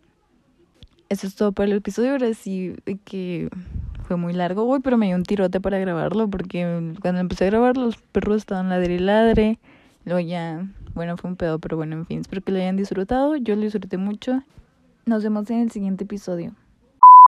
Eso 1.08 1.26
es 1.26 1.34
todo 1.34 1.52
para 1.52 1.70
el 1.70 1.78
episodio. 1.78 2.10
Ahora 2.10 2.34
sí 2.34 2.76
que 3.06 3.48
fue 4.06 4.16
muy 4.16 4.34
largo 4.34 4.68
hoy, 4.68 4.80
pero 4.80 4.98
me 4.98 5.06
dio 5.06 5.16
un 5.16 5.22
tirote 5.22 5.62
para 5.62 5.78
grabarlo 5.78 6.28
porque 6.28 6.92
cuando 7.00 7.22
empecé 7.22 7.46
a 7.46 7.50
grabar 7.50 7.78
los 7.78 7.96
perros 7.96 8.36
estaban 8.36 8.68
ladre 8.68 8.96
y 8.96 8.98
ladre. 8.98 9.58
Luego 10.04 10.20
ya, 10.20 10.66
bueno, 10.94 11.16
fue 11.16 11.30
un 11.30 11.36
pedo, 11.36 11.58
pero 11.58 11.76
bueno, 11.76 11.96
en 11.96 12.06
fin, 12.06 12.20
espero 12.20 12.42
que 12.42 12.52
lo 12.52 12.58
hayan 12.58 12.76
disfrutado. 12.76 13.36
Yo 13.36 13.56
lo 13.56 13.62
disfruté 13.62 13.96
mucho. 13.96 14.42
Nos 15.06 15.22
vemos 15.22 15.50
en 15.50 15.60
el 15.60 15.70
siguiente 15.70 16.04
episodio. 16.04 16.54